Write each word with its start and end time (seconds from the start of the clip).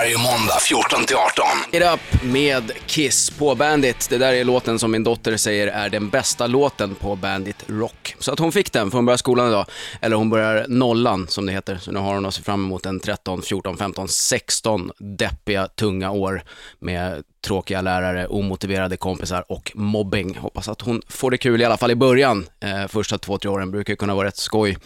Varje 0.00 0.18
måndag 0.18 0.60
14 0.60 1.04
till 1.04 1.16
18. 1.16 1.46
It 1.72 1.82
Up 1.82 2.22
med 2.22 2.72
Kiss 2.86 3.30
på 3.30 3.54
Bandit. 3.54 4.06
Det 4.10 4.18
där 4.18 4.32
är 4.32 4.44
låten 4.44 4.78
som 4.78 4.90
min 4.90 5.04
dotter 5.04 5.36
säger 5.36 5.66
är 5.66 5.88
den 5.88 6.08
bästa 6.08 6.46
låten 6.46 6.94
på 6.94 7.16
Bandit 7.16 7.64
Rock. 7.66 8.16
Så 8.18 8.32
att 8.32 8.38
hon 8.38 8.52
fick 8.52 8.72
den 8.72 8.90
för 8.90 8.98
hon 8.98 9.06
börjar 9.06 9.16
skolan 9.16 9.48
idag. 9.48 9.66
Eller 10.00 10.16
hon 10.16 10.30
börjar 10.30 10.66
nollan 10.68 11.26
som 11.28 11.46
det 11.46 11.52
heter. 11.52 11.76
Så 11.76 11.92
nu 11.92 11.98
har 11.98 12.14
hon 12.14 12.26
att 12.26 12.34
se 12.34 12.42
fram 12.42 12.64
emot 12.64 12.86
en 12.86 13.00
13, 13.00 13.42
14, 13.42 13.76
15, 13.76 14.08
16 14.08 14.90
deppiga, 14.98 15.68
tunga 15.68 16.10
år 16.10 16.42
med 16.78 17.24
tråkiga 17.40 17.80
lärare, 17.80 18.26
omotiverade 18.26 18.96
kompisar 18.96 19.44
och 19.48 19.72
mobbing. 19.74 20.36
Hoppas 20.36 20.68
att 20.68 20.80
hon 20.80 21.02
får 21.08 21.30
det 21.30 21.38
kul 21.38 21.60
i 21.60 21.64
alla 21.64 21.76
fall 21.76 21.90
i 21.90 21.94
början. 21.94 22.46
Eh, 22.60 22.88
första 22.88 23.18
två, 23.18 23.38
tre 23.38 23.50
åren 23.50 23.70
brukar 23.70 23.94
kunna 23.94 24.14
vara 24.14 24.26
rätt 24.26 24.36
skoj. 24.36 24.78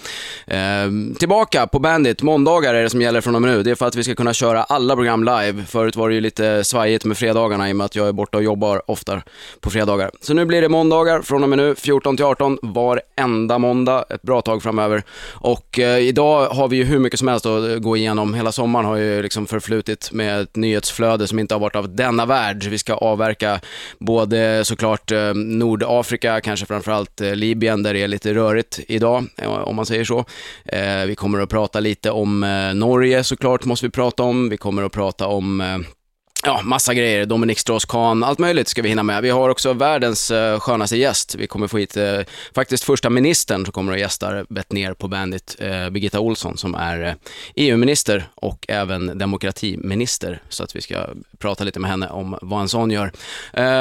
Eh, 0.47 0.59
tillbaka 1.19 1.67
på 1.67 1.79
Bandit, 1.79 2.23
måndagar 2.23 2.75
är 2.75 2.83
det 2.83 2.91
som 2.91 3.01
gäller 3.01 3.21
från 3.21 3.35
och 3.35 3.43
med 3.43 3.51
nu. 3.51 3.63
Det 3.63 3.71
är 3.71 3.75
för 3.75 3.87
att 3.87 3.97
vi 3.97 4.05
ska 4.05 4.15
kunna 4.15 4.35
köra 4.35 4.63
alla 4.63 4.95
program 4.95 5.25
live. 5.25 5.65
Förut 5.65 5.97
var 5.97 6.09
det 6.09 6.15
ju 6.15 6.21
lite 6.21 6.65
svajigt 6.65 7.05
med 7.05 7.19
fredagarna 7.19 7.69
i 7.69 7.73
och 7.73 7.77
med 7.77 7.85
att 7.85 7.97
jag 7.97 8.09
är 8.09 8.13
borta 8.13 8.39
och 8.39 8.45
jobbar 8.45 8.91
ofta 8.91 9.23
på 9.61 9.71
fredagar. 9.71 10.11
Så 10.21 10.35
nu 10.35 10.45
blir 10.45 10.63
det 10.63 10.69
måndagar 10.69 11.23
från 11.23 11.43
och 11.43 11.49
med 11.49 11.59
nu, 11.59 11.75
14 11.75 12.17
till 12.17 12.27
18, 12.27 12.59
varenda 12.63 13.59
måndag, 13.59 14.05
ett 14.11 14.23
bra 14.23 14.43
tag 14.43 14.63
framöver. 14.63 15.03
Och 15.33 15.79
eh, 15.79 15.99
idag 15.99 16.49
har 16.49 16.69
vi 16.69 16.77
ju 16.77 16.85
hur 16.85 16.99
mycket 16.99 17.19
som 17.19 17.29
helst 17.29 17.47
att 17.47 17.83
gå 17.83 17.97
igenom. 17.97 18.35
Hela 18.35 18.53
sommaren 18.53 18.87
har 18.87 18.97
ju 18.97 19.23
liksom 19.23 19.47
förflutit 19.47 20.13
med 20.13 20.41
ett 20.41 20.57
nyhetsflöde 20.57 21.27
som 21.27 21.39
inte 21.39 21.55
har 21.55 21.61
varit 21.61 21.77
av 21.77 21.97
denna 21.97 22.27
värld 22.27 22.44
värld. 22.45 22.65
Vi 22.65 22.79
ska 22.79 22.95
avverka 22.95 23.61
både 23.99 24.65
såklart 24.65 25.11
eh, 25.11 25.35
Nordafrika, 25.35 26.41
kanske 26.41 26.67
framförallt 26.67 27.21
eh, 27.21 27.35
Libyen 27.35 27.83
där 27.83 27.95
det 27.95 28.03
är 28.03 28.09
lite 28.09 28.35
rörigt 28.35 28.81
idag, 28.89 29.27
eh, 29.37 29.49
om 29.51 29.77
man 29.77 29.87
säger 29.87 30.05
så. 30.05 30.25
Vi 31.07 31.15
kommer 31.15 31.41
att 31.41 31.49
prata 31.49 31.81
lite 31.81 32.11
om 32.11 32.41
Norge 32.75 33.25
såklart, 33.25 33.65
måste 33.65 33.87
vi 33.87 33.91
prata 33.91 34.23
om. 34.23 34.49
Vi 34.49 34.57
kommer 34.57 34.83
att 34.83 34.93
prata 34.93 35.27
om 35.27 35.85
Ja, 36.47 36.63
massa 36.63 36.95
grejer. 36.95 37.27
Dominic 37.27 37.59
Strauss-Kahn, 37.59 38.25
allt 38.25 38.39
möjligt 38.39 38.69
ska 38.69 38.83
vi 38.83 38.89
hinna 38.89 39.03
med. 39.03 39.23
Vi 39.23 39.31
har 39.31 39.49
också 39.49 39.73
världens 39.73 40.31
uh, 40.31 40.59
skönaste 40.61 40.97
gäst. 40.97 41.35
Vi 41.35 41.47
kommer 41.47 41.67
få 41.67 41.79
hit 41.79 41.97
uh, 41.97 42.21
faktiskt 42.55 42.85
första 42.85 43.11
ministern 43.11 43.65
som 43.65 43.73
kommer 43.73 43.93
att 43.93 43.99
gästa 43.99 44.45
ner 44.69 44.95
på 44.95 45.09
Bandit, 45.09 45.57
uh, 45.63 45.91
Birgitta 45.91 46.21
Olsson 46.21 46.57
som 46.57 46.75
är 46.75 47.17
EU-minister 47.55 48.29
och 48.35 48.65
även 48.69 49.19
demokratiminister. 49.19 50.43
Så 50.49 50.65
att 50.65 50.77
vi 50.77 50.81
ska 50.81 51.07
prata 51.39 51.65
lite 51.65 51.81
med 51.81 51.91
henne 51.91 52.09
om 52.09 52.39
vad 52.43 52.61
en 52.61 52.69
sån 52.69 52.91
gör. 52.91 53.13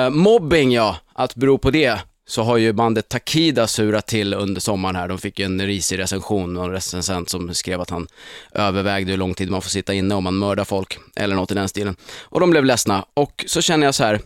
mobbing 0.09 0.71
ja, 0.71 0.97
att 1.13 1.35
bero 1.35 1.57
på 1.57 1.71
det 1.71 1.99
så 2.25 2.43
har 2.43 2.57
ju 2.57 2.73
bandet 2.73 3.09
Takida 3.09 3.67
surat 3.67 4.07
till 4.07 4.33
under 4.33 4.61
sommaren 4.61 4.95
här. 4.95 5.07
De 5.07 5.17
fick 5.17 5.39
ju 5.39 5.45
en 5.45 5.65
risig 5.65 5.99
recension 5.99 6.57
och 6.57 6.65
en 6.65 6.71
recensent 6.71 7.29
som 7.29 7.53
skrev 7.53 7.81
att 7.81 7.89
han 7.89 8.07
övervägde 8.51 9.11
hur 9.11 9.17
lång 9.17 9.33
tid 9.33 9.51
man 9.51 9.61
får 9.61 9.69
sitta 9.69 9.93
inne 9.93 10.15
om 10.15 10.23
man 10.23 10.37
mördar 10.37 10.63
folk, 10.63 10.99
eller 11.15 11.35
något 11.35 11.51
i 11.51 11.53
den 11.53 11.69
stilen. 11.69 11.95
Och 12.21 12.39
de 12.39 12.49
blev 12.49 12.65
ledsna. 12.65 13.05
Och 13.13 13.45
så 13.47 13.61
känner 13.61 13.87
jag 13.87 13.95
så 13.95 14.03
här, 14.03 14.19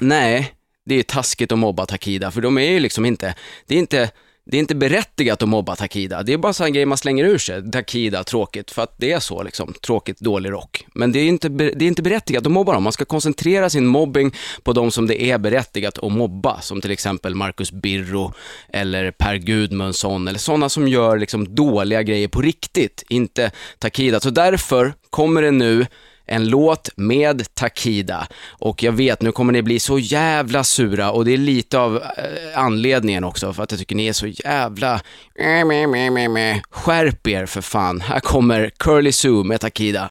nej, 0.00 0.54
det 0.84 0.94
är 0.94 1.02
taskigt 1.02 1.52
att 1.52 1.58
mobba 1.58 1.86
Takida, 1.86 2.30
för 2.30 2.40
de 2.40 2.58
är 2.58 2.70
ju 2.70 2.80
liksom 2.80 3.04
inte, 3.04 3.34
det 3.66 3.74
är 3.74 3.78
inte 3.78 4.10
det 4.50 4.56
är 4.56 4.58
inte 4.58 4.74
berättigat 4.74 5.42
att 5.42 5.48
mobba 5.48 5.76
Takida. 5.76 6.22
Det 6.22 6.32
är 6.32 6.38
bara 6.38 6.66
en 6.66 6.72
grej 6.72 6.86
man 6.86 6.98
slänger 6.98 7.24
ur 7.24 7.38
sig. 7.38 7.70
Takida, 7.70 8.24
tråkigt, 8.24 8.70
för 8.70 8.82
att 8.82 8.94
det 8.96 9.12
är 9.12 9.20
så 9.20 9.42
liksom. 9.42 9.74
Tråkigt, 9.86 10.20
dålig 10.20 10.50
rock. 10.50 10.86
Men 10.94 11.12
det 11.12 11.18
är 11.18 11.28
inte, 11.28 11.48
det 11.48 11.84
är 11.84 11.88
inte 11.88 12.02
berättigat 12.02 12.46
att 12.46 12.52
mobba 12.52 12.72
dem. 12.72 12.82
Man 12.82 12.92
ska 12.92 13.04
koncentrera 13.04 13.70
sin 13.70 13.86
mobbing 13.86 14.34
på 14.62 14.72
de 14.72 14.90
som 14.90 15.06
det 15.06 15.22
är 15.22 15.38
berättigat 15.38 15.98
att 15.98 16.12
mobba. 16.12 16.60
Som 16.60 16.80
till 16.80 16.90
exempel 16.90 17.34
Marcus 17.34 17.72
Birro 17.72 18.32
eller 18.72 19.10
Per 19.10 19.36
Gudmundsson 19.36 20.28
eller 20.28 20.38
sådana 20.38 20.68
som 20.68 20.88
gör 20.88 21.18
liksom 21.18 21.54
dåliga 21.54 22.02
grejer 22.02 22.28
på 22.28 22.42
riktigt. 22.42 23.04
Inte 23.08 23.50
Takida. 23.78 24.20
Så 24.20 24.30
därför 24.30 24.92
kommer 25.10 25.42
det 25.42 25.50
nu 25.50 25.86
en 26.28 26.48
låt 26.48 26.90
med 26.96 27.54
Takida. 27.54 28.26
Och 28.48 28.82
jag 28.82 28.92
vet, 28.92 29.22
nu 29.22 29.32
kommer 29.32 29.52
ni 29.52 29.62
bli 29.62 29.80
så 29.80 29.98
jävla 29.98 30.64
sura 30.64 31.10
och 31.10 31.24
det 31.24 31.32
är 31.32 31.38
lite 31.38 31.78
av 31.78 31.96
eh, 31.96 32.02
anledningen 32.54 33.24
också 33.24 33.52
för 33.52 33.62
att 33.62 33.70
jag 33.70 33.80
tycker 33.80 33.96
ni 33.96 34.06
är 34.06 34.12
så 34.12 34.26
jävla 34.26 35.00
Skärp 36.70 37.26
er 37.26 37.46
för 37.46 37.60
fan. 37.60 38.00
Här 38.00 38.20
kommer 38.20 38.70
Curly 38.78 39.12
Sue 39.12 39.44
med 39.44 39.60
Takida. 39.60 40.10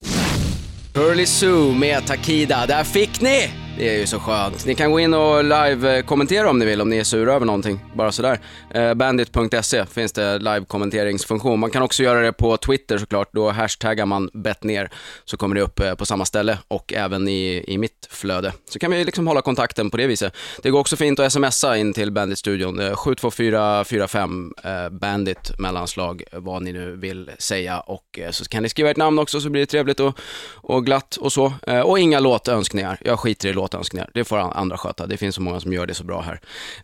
Curly 0.93 1.25
Sue 1.25 1.73
med 1.75 2.05
Takida, 2.05 2.65
där 2.65 2.83
fick 2.83 3.21
ni! 3.21 3.66
Det 3.79 3.95
är 3.95 3.99
ju 3.99 4.07
så 4.07 4.19
skönt. 4.19 4.65
Ni 4.65 4.75
kan 4.75 4.91
gå 4.91 4.99
in 4.99 5.13
och 5.13 5.43
live-kommentera 5.43 6.43
eh, 6.43 6.49
om 6.49 6.59
ni 6.59 6.65
vill, 6.65 6.81
om 6.81 6.89
ni 6.89 6.97
är 6.97 7.03
sura 7.03 7.33
över 7.33 7.45
någonting. 7.45 7.79
Bara 7.93 8.11
sådär. 8.11 8.39
Eh, 8.69 8.93
Bandit.se 8.93 9.85
finns 9.85 10.11
det 10.11 10.39
live-kommenteringsfunktion. 10.39 11.59
Man 11.59 11.69
kan 11.69 11.81
också 11.81 12.03
göra 12.03 12.21
det 12.21 12.33
på 12.33 12.57
Twitter 12.57 12.97
såklart. 12.97 13.29
Då 13.31 13.49
hashtaggar 13.49 14.05
man 14.05 14.29
bettner 14.33 14.89
så 15.25 15.37
kommer 15.37 15.55
det 15.55 15.61
upp 15.61 15.79
eh, 15.79 15.95
på 15.95 16.05
samma 16.05 16.25
ställe 16.25 16.57
och 16.67 16.93
även 16.93 17.27
i, 17.27 17.63
i 17.67 17.77
mitt 17.77 18.07
flöde. 18.09 18.53
Så 18.69 18.79
kan 18.79 18.91
vi 18.91 19.03
liksom 19.03 19.27
hålla 19.27 19.41
kontakten 19.41 19.89
på 19.89 19.97
det 19.97 20.07
viset. 20.07 20.35
Det 20.63 20.69
går 20.69 20.79
också 20.79 20.95
fint 20.95 21.19
att 21.19 21.33
smsa 21.33 21.77
in 21.77 21.93
till 21.93 22.11
Bandit-studion. 22.11 22.79
72445-bandit 22.79 25.59
mellanslag 25.59 26.23
vad 26.31 26.61
ni 26.61 26.71
nu 26.71 26.95
vill 26.95 27.31
säga 27.39 27.79
och 27.79 28.19
så 28.31 28.45
kan 28.45 28.63
ni 28.63 28.69
skriva 28.69 28.89
ert 28.89 28.97
namn 28.97 29.19
också 29.19 29.41
så 29.41 29.49
blir 29.49 29.61
det 29.61 29.65
trevligt 29.65 29.99
och, 29.99 30.19
och 30.53 30.85
glatt 30.85 31.15
och 31.15 31.33
så. 31.33 31.53
Och 31.85 31.99
inga 31.99 32.19
låtönskningar. 32.19 32.97
Jag 33.01 33.19
skiter 33.19 33.49
i 33.49 33.53
låt 33.53 33.66
låtönskningar. 33.67 34.09
Det 34.13 34.23
får 34.23 34.37
andra 34.37 34.77
sköta. 34.77 35.07
Det 35.07 35.17
finns 35.17 35.35
så 35.35 35.41
många 35.41 35.59
som 35.59 35.73
gör 35.73 35.87
det 35.87 35.93
så 35.93 36.03
bra 36.03 36.21
här. 36.21 36.39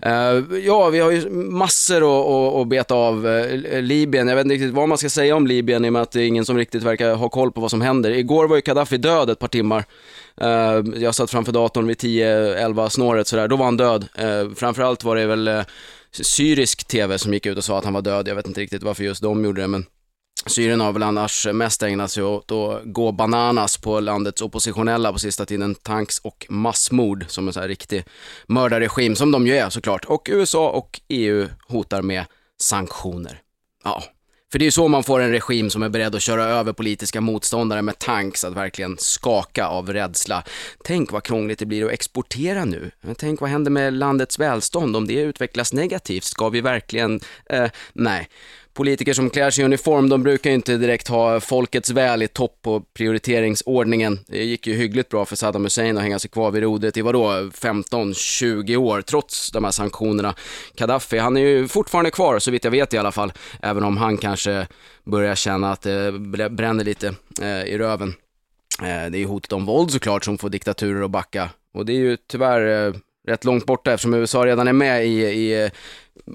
Uh, 0.06 0.58
ja, 0.58 0.90
vi 0.90 1.00
har 1.00 1.12
ju 1.12 1.30
massor 1.30 1.98
att, 1.98 2.28
att, 2.28 2.62
att 2.62 2.68
beta 2.68 2.96
av. 2.96 3.26
Uh, 3.26 3.82
Libyen, 3.82 4.28
jag 4.28 4.36
vet 4.36 4.46
inte 4.46 4.56
riktigt 4.56 4.74
vad 4.74 4.90
man 4.90 4.98
ska 4.98 5.10
säga 5.10 5.36
om 5.36 5.48
Libyen 5.48 5.86
i 5.86 5.90
och 5.90 5.94
med 5.94 6.02
att 6.02 6.12
det 6.12 6.22
är 6.22 6.28
ingen 6.28 6.46
som 6.46 6.58
riktigt 6.58 6.84
verkar 6.84 7.16
ha 7.16 7.30
koll 7.30 7.52
på 7.52 7.62
vad 7.62 7.72
som 7.72 7.82
händer. 7.82 8.12
Igår 8.12 8.48
var 8.48 8.56
ju 8.56 8.62
Gaddafi 8.62 8.98
död 8.98 9.30
ett 9.30 9.40
par 9.40 9.48
timmar. 9.48 9.86
Uh, 10.42 11.02
jag 11.02 11.16
satt 11.16 11.32
framför 11.32 11.52
datorn 11.52 11.88
vid 11.88 11.98
10-11 11.98 12.90
snåret 12.90 13.28
sådär, 13.28 13.48
då 13.48 13.56
var 13.56 13.66
han 13.66 13.78
död. 13.78 14.06
Uh, 14.22 14.54
framförallt 14.56 15.04
var 15.04 15.16
det 15.16 15.26
väl 15.26 15.64
syrisk 16.12 16.88
TV 16.88 17.18
som 17.18 17.34
gick 17.34 17.46
ut 17.46 17.58
och 17.58 17.64
sa 17.64 17.78
att 17.78 17.86
han 17.86 17.94
var 17.94 18.02
död. 18.02 18.28
Jag 18.28 18.36
vet 18.36 18.48
inte 18.48 18.62
riktigt 18.62 18.84
varför 18.84 19.04
just 19.04 19.22
de 19.22 19.46
gjorde 19.46 19.62
det, 19.62 19.68
men 19.68 19.86
Syrien 20.46 20.82
har 20.82 20.92
väl 20.92 21.04
annars 21.04 21.48
mest 21.54 21.84
ägnat 21.84 22.12
sig 22.12 22.24
åt 22.24 22.52
att 22.52 22.82
gå 22.84 23.12
bananas 23.12 23.78
på 23.78 24.00
landets 24.00 24.42
oppositionella 24.42 25.14
på 25.14 25.20
sista 25.20 25.46
tiden. 25.46 25.76
Tanks 25.76 26.20
och 26.20 26.46
massmord 26.50 27.26
som 27.28 27.48
en 27.48 27.54
sån 27.54 27.62
här 27.62 27.68
riktig 27.68 28.06
mördarregim, 28.48 29.16
som 29.16 29.32
de 29.32 29.48
ju 29.48 29.56
är 29.56 29.70
såklart. 29.70 30.06
Och 30.06 30.28
USA 30.32 30.70
och 30.70 31.02
EU 31.08 31.48
hotar 31.68 32.02
med 32.02 32.26
sanktioner. 32.62 33.40
Ja, 33.84 34.04
för 34.54 34.60
det 34.60 34.64
är 34.64 34.68
ju 34.68 34.72
så 34.72 34.88
man 34.88 35.04
får 35.04 35.20
en 35.20 35.32
regim 35.32 35.70
som 35.70 35.84
är 35.84 35.90
beredd 35.90 36.16
att 36.16 36.22
köra 36.22 36.44
över 36.44 36.74
politiska 36.74 37.22
motståndare 37.22 37.82
med 37.82 38.00
tanks 38.00 38.44
att 38.44 38.54
verkligen 38.54 38.98
skaka 38.98 39.68
av 39.68 39.94
rädsla. 39.94 40.44
Tänk 40.84 41.12
vad 41.12 41.24
krångligt 41.24 41.60
det 41.60 41.66
blir 41.66 41.86
att 41.86 41.92
exportera 41.92 42.66
nu. 42.66 42.92
Tänk 43.18 43.42
vad 43.42 43.50
händer 43.50 43.72
med 43.72 43.94
landets 43.94 44.40
välstånd 44.40 44.96
om 44.96 45.08
det 45.08 45.14
utvecklas 45.14 45.74
negativt? 45.74 46.24
Ska 46.24 46.50
vi 46.50 46.62
verkligen... 46.62 47.20
Eh, 47.46 47.70
nej 47.94 48.30
politiker 48.74 49.14
som 49.14 49.30
klär 49.30 49.50
sig 49.50 49.62
i 49.62 49.66
uniform, 49.66 50.10
de 50.10 50.24
brukar 50.24 50.50
ju 50.50 50.56
inte 50.56 50.78
direkt 50.78 51.08
ha 51.08 51.40
folkets 51.40 51.90
väl 51.90 52.24
i 52.24 52.28
topp 52.28 52.60
på 52.62 52.82
prioriteringsordningen. 52.94 54.20
Det 54.28 54.44
gick 54.44 54.68
ju 54.68 54.74
hyggligt 54.74 55.10
bra 55.10 55.26
för 55.26 55.36
Saddam 55.36 55.64
Hussein 55.64 55.98
att 55.98 56.04
hänga 56.04 56.20
sig 56.20 56.30
kvar 56.30 56.52
vid 56.52 56.64
rodret 56.64 56.98
i 56.98 57.02
vadå, 57.02 57.28
15-20 57.30 58.76
år, 58.76 59.02
trots 59.02 59.52
de 59.52 59.64
här 59.64 59.72
sanktionerna. 59.72 60.36
Gaddafi, 60.76 61.18
han 61.18 61.38
är 61.38 61.42
ju 61.42 61.68
fortfarande 61.68 62.12
kvar, 62.12 62.40
så 62.40 62.52
vitt 62.52 62.64
jag 62.64 62.72
vet 62.72 62.94
i 62.94 62.98
alla 62.98 63.12
fall, 63.12 63.34
även 63.62 63.84
om 63.84 63.98
han 63.98 64.18
kanske 64.18 64.68
börjar 65.04 65.36
känna 65.36 65.72
att 65.72 65.86
eh, 65.86 66.12
det 66.12 66.50
bränner 66.50 66.84
lite 66.84 67.14
eh, 67.42 67.64
i 67.64 67.78
röven. 67.78 68.14
Eh, 68.80 69.12
det 69.12 69.18
är 69.18 69.20
ju 69.20 69.26
hotet 69.26 69.54
om 69.54 69.66
våld 69.66 69.92
såklart 69.92 70.26
som 70.26 70.38
får 70.38 70.50
diktaturer 70.50 71.06
att 71.06 71.12
backa. 71.12 71.50
Och 71.74 71.86
det 71.86 71.94
är 71.94 71.98
ju 71.98 72.18
tyvärr 72.18 72.88
eh, 72.88 72.94
rätt 73.28 73.44
långt 73.44 73.66
borta 73.66 73.94
eftersom 73.94 74.14
USA 74.14 74.46
redan 74.46 74.68
är 74.68 74.74
med 74.74 75.06
i, 75.08 75.24
i 75.24 75.72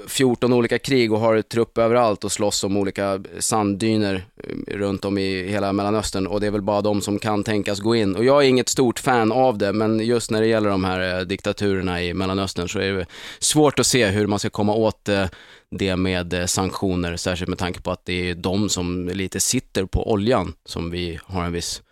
14 0.06 0.52
olika 0.52 0.78
krig 0.78 1.12
och 1.12 1.20
har 1.20 1.42
trupp 1.42 1.78
överallt 1.78 2.24
och 2.24 2.32
slåss 2.32 2.64
om 2.64 2.76
olika 2.76 3.20
sanddyner 3.38 4.24
eh, 4.44 4.76
runt 4.76 5.04
om 5.04 5.18
i 5.18 5.48
hela 5.48 5.72
Mellanöstern 5.72 6.26
och 6.26 6.40
det 6.40 6.46
är 6.46 6.50
väl 6.50 6.62
bara 6.62 6.80
de 6.80 7.00
som 7.00 7.18
kan 7.18 7.44
tänkas 7.44 7.80
gå 7.80 7.96
in. 7.96 8.16
Och 8.16 8.24
jag 8.24 8.44
är 8.44 8.48
inget 8.48 8.68
stort 8.68 8.98
fan 8.98 9.32
av 9.32 9.58
det, 9.58 9.72
men 9.72 10.00
just 10.00 10.30
när 10.30 10.40
det 10.40 10.46
gäller 10.46 10.70
de 10.70 10.84
här 10.84 11.18
eh, 11.18 11.20
diktaturerna 11.20 12.02
i 12.02 12.14
Mellanöstern 12.14 12.68
så 12.68 12.78
är 12.78 12.92
det 12.92 13.06
svårt 13.38 13.78
att 13.78 13.86
se 13.86 14.06
hur 14.06 14.26
man 14.26 14.38
ska 14.38 14.50
komma 14.50 14.74
åt 14.74 15.08
eh, 15.08 15.26
det 15.70 15.96
med 15.96 16.50
sanktioner, 16.50 17.16
särskilt 17.16 17.48
med 17.48 17.58
tanke 17.58 17.80
på 17.80 17.90
att 17.90 18.04
det 18.04 18.30
är 18.30 18.34
de 18.34 18.68
som 18.68 19.08
lite 19.08 19.40
sitter 19.40 19.84
på 19.84 20.12
oljan 20.12 20.52
som 20.64 20.90
vi 20.90 21.18
har 21.24 21.44
en 21.44 21.52
viss 21.52 21.82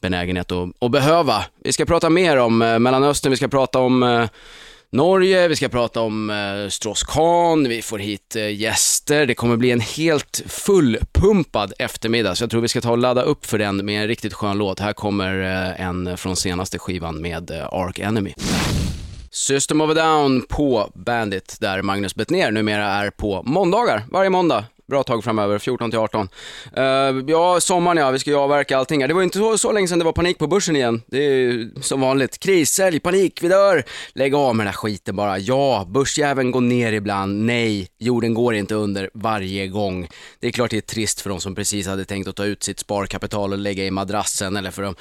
benägenhet 0.00 0.52
att, 0.52 0.68
att 0.80 0.90
behöva. 0.90 1.44
Vi 1.64 1.72
ska 1.72 1.84
prata 1.84 2.10
mer 2.10 2.36
om 2.36 2.58
Mellanöstern, 2.58 3.30
vi 3.30 3.36
ska 3.36 3.48
prata 3.48 3.78
om 3.78 4.28
Norge, 4.90 5.48
vi 5.48 5.56
ska 5.56 5.68
prata 5.68 6.00
om 6.00 6.30
eh, 6.30 6.68
Strauss-Kahn, 6.68 7.68
vi 7.68 7.82
får 7.82 7.98
hit 7.98 8.36
eh, 8.36 8.54
gäster. 8.54 9.26
Det 9.26 9.34
kommer 9.34 9.56
bli 9.56 9.70
en 9.70 9.80
helt 9.80 10.42
fullpumpad 10.46 11.72
eftermiddag, 11.78 12.34
så 12.34 12.42
jag 12.42 12.50
tror 12.50 12.60
vi 12.60 12.68
ska 12.68 12.80
ta 12.80 12.90
och 12.90 12.98
ladda 12.98 13.22
upp 13.22 13.46
för 13.46 13.58
den 13.58 13.86
med 13.86 14.02
en 14.02 14.08
riktigt 14.08 14.34
skön 14.34 14.58
låt. 14.58 14.80
Här 14.80 14.92
kommer 14.92 15.42
eh, 15.42 15.86
en 15.86 16.16
från 16.16 16.36
senaste 16.36 16.78
skivan 16.78 17.20
med 17.20 17.50
eh, 17.50 17.66
Ark 17.72 17.98
Enemy. 17.98 18.34
System 19.30 19.80
of 19.80 19.90
a 19.90 19.94
Down 19.94 20.44
på 20.48 20.90
Bandit, 20.94 21.56
där 21.60 21.82
Magnus 21.82 22.14
Bettner 22.14 22.50
numera 22.50 22.86
är 22.86 23.10
på 23.10 23.42
måndagar, 23.42 24.04
varje 24.10 24.30
måndag 24.30 24.64
bra 24.88 25.02
tag 25.02 25.24
framöver, 25.24 25.58
14 25.58 25.90
till 25.90 25.98
18. 25.98 26.28
Uh, 26.76 26.84
eh, 26.84 27.24
ja, 27.26 27.60
sommaren 27.60 27.96
ja, 27.96 28.10
vi 28.10 28.18
ska 28.18 28.30
ju 28.30 28.36
avverka 28.36 28.78
allting. 28.78 29.00
här. 29.00 29.08
Det 29.08 29.14
var 29.14 29.20
ju 29.20 29.24
inte 29.24 29.38
så, 29.38 29.58
så 29.58 29.72
länge 29.72 29.88
sedan 29.88 29.98
det 29.98 30.04
var 30.04 30.12
panik 30.12 30.38
på 30.38 30.46
börsen 30.46 30.76
igen. 30.76 31.02
Det 31.06 31.18
är 31.18 31.30
ju 31.30 31.70
som 31.80 32.00
vanligt, 32.00 32.38
kris, 32.38 32.70
sälj, 32.70 33.00
panik, 33.00 33.42
vi 33.42 33.48
dör. 33.48 33.84
Lägg 34.12 34.34
av 34.34 34.56
med 34.56 34.66
den 34.66 34.72
här 34.72 34.76
skiten 34.78 35.16
bara. 35.16 35.38
Ja, 35.38 35.86
börsjäveln 35.88 36.50
går 36.50 36.60
ner 36.60 36.92
ibland. 36.92 37.44
Nej, 37.44 37.88
jorden 37.98 38.34
går 38.34 38.54
inte 38.54 38.74
under 38.74 39.10
varje 39.14 39.66
gång. 39.68 40.08
Det 40.40 40.46
är 40.46 40.52
klart 40.52 40.70
det 40.70 40.76
är 40.76 40.80
trist 40.80 41.20
för 41.20 41.30
de 41.30 41.40
som 41.40 41.54
precis 41.54 41.86
hade 41.86 42.04
tänkt 42.04 42.28
att 42.28 42.36
ta 42.36 42.44
ut 42.44 42.62
sitt 42.62 42.78
sparkapital 42.78 43.52
och 43.52 43.58
lägga 43.58 43.84
i 43.84 43.90
madrassen 43.90 44.56
eller 44.56 44.70
för 44.70 44.82
de 44.82 44.94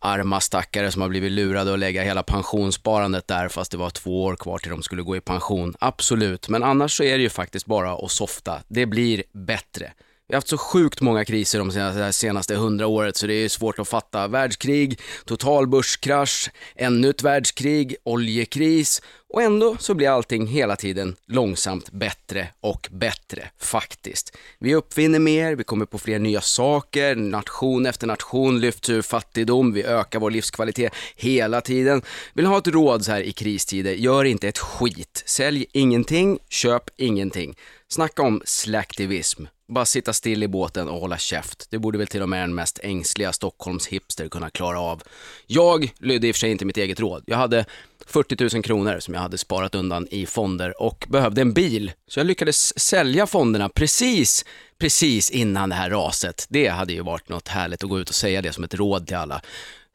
arma 0.00 0.40
stackare 0.40 0.90
som 0.90 1.02
har 1.02 1.08
blivit 1.08 1.32
lurade 1.32 1.72
att 1.72 1.78
lägga 1.78 2.02
hela 2.02 2.22
pensionssparandet 2.22 3.28
där 3.28 3.48
fast 3.48 3.70
det 3.70 3.76
var 3.76 3.90
två 3.90 4.24
år 4.24 4.36
kvar 4.36 4.58
till 4.58 4.70
de 4.70 4.82
skulle 4.82 5.02
gå 5.02 5.16
i 5.16 5.20
pension. 5.20 5.74
Absolut, 5.80 6.48
men 6.48 6.62
annars 6.62 6.96
så 6.96 7.02
är 7.02 7.16
det 7.16 7.22
ju 7.22 7.30
faktiskt 7.30 7.66
bara 7.66 7.92
att 7.92 8.10
softa. 8.10 8.62
Det 8.68 8.86
blir 8.86 9.22
bättre. 9.32 9.92
Vi 10.28 10.34
har 10.34 10.36
haft 10.36 10.48
så 10.48 10.58
sjukt 10.58 11.00
många 11.00 11.24
kriser 11.24 11.58
de 11.58 11.72
senaste, 11.72 12.12
senaste 12.12 12.56
hundra 12.56 12.86
året 12.86 13.16
så 13.16 13.26
det 13.26 13.34
är 13.34 13.48
svårt 13.48 13.78
att 13.78 13.88
fatta. 13.88 14.28
Världskrig, 14.28 15.00
total 15.24 15.66
börskrasch, 15.66 16.50
ännu 16.76 17.10
ett 17.10 17.22
världskrig, 17.22 17.96
oljekris 18.04 19.02
och 19.30 19.42
ändå 19.42 19.76
så 19.78 19.94
blir 19.94 20.08
allting 20.08 20.46
hela 20.46 20.76
tiden 20.76 21.16
långsamt 21.26 21.90
bättre 21.90 22.48
och 22.60 22.88
bättre 22.90 23.50
faktiskt. 23.58 24.36
Vi 24.58 24.74
uppfinner 24.74 25.18
mer, 25.18 25.54
vi 25.54 25.64
kommer 25.64 25.86
på 25.86 25.98
fler 25.98 26.18
nya 26.18 26.40
saker, 26.40 27.14
nation 27.16 27.86
efter 27.86 28.06
nation 28.06 28.60
lyfts 28.60 28.90
ur 28.90 29.02
fattigdom, 29.02 29.72
vi 29.72 29.84
ökar 29.84 30.18
vår 30.18 30.30
livskvalitet 30.30 30.92
hela 31.16 31.60
tiden. 31.60 32.02
Vill 32.34 32.46
ha 32.46 32.58
ett 32.58 32.66
råd 32.66 33.04
så 33.04 33.12
här 33.12 33.20
i 33.20 33.32
kristider, 33.32 33.92
gör 33.92 34.24
inte 34.24 34.48
ett 34.48 34.58
skit. 34.58 35.22
Sälj 35.26 35.66
ingenting, 35.72 36.38
köp 36.48 36.90
ingenting. 36.96 37.56
Snacka 37.88 38.22
om 38.22 38.42
slacktivism. 38.44 39.44
Bara 39.68 39.84
sitta 39.84 40.12
still 40.12 40.42
i 40.42 40.48
båten 40.48 40.88
och 40.88 41.00
hålla 41.00 41.18
käft. 41.18 41.66
Det 41.70 41.78
borde 41.78 41.98
väl 41.98 42.06
till 42.06 42.22
och 42.22 42.28
med 42.28 42.42
den 42.42 42.54
mest 42.54 42.78
ängsliga 42.82 43.32
Stockholms 43.32 43.86
hipster 43.86 44.28
kunna 44.28 44.50
klara 44.50 44.80
av. 44.80 45.02
Jag 45.46 45.92
lydde 45.98 46.28
i 46.28 46.30
och 46.30 46.34
för 46.34 46.40
sig 46.40 46.50
inte 46.50 46.64
mitt 46.64 46.76
eget 46.76 47.00
råd. 47.00 47.24
Jag 47.26 47.36
hade 47.36 47.64
40 48.06 48.54
000 48.54 48.62
kronor 48.62 48.98
som 49.00 49.14
jag 49.14 49.20
hade 49.20 49.38
sparat 49.38 49.74
undan 49.74 50.08
i 50.10 50.26
fonder 50.26 50.82
och 50.82 51.06
behövde 51.08 51.40
en 51.40 51.52
bil. 51.52 51.92
Så 52.06 52.20
jag 52.20 52.26
lyckades 52.26 52.78
sälja 52.78 53.26
fonderna 53.26 53.68
precis, 53.68 54.44
precis 54.78 55.30
innan 55.30 55.68
det 55.68 55.74
här 55.74 55.90
raset. 55.90 56.46
Det 56.48 56.68
hade 56.68 56.92
ju 56.92 57.02
varit 57.02 57.28
något 57.28 57.48
härligt 57.48 57.84
att 57.84 57.90
gå 57.90 57.98
ut 57.98 58.08
och 58.08 58.14
säga 58.14 58.42
det 58.42 58.52
som 58.52 58.64
ett 58.64 58.74
råd 58.74 59.06
till 59.06 59.16
alla. 59.16 59.42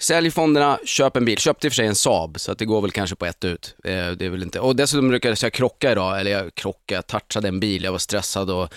Sälj 0.04 0.32
fonderna, 0.32 0.80
köp 0.86 1.18
en 1.18 1.26
bil. 1.26 1.38
Köpte 1.38 1.68
i 1.68 1.70
och 1.70 1.74
för 1.74 1.76
sig 1.76 1.88
en 1.88 1.96
Saab, 1.96 2.40
så 2.40 2.52
att 2.52 2.58
det 2.58 2.66
går 2.66 2.82
väl 2.82 2.92
kanske 2.92 3.16
på 3.16 3.26
ett 3.26 3.46
ut. 3.46 3.76
Eh, 3.84 4.12
det 4.12 4.26
är 4.26 4.30
väl 4.30 4.44
inte... 4.44 4.60
Och 4.60 4.76
dessutom 4.76 5.12
lyckades 5.12 5.44
jag 5.44 5.54
krocka 5.54 5.92
idag, 5.92 6.20
eller 6.20 6.32
jag 6.32 6.56
krockade, 6.56 6.98
jag 6.98 7.08
touchade 7.08 7.48
en 7.48 7.60
bil. 7.60 7.84
Jag 7.84 7.92
var 7.92 8.00
stressad 8.00 8.50
och 8.50 8.74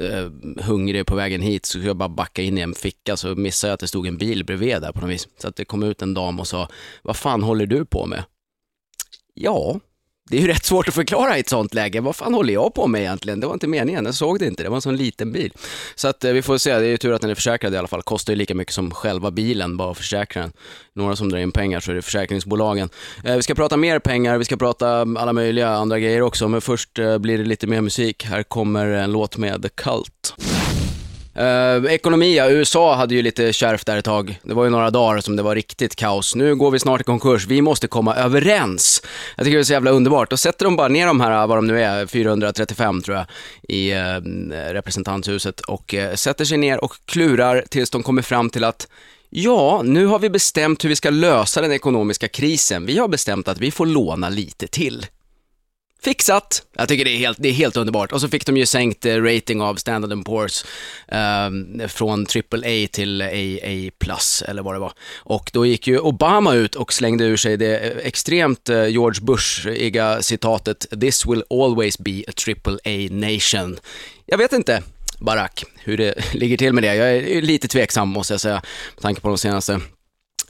eh, 0.00 0.30
hungrig 0.64 1.06
på 1.06 1.14
vägen 1.14 1.40
hit, 1.40 1.66
så 1.66 1.70
skulle 1.70 1.86
jag 1.86 1.96
bara 1.96 2.08
backa 2.08 2.42
in 2.42 2.58
i 2.58 2.60
en 2.60 2.74
ficka, 2.74 3.16
så 3.16 3.34
missade 3.34 3.70
jag 3.70 3.74
att 3.74 3.80
det 3.80 3.88
stod 3.88 4.06
en 4.06 4.18
bil 4.18 4.44
bredvid 4.44 4.80
där 4.80 4.92
på 4.92 5.00
något 5.00 5.10
vis. 5.10 5.28
Så 5.38 5.48
att 5.48 5.56
det 5.56 5.64
kom 5.64 5.82
ut 5.82 6.02
en 6.02 6.14
dam 6.14 6.40
och 6.40 6.48
sa, 6.48 6.68
vad 7.02 7.16
fan 7.16 7.42
håller 7.42 7.66
du 7.66 7.84
på 7.84 8.06
med? 8.06 8.24
Ja, 9.34 9.80
det 10.30 10.36
är 10.36 10.40
ju 10.40 10.46
rätt 10.46 10.64
svårt 10.64 10.88
att 10.88 10.94
förklara 10.94 11.36
i 11.36 11.40
ett 11.40 11.48
sånt 11.48 11.74
läge. 11.74 12.00
Vad 12.00 12.16
fan 12.16 12.34
håller 12.34 12.54
jag 12.54 12.74
på 12.74 12.86
med 12.86 13.00
egentligen? 13.00 13.40
Det 13.40 13.46
var 13.46 13.54
inte 13.54 13.66
meningen, 13.66 14.04
jag 14.04 14.14
såg 14.14 14.38
det 14.38 14.46
inte. 14.46 14.62
Det 14.62 14.68
var 14.68 14.76
en 14.76 14.82
sån 14.82 14.96
liten 14.96 15.32
bil. 15.32 15.52
Så 15.94 16.08
att 16.08 16.24
eh, 16.24 16.32
vi 16.32 16.42
får 16.42 16.58
se, 16.58 16.78
det 16.78 16.86
är 16.86 16.90
ju 16.90 16.96
tur 16.96 17.12
att 17.12 17.20
den 17.20 17.30
är 17.30 17.34
försäkrad 17.34 17.74
i 17.74 17.76
alla 17.76 17.88
fall. 17.88 18.02
Kostar 18.02 18.32
ju 18.32 18.36
lika 18.36 18.54
mycket 18.54 18.74
som 18.74 18.90
själva 18.90 19.30
bilen, 19.30 19.76
bara 19.76 19.90
att 19.90 19.96
försäkra 19.96 20.42
den. 20.42 20.52
Några 20.92 21.16
som 21.16 21.28
drar 21.28 21.38
in 21.38 21.52
pengar 21.52 21.80
så 21.80 21.90
är 21.90 21.94
det 21.94 22.02
försäkringsbolagen. 22.02 22.88
Eh, 23.24 23.36
vi 23.36 23.42
ska 23.42 23.54
prata 23.54 23.76
mer 23.76 23.98
pengar, 23.98 24.38
vi 24.38 24.44
ska 24.44 24.56
prata 24.56 25.00
alla 25.00 25.32
möjliga 25.32 25.68
andra 25.68 25.98
grejer 25.98 26.22
också, 26.22 26.48
men 26.48 26.60
först 26.60 26.98
eh, 26.98 27.18
blir 27.18 27.38
det 27.38 27.44
lite 27.44 27.66
mer 27.66 27.80
musik. 27.80 28.24
Här 28.24 28.42
kommer 28.42 28.86
en 28.86 29.12
låt 29.12 29.36
med 29.36 29.62
The 29.62 29.68
Cult. 29.68 30.34
Uh, 31.38 31.92
ekonomi, 31.92 32.36
ja, 32.36 32.50
USA 32.50 32.94
hade 32.94 33.14
ju 33.14 33.22
lite 33.22 33.52
kärvt 33.52 33.86
där 33.86 33.96
ett 33.96 34.04
tag. 34.04 34.38
Det 34.42 34.54
var 34.54 34.64
ju 34.64 34.70
några 34.70 34.90
dagar 34.90 35.20
som 35.20 35.36
det 35.36 35.42
var 35.42 35.54
riktigt 35.54 35.96
kaos. 35.96 36.34
Nu 36.34 36.56
går 36.56 36.70
vi 36.70 36.78
snart 36.78 37.00
i 37.00 37.04
konkurs. 37.04 37.46
Vi 37.46 37.62
måste 37.62 37.86
komma 37.86 38.14
överens. 38.14 39.02
Jag 39.36 39.44
tycker 39.44 39.56
det 39.56 39.62
är 39.62 39.64
så 39.64 39.72
jävla 39.72 39.90
underbart. 39.90 40.30
Då 40.30 40.36
sätter 40.36 40.64
de 40.64 40.76
bara 40.76 40.88
ner 40.88 41.06
de 41.06 41.20
här, 41.20 41.46
vad 41.46 41.58
de 41.58 41.66
nu 41.66 41.82
är, 41.82 42.06
435 42.06 43.02
tror 43.02 43.16
jag, 43.16 43.26
i 43.68 43.92
eh, 43.92 43.98
uh, 43.98 44.72
representanthuset 44.72 45.60
och 45.60 45.94
uh, 45.94 46.14
sätter 46.14 46.44
sig 46.44 46.58
ner 46.58 46.84
och 46.84 46.92
klurar 47.04 47.64
tills 47.68 47.90
de 47.90 48.02
kommer 48.02 48.22
fram 48.22 48.50
till 48.50 48.64
att 48.64 48.88
Ja, 49.32 49.82
nu 49.84 50.06
har 50.06 50.18
vi 50.18 50.30
bestämt 50.30 50.84
hur 50.84 50.88
vi 50.88 50.96
ska 50.96 51.10
lösa 51.10 51.60
den 51.60 51.72
ekonomiska 51.72 52.28
krisen. 52.28 52.86
Vi 52.86 52.98
har 52.98 53.08
bestämt 53.08 53.48
att 53.48 53.58
vi 53.58 53.70
får 53.70 53.86
låna 53.86 54.28
lite 54.28 54.66
till. 54.66 55.06
Fixat! 56.02 56.62
Jag 56.76 56.88
tycker 56.88 57.04
det 57.04 57.10
är 57.10 57.18
helt, 57.18 57.38
det 57.40 57.48
är 57.48 57.52
helt 57.52 57.76
underbart. 57.76 58.12
Och 58.12 58.20
så 58.20 58.28
fick 58.28 58.46
de 58.46 58.56
ju 58.56 58.66
sänkt 58.66 59.06
eh, 59.06 59.22
rating 59.22 59.60
av 59.60 59.74
Standard 59.74 60.12
Poor's 60.12 60.66
eh, 61.08 61.88
från 61.88 62.26
AAA 62.26 62.88
till 62.92 63.22
AA+, 63.22 64.18
eller 64.48 64.62
vad 64.62 64.74
det 64.74 64.78
var. 64.78 64.92
Och 65.16 65.50
då 65.52 65.66
gick 65.66 65.86
ju 65.86 65.98
Obama 65.98 66.54
ut 66.54 66.74
och 66.74 66.92
slängde 66.92 67.24
ur 67.24 67.36
sig 67.36 67.56
det 67.56 67.78
eh, 67.78 68.06
extremt 68.06 68.68
eh, 68.68 68.86
George 68.86 69.20
Bush-iga 69.22 70.22
citatet 70.22 70.86
“This 71.00 71.26
will 71.26 71.44
always 71.50 71.98
be 71.98 72.22
a 72.28 72.32
AAA 72.48 73.08
nation”. 73.10 73.78
Jag 74.26 74.38
vet 74.38 74.52
inte, 74.52 74.82
Barack, 75.18 75.64
hur 75.78 75.96
det 75.96 76.14
ligger 76.34 76.56
till 76.56 76.72
med 76.72 76.82
det. 76.82 76.94
Jag 76.94 77.16
är 77.16 77.42
lite 77.42 77.68
tveksam 77.68 78.08
måste 78.08 78.32
jag 78.32 78.40
säga, 78.40 78.62
med 78.94 79.02
tanke 79.02 79.20
på 79.20 79.28
de 79.28 79.38
senaste 79.38 79.80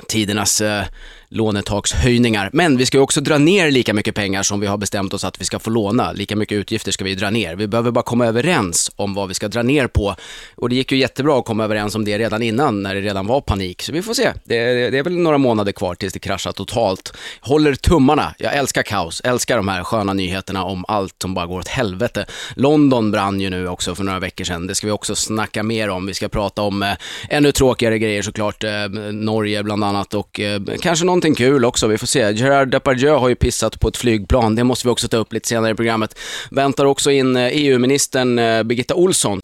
tidernas 0.08 0.60
eh, 0.60 0.84
lånetakshöjningar. 1.30 2.50
Men 2.52 2.76
vi 2.76 2.86
ska 2.86 2.96
ju 2.96 3.02
också 3.02 3.20
dra 3.20 3.38
ner 3.38 3.70
lika 3.70 3.94
mycket 3.94 4.14
pengar 4.14 4.42
som 4.42 4.60
vi 4.60 4.66
har 4.66 4.78
bestämt 4.78 5.14
oss 5.14 5.24
att 5.24 5.40
vi 5.40 5.44
ska 5.44 5.58
få 5.58 5.70
låna. 5.70 6.12
Lika 6.12 6.36
mycket 6.36 6.56
utgifter 6.56 6.92
ska 6.92 7.04
vi 7.04 7.14
dra 7.14 7.30
ner. 7.30 7.56
Vi 7.56 7.66
behöver 7.66 7.90
bara 7.90 8.02
komma 8.02 8.26
överens 8.26 8.90
om 8.96 9.14
vad 9.14 9.28
vi 9.28 9.34
ska 9.34 9.48
dra 9.48 9.62
ner 9.62 9.86
på. 9.86 10.14
Och 10.54 10.68
det 10.68 10.74
gick 10.74 10.92
ju 10.92 10.98
jättebra 10.98 11.38
att 11.38 11.44
komma 11.44 11.64
överens 11.64 11.94
om 11.94 12.04
det 12.04 12.18
redan 12.18 12.42
innan, 12.42 12.82
när 12.82 12.94
det 12.94 13.00
redan 13.00 13.26
var 13.26 13.40
panik. 13.40 13.82
Så 13.82 13.92
vi 13.92 14.02
får 14.02 14.14
se. 14.14 14.32
Det, 14.44 14.90
det 14.90 14.98
är 14.98 15.02
väl 15.02 15.16
några 15.16 15.38
månader 15.38 15.72
kvar 15.72 15.94
tills 15.94 16.12
det 16.12 16.18
kraschar 16.18 16.52
totalt. 16.52 17.12
Håller 17.40 17.74
tummarna. 17.74 18.34
Jag 18.38 18.56
älskar 18.56 18.82
kaos, 18.82 19.20
älskar 19.20 19.56
de 19.56 19.68
här 19.68 19.84
sköna 19.84 20.12
nyheterna 20.12 20.64
om 20.64 20.84
allt 20.88 21.14
som 21.22 21.34
bara 21.34 21.46
går 21.46 21.58
åt 21.58 21.68
helvete. 21.68 22.26
London 22.54 23.10
brann 23.10 23.40
ju 23.40 23.50
nu 23.50 23.68
också 23.68 23.94
för 23.94 24.04
några 24.04 24.18
veckor 24.18 24.44
sedan. 24.44 24.66
Det 24.66 24.74
ska 24.74 24.86
vi 24.86 24.92
också 24.92 25.14
snacka 25.14 25.62
mer 25.62 25.90
om. 25.90 26.06
Vi 26.06 26.14
ska 26.14 26.28
prata 26.28 26.62
om 26.62 26.82
eh, 26.82 26.92
ännu 27.28 27.52
tråkigare 27.52 27.98
grejer 27.98 28.22
såklart. 28.22 28.64
Eh, 28.64 28.70
Norge 29.12 29.62
bland 29.62 29.84
annat 29.84 30.14
och 30.14 30.40
eh, 30.40 30.60
kanske 30.80 31.04
någon 31.04 31.19
någonting 31.24 31.46
kul 31.46 31.64
också, 31.64 31.86
vi 31.86 31.98
får 31.98 32.06
se. 32.06 32.32
Gerard 32.32 32.68
Depardieu 32.68 33.10
har 33.10 33.28
ju 33.28 33.34
pissat 33.34 33.80
på 33.80 33.88
ett 33.88 33.96
flygplan, 33.96 34.54
det 34.54 34.64
måste 34.64 34.86
vi 34.86 34.92
också 34.92 35.08
ta 35.08 35.16
upp 35.16 35.32
lite 35.32 35.48
senare 35.48 35.70
i 35.70 35.74
programmet. 35.74 36.18
Väntar 36.50 36.84
också 36.84 37.10
in 37.10 37.36
EU-ministern 37.36 38.38
eh, 38.38 38.62
Birgitta 38.62 38.94
Olsson. 38.94 39.40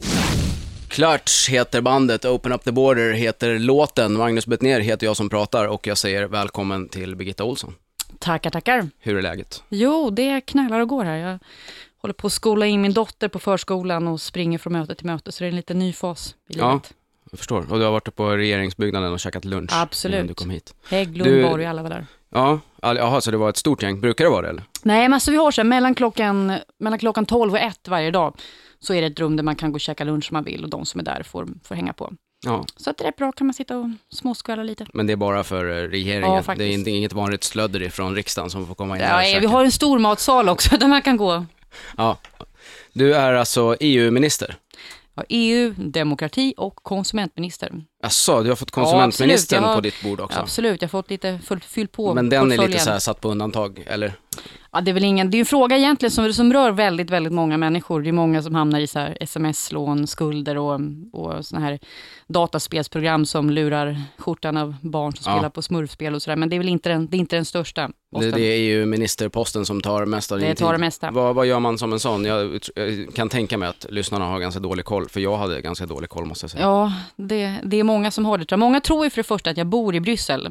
Clutch 0.89 1.49
heter 1.49 1.81
bandet, 1.81 2.25
Open 2.25 2.53
Up 2.53 2.65
The 2.65 2.73
Border 2.73 3.13
heter 3.13 3.59
låten, 3.59 4.13
Magnus 4.13 4.47
Bettner 4.47 4.81
heter 4.81 5.07
jag 5.07 5.17
som 5.17 5.29
pratar 5.29 5.67
och 5.67 5.87
jag 5.87 5.99
säger 5.99 6.27
välkommen 6.27 6.89
till 6.89 7.17
Birgitta 7.17 7.45
Olsson. 7.45 7.75
Tackar, 8.19 8.51
tackar. 8.51 8.89
Hur 8.99 9.17
är 9.17 9.23
läget? 9.23 9.63
Jo, 9.69 10.11
det 10.11 10.41
knallar 10.41 10.81
och 10.81 10.89
går 10.89 11.05
här. 11.05 11.17
Jag 11.17 11.39
håller 11.99 12.15
på 12.15 12.27
att 12.27 12.33
skola 12.33 12.67
in 12.67 12.83
min 12.83 12.93
dotter 12.93 13.29
på 13.29 13.39
förskolan 13.39 14.09
och 14.09 14.21
springer 14.21 14.59
från 14.59 14.73
möte 14.73 14.95
till 14.95 15.07
möte, 15.07 15.33
så 15.33 15.45
det 15.45 15.47
är 15.47 15.51
en 15.51 15.57
liten 15.57 15.79
ny 15.79 15.93
fas 15.93 16.35
i 16.49 16.53
livet. 16.53 16.65
Ja, 16.65 16.81
jag 17.31 17.39
förstår. 17.39 17.73
Och 17.73 17.79
du 17.79 17.85
har 17.85 17.93
varit 17.93 18.15
på 18.15 18.31
regeringsbyggnaden 18.31 19.13
och 19.13 19.21
käkat 19.21 19.45
lunch 19.45 19.71
Absolut. 19.73 20.15
innan 20.15 20.27
du 20.27 20.35
kom 20.35 20.51
hit. 20.51 20.75
Hägglund, 20.89 21.31
du... 21.31 21.43
Borg, 21.43 21.67
alla 21.67 21.83
var 21.83 21.91
där. 21.91 22.07
Ja, 22.31 22.61
jaha, 22.83 23.21
så 23.21 23.31
det 23.31 23.37
var 23.37 23.49
ett 23.49 23.57
stort 23.57 23.83
gäng. 23.83 24.01
Brukar 24.01 24.25
det 24.25 24.31
vara 24.31 24.43
det 24.43 24.49
eller? 24.49 24.65
Nej, 24.83 25.03
men 25.03 25.13
alltså 25.13 25.31
vi 25.31 25.37
har 25.37 25.51
så 25.51 25.65
mellan 25.65 25.95
klockan, 25.95 26.59
mellan 26.79 26.99
klockan 26.99 27.27
12 27.27 27.53
och 27.53 27.59
1 27.59 27.89
varje 27.89 28.11
dag 28.11 28.41
så 28.81 28.95
är 28.95 29.01
det 29.01 29.07
ett 29.07 29.21
rum 29.21 29.37
där 29.37 29.45
man 29.45 29.57
kan 29.57 29.73
gå 29.73 29.77
och 29.77 29.81
käka 29.81 30.05
lunch 30.05 30.29
om 30.31 30.35
man 30.35 30.45
vill 30.45 30.65
och 30.65 30.71
de 30.71 30.87
som 30.87 31.01
är 31.01 31.05
där 31.05 31.23
får, 31.23 31.49
får 31.65 31.75
hänga 31.75 31.93
på. 31.93 32.13
Ja. 32.45 32.65
Så 32.77 32.91
att 32.91 32.99
det 32.99 33.05
är 33.05 33.13
bra, 33.17 33.33
kan 33.33 33.47
man 33.47 33.55
sitta 33.55 33.79
och 33.79 33.87
småskvallra 34.11 34.63
lite. 34.63 34.87
Men 34.95 35.07
det 35.07 35.13
är 35.13 35.17
bara 35.17 35.45
för 35.45 35.65
eh, 35.65 35.89
regeringen? 35.89 36.43
Ja, 36.47 36.55
det 36.55 36.65
är 36.65 36.89
inget 36.89 37.13
vanligt 37.13 37.45
slödder 37.45 37.91
från 37.91 38.15
riksdagen 38.15 38.51
som 38.51 38.67
får 38.67 38.75
komma 38.75 38.97
in 38.97 39.03
ja, 39.03 39.09
här 39.09 39.41
Vi 39.41 39.47
har 39.47 39.65
en 39.65 39.73
stor 39.73 39.99
matsal 39.99 40.49
också 40.49 40.77
där 40.81 40.89
man 40.89 41.03
kan 41.03 41.17
gå. 41.17 41.47
Ja. 41.97 42.19
Du 42.93 43.15
är 43.15 43.33
alltså 43.33 43.77
EU-minister? 43.81 44.57
EU, 45.29 45.75
demokrati 45.79 46.55
och 46.57 46.75
konsumentminister. 46.75 47.85
Asså, 48.07 48.43
du 48.43 48.49
har 48.49 48.57
fått 48.57 48.71
konsumentministern 48.71 49.65
ja, 49.65 49.75
på 49.75 49.81
ditt 49.81 50.03
bord 50.03 50.21
också? 50.21 50.41
Absolut, 50.41 50.83
jag 50.83 50.89
har 50.89 50.91
fått 50.91 51.11
lite 51.11 51.41
fyll 51.67 51.89
på 51.89 52.15
Men 52.15 52.29
den 52.29 52.53
är 52.53 52.69
lite 52.69 52.79
så 52.79 52.91
här 52.91 52.99
satt 52.99 53.21
på 53.21 53.29
undantag, 53.29 53.85
eller? 53.87 54.13
Ja, 54.77 54.81
det 54.81 54.91
är 54.91 54.93
väl 54.93 55.05
ingen, 55.05 55.31
det 55.31 55.37
är 55.37 55.41
en 55.41 55.47
fråga 55.47 55.77
egentligen 55.77 56.11
som, 56.11 56.33
som 56.33 56.53
rör 56.53 56.71
väldigt, 56.71 57.11
väldigt 57.11 57.33
många 57.33 57.57
människor. 57.57 58.03
Det 58.03 58.11
är 58.11 58.13
många 58.13 58.43
som 58.43 58.55
hamnar 58.55 58.81
i 58.81 58.87
så 58.87 58.99
här 58.99 59.17
sms-lån, 59.21 60.07
skulder 60.07 60.57
och, 60.57 60.81
och 61.13 61.47
såna 61.47 61.61
här 61.61 61.79
dataspelsprogram 62.29 63.27
som 63.27 63.51
lurar 63.51 64.03
skjortan 64.19 64.57
av 64.57 64.75
barn 64.81 65.13
som 65.13 65.33
ja. 65.33 65.39
spelar 65.39 65.51
på 65.51 65.63
smurfspel 65.63 66.15
och 66.15 66.23
sådär. 66.23 66.37
Men 66.37 66.49
det 66.49 66.57
är 66.57 66.59
väl 66.59 66.69
inte 66.69 66.89
den, 66.89 67.07
det 67.07 67.17
är 67.17 67.19
inte 67.19 67.37
den 67.37 67.45
största 67.45 67.91
posten. 68.13 68.31
Det, 68.31 68.37
det 68.37 68.47
är 68.47 68.59
ju 68.59 68.87
ministerposten 68.87 69.67
som 69.67 69.81
tar 69.81 70.07
mest 70.07 70.33
av 70.33 70.39
din 70.39 70.49
det 70.49 70.55
tar 70.55 70.73
det 70.73 70.79
mesta. 70.79 71.11
Vad, 71.11 71.35
vad 71.35 71.47
gör 71.47 71.61
man 71.61 71.79
som 71.79 71.93
en 71.93 72.01
sån? 72.01 72.25
Jag, 72.25 72.61
jag, 72.75 73.15
kan 73.15 73.29
tänka 73.29 73.59
mig 73.59 73.69
att 73.69 73.87
lyssnarna 73.89 74.25
har 74.25 74.41
ganska 74.41 74.61
dålig 74.61 74.85
koll, 74.85 75.09
för 75.09 75.21
jag 75.21 75.37
hade 75.37 75.61
ganska 75.61 75.87
dålig 75.87 76.11
koll 76.11 76.25
måste 76.25 76.45
jag 76.45 76.51
säga. 76.51 76.63
Ja, 76.63 76.93
det, 77.17 77.55
det 77.65 77.77
är 77.77 77.85
många 77.85 77.96
som 78.11 78.25
har 78.25 78.39
det. 78.39 78.57
Många 78.57 78.81
tror 78.81 79.05
ju 79.05 79.11
för 79.11 79.17
det 79.17 79.27
första 79.27 79.51
att 79.51 79.57
jag 79.57 79.67
bor 79.67 79.95
i 79.95 80.01
Bryssel. 80.01 80.47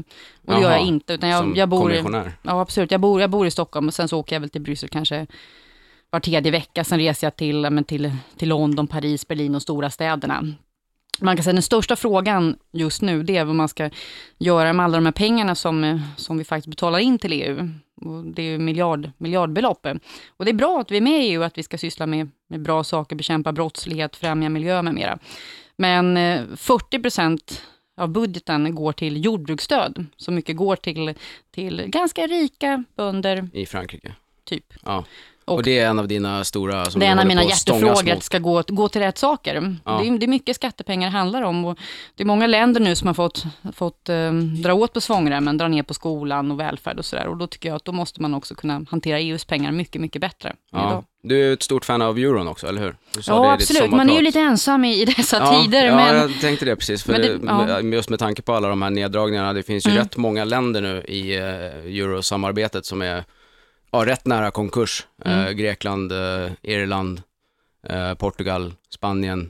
Och 0.45 0.53
det 0.53 0.61
gör 0.61 0.71
jag 0.71 0.81
inte. 0.81 1.13
Utan 1.13 1.29
jag, 1.29 1.39
som 1.39 1.55
jag 1.55 1.69
bor 1.69 1.79
kommissionär? 1.79 2.31
Ja, 2.41 2.61
absolut. 2.61 2.91
Jag 2.91 3.01
bor, 3.01 3.21
jag 3.21 3.29
bor 3.29 3.47
i 3.47 3.51
Stockholm 3.51 3.87
och 3.87 3.93
sen 3.93 4.07
så 4.07 4.19
åker 4.19 4.35
jag 4.35 4.39
väl 4.39 4.49
till 4.49 4.61
Bryssel 4.61 4.89
kanske 4.89 5.27
var 6.09 6.19
tredje 6.19 6.51
vecka. 6.51 6.83
Sen 6.83 6.99
reser 6.99 7.27
jag 7.27 7.35
till, 7.35 7.69
men 7.69 7.83
till, 7.83 8.11
till 8.37 8.49
London, 8.49 8.87
Paris, 8.87 9.27
Berlin 9.27 9.55
och 9.55 9.61
stora 9.61 9.89
städerna. 9.89 10.43
Man 11.19 11.35
kan 11.37 11.43
säga 11.43 11.53
den 11.53 11.61
största 11.61 11.95
frågan 11.95 12.55
just 12.71 13.01
nu, 13.01 13.23
det 13.23 13.37
är 13.37 13.45
vad 13.45 13.55
man 13.55 13.69
ska 13.69 13.89
göra 14.37 14.73
med 14.73 14.83
alla 14.83 14.97
de 14.97 15.05
här 15.05 15.11
pengarna 15.11 15.55
som, 15.55 16.01
som 16.17 16.37
vi 16.37 16.43
faktiskt 16.43 16.67
betalar 16.67 16.99
in 16.99 17.19
till 17.19 17.33
EU. 17.33 17.69
Och 18.01 18.23
det 18.23 18.41
är 18.41 18.57
miljard, 18.57 19.11
miljardbelopp. 19.17 19.87
Och 20.37 20.45
det 20.45 20.51
är 20.51 20.55
bra 20.55 20.79
att 20.79 20.91
vi 20.91 20.97
är 20.97 21.01
med 21.01 21.23
i 21.23 21.27
EU, 21.27 21.43
att 21.43 21.57
vi 21.57 21.63
ska 21.63 21.77
syssla 21.77 22.05
med, 22.05 22.29
med 22.47 22.61
bra 22.61 22.83
saker, 22.83 23.15
bekämpa 23.15 23.51
brottslighet, 23.51 24.15
främja 24.15 24.49
miljö 24.49 24.81
med 24.81 24.93
mera. 24.93 25.19
Men 25.75 26.17
40 26.57 26.99
procent 26.99 27.61
av 27.97 28.09
budgeten 28.09 28.75
går 28.75 28.91
till 28.91 29.25
jordbruksstöd. 29.25 30.05
Så 30.17 30.31
mycket 30.31 30.55
går 30.55 30.75
till, 30.75 31.13
till 31.51 31.83
ganska 31.87 32.27
rika 32.27 32.83
bönder. 32.95 33.49
I 33.53 33.65
Frankrike? 33.65 34.15
Typ. 34.43 34.73
Ja. 34.83 35.05
Och, 35.45 35.55
och, 35.55 35.63
det 35.63 35.79
är 35.79 35.89
en 35.89 35.99
av 35.99 36.07
dina 36.07 36.43
stora 36.43 36.85
som 36.85 36.99
Det 36.99 37.05
är 37.05 37.11
en 37.11 37.19
av 37.19 37.27
mina 37.27 37.43
hjärtefrågor, 37.43 38.11
att 38.11 38.19
det 38.19 38.21
ska 38.21 38.39
gå, 38.39 38.63
gå 38.67 38.89
till 38.89 39.01
rätt 39.01 39.17
saker. 39.17 39.75
Ja. 39.85 39.91
Det, 40.01 40.07
är, 40.07 40.17
det 40.17 40.25
är 40.25 40.27
mycket 40.27 40.55
skattepengar 40.55 41.11
det 41.11 41.17
handlar 41.17 41.41
om. 41.41 41.65
Och 41.65 41.77
det 42.15 42.23
är 42.23 42.27
många 42.27 42.47
länder 42.47 42.81
nu 42.81 42.95
som 42.95 43.07
har 43.07 43.13
fått, 43.13 43.43
fått 43.73 44.09
um, 44.09 44.61
dra 44.61 44.73
åt 44.73 44.93
på 44.93 45.01
svångremmen, 45.01 45.57
dra 45.57 45.67
ner 45.67 45.83
på 45.83 45.93
skolan 45.93 46.51
och 46.51 46.59
välfärd 46.59 46.97
och 46.97 47.05
sådär. 47.05 47.27
Och 47.27 47.37
då 47.37 47.47
tycker 47.47 47.69
jag 47.69 47.75
att 47.75 47.85
då 47.85 47.91
måste 47.91 48.21
man 48.21 48.33
också 48.33 48.55
kunna 48.55 48.85
hantera 48.89 49.19
EUs 49.19 49.45
pengar 49.45 49.71
mycket, 49.71 50.01
mycket 50.01 50.21
bättre. 50.21 50.55
Ja. 50.71 50.89
Idag. 50.89 51.03
Du 51.23 51.49
är 51.49 51.53
ett 51.53 51.63
stort 51.63 51.85
fan 51.85 52.01
av 52.01 52.17
euron 52.17 52.47
också, 52.47 52.67
eller 52.67 52.81
hur? 52.81 52.95
Ja, 53.27 53.53
absolut. 53.53 53.91
Man 53.91 54.09
är 54.09 54.15
ju 54.15 54.21
lite 54.21 54.39
ensam 54.39 54.85
i 54.85 55.05
dessa 55.17 55.37
ja, 55.37 55.63
tider. 55.63 55.85
Ja, 55.85 55.95
men... 55.95 56.15
jag 56.15 56.41
tänkte 56.41 56.65
det 56.65 56.75
precis. 56.75 57.03
För 57.03 57.13
det, 57.13 57.39
ja. 57.45 57.81
Just 57.81 58.09
med 58.09 58.19
tanke 58.19 58.41
på 58.41 58.53
alla 58.53 58.67
de 58.67 58.81
här 58.81 58.89
neddragningarna, 58.89 59.53
det 59.53 59.63
finns 59.63 59.87
ju 59.87 59.91
mm. 59.91 60.03
rätt 60.03 60.17
många 60.17 60.45
länder 60.45 60.81
nu 60.81 61.03
i 61.07 61.39
uh, 61.39 61.45
eurosamarbetet 62.01 62.85
som 62.85 63.01
är 63.01 63.23
ja, 63.95 64.11
rätt 64.11 64.25
nära 64.25 64.51
konkurs. 64.51 65.07
Mm. 65.25 65.39
Eh, 65.39 65.51
Grekland, 65.51 66.11
eh, 66.11 66.51
Irland, 66.61 67.21
eh, 67.89 68.13
Portugal, 68.13 68.73
Spanien. 68.89 69.49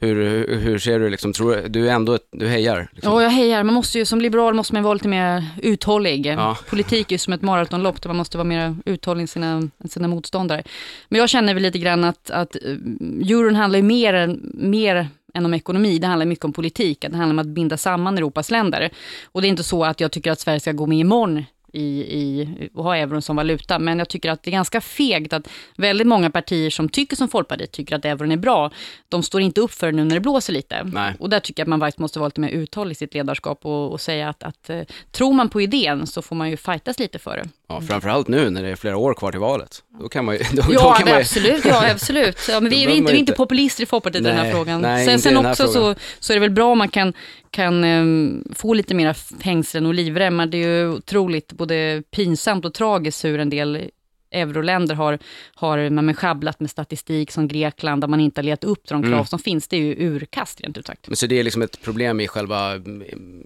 Hur, 0.00 0.16
hur, 0.16 0.58
hur, 0.60 0.78
ser 0.78 1.00
du, 1.00 1.10
liksom, 1.10 1.32
tror 1.32 1.56
du, 1.56 1.68
du 1.68 1.88
är 1.88 1.92
ändå, 1.92 2.18
du 2.32 2.48
hejar? 2.48 2.88
Liksom. 2.92 3.12
Ja, 3.12 3.22
jag 3.22 3.30
hejar. 3.30 3.64
Man 3.64 3.74
måste 3.74 3.98
ju, 3.98 4.04
som 4.04 4.20
liberal 4.20 4.54
måste 4.54 4.74
man 4.74 4.82
vara 4.82 4.94
lite 4.94 5.08
mer 5.08 5.44
uthållig. 5.62 6.26
Ja. 6.26 6.58
Politik 6.70 7.06
är 7.10 7.14
ju 7.14 7.18
som 7.18 7.32
ett 7.32 7.42
maratonlopp 7.42 8.02
där 8.02 8.08
man 8.08 8.16
måste 8.16 8.38
vara 8.38 8.44
mer 8.44 8.76
uthållig 8.84 9.22
än 9.22 9.28
sina, 9.28 9.68
sina 9.88 10.08
motståndare. 10.08 10.62
Men 11.08 11.20
jag 11.20 11.28
känner 11.28 11.54
väl 11.54 11.62
lite 11.62 11.78
grann 11.78 12.04
att, 12.04 12.30
att 12.30 12.56
eh, 12.56 13.30
euron 13.30 13.54
handlar 13.54 13.76
ju 13.76 13.82
mer, 13.82 14.38
mer 14.54 15.08
än 15.34 15.46
om 15.46 15.54
ekonomi. 15.54 15.98
Det 15.98 16.06
handlar 16.06 16.26
mycket 16.26 16.44
om 16.44 16.52
politik. 16.52 17.00
Det 17.00 17.16
handlar 17.16 17.30
om 17.30 17.38
att 17.38 17.54
binda 17.54 17.76
samman 17.76 18.18
Europas 18.18 18.50
länder. 18.50 18.90
Och 19.24 19.42
det 19.42 19.46
är 19.46 19.50
inte 19.50 19.64
så 19.64 19.84
att 19.84 20.00
jag 20.00 20.12
tycker 20.12 20.32
att 20.32 20.40
Sverige 20.40 20.60
ska 20.60 20.72
gå 20.72 20.86
med 20.86 20.98
imorgon 20.98 21.44
i, 21.72 22.00
i, 22.00 22.48
och 22.74 22.84
ha 22.84 22.96
euron 22.96 23.22
som 23.22 23.36
valuta. 23.36 23.78
Men 23.78 23.98
jag 23.98 24.08
tycker 24.08 24.30
att 24.30 24.42
det 24.42 24.50
är 24.50 24.52
ganska 24.52 24.80
fegt 24.80 25.32
att 25.32 25.48
väldigt 25.76 26.06
många 26.06 26.30
partier 26.30 26.70
som 26.70 26.88
tycker 26.88 27.16
som 27.16 27.28
Folkpartiet 27.28 27.72
tycker 27.72 27.96
att 27.96 28.04
euron 28.04 28.32
är 28.32 28.36
bra, 28.36 28.70
de 29.08 29.22
står 29.22 29.40
inte 29.40 29.60
upp 29.60 29.72
för 29.72 29.86
det 29.86 29.92
nu 29.92 30.04
när 30.04 30.14
det 30.14 30.20
blåser 30.20 30.52
lite. 30.52 30.84
Nej. 30.84 31.14
Och 31.18 31.30
där 31.30 31.40
tycker 31.40 31.60
jag 31.60 31.64
att 31.64 31.70
man 31.70 31.80
faktiskt 31.80 31.98
måste 31.98 32.18
vara 32.18 32.28
lite 32.28 32.40
mer 32.40 32.48
uthållig 32.48 32.92
i 32.92 32.94
sitt 32.94 33.14
ledarskap 33.14 33.66
och, 33.66 33.92
och 33.92 34.00
säga 34.00 34.28
att, 34.28 34.42
att 34.42 34.70
uh, 34.70 34.82
tror 35.10 35.32
man 35.32 35.48
på 35.48 35.60
idén 35.60 36.06
så 36.06 36.22
får 36.22 36.36
man 36.36 36.50
ju 36.50 36.56
fightas 36.56 36.98
lite 36.98 37.18
för 37.18 37.36
det. 37.36 37.48
Ja, 37.72 37.80
framförallt 37.80 38.28
nu 38.28 38.50
när 38.50 38.62
det 38.62 38.68
är 38.68 38.76
flera 38.76 38.96
år 38.96 39.14
kvar 39.14 39.30
till 39.30 39.40
valet. 39.40 39.82
Då 40.00 40.08
kan 40.08 40.24
man 40.24 40.34
ju... 40.34 40.40
Då, 40.52 40.62
ja, 40.68 40.82
då 40.82 40.92
kan 40.92 41.08
man 41.08 41.14
ju... 41.14 41.20
absolut. 41.20 41.64
Ja, 41.64 41.90
absolut. 41.90 42.38
Ja, 42.48 42.60
men 42.60 42.70
vi, 42.70 42.84
är 42.84 42.88
inte, 42.88 43.12
vi 43.12 43.18
är 43.18 43.20
inte 43.20 43.32
populister 43.32 43.82
i 43.82 43.86
Folkpartiet 43.86 44.24
i 44.24 44.28
den 44.28 44.36
här 44.36 44.52
frågan. 44.52 44.80
Nej, 44.80 45.06
sen 45.06 45.20
sen 45.20 45.46
också 45.46 45.66
så, 45.66 45.94
så 46.18 46.32
är 46.32 46.34
det 46.34 46.40
väl 46.40 46.50
bra 46.50 46.72
om 46.72 46.78
man 46.78 46.88
kan, 46.88 47.12
kan 47.50 47.84
um, 47.84 48.44
få 48.54 48.74
lite 48.74 48.94
mera 48.94 49.14
fängslen 49.14 49.86
och 49.86 49.94
livremmar. 49.94 50.46
Det 50.46 50.56
är 50.56 50.68
ju 50.68 50.88
otroligt 50.88 51.52
både 51.52 52.02
pinsamt 52.10 52.64
och 52.64 52.74
tragiskt 52.74 53.24
hur 53.24 53.38
en 53.38 53.50
del 53.50 53.90
euroländer 54.32 54.94
har, 54.94 55.18
har 55.54 55.90
man 55.90 56.14
schabblat 56.14 56.60
med 56.60 56.70
statistik 56.70 57.30
som 57.30 57.48
Grekland, 57.48 58.00
där 58.00 58.08
man 58.08 58.20
inte 58.20 58.40
har 58.40 58.44
letat 58.44 58.64
upp 58.64 58.88
de 58.88 59.02
krav 59.02 59.12
mm. 59.12 59.26
som 59.26 59.38
finns. 59.38 59.68
Det 59.68 59.76
är 59.76 59.80
ju 59.80 59.94
urkast 59.98 60.60
rent 60.60 60.78
ut 60.78 60.86
sagt. 60.86 61.18
Så 61.18 61.26
det 61.26 61.38
är 61.38 61.44
liksom 61.44 61.62
ett 61.62 61.82
problem 61.82 62.20
i 62.20 62.28
själva 62.28 62.72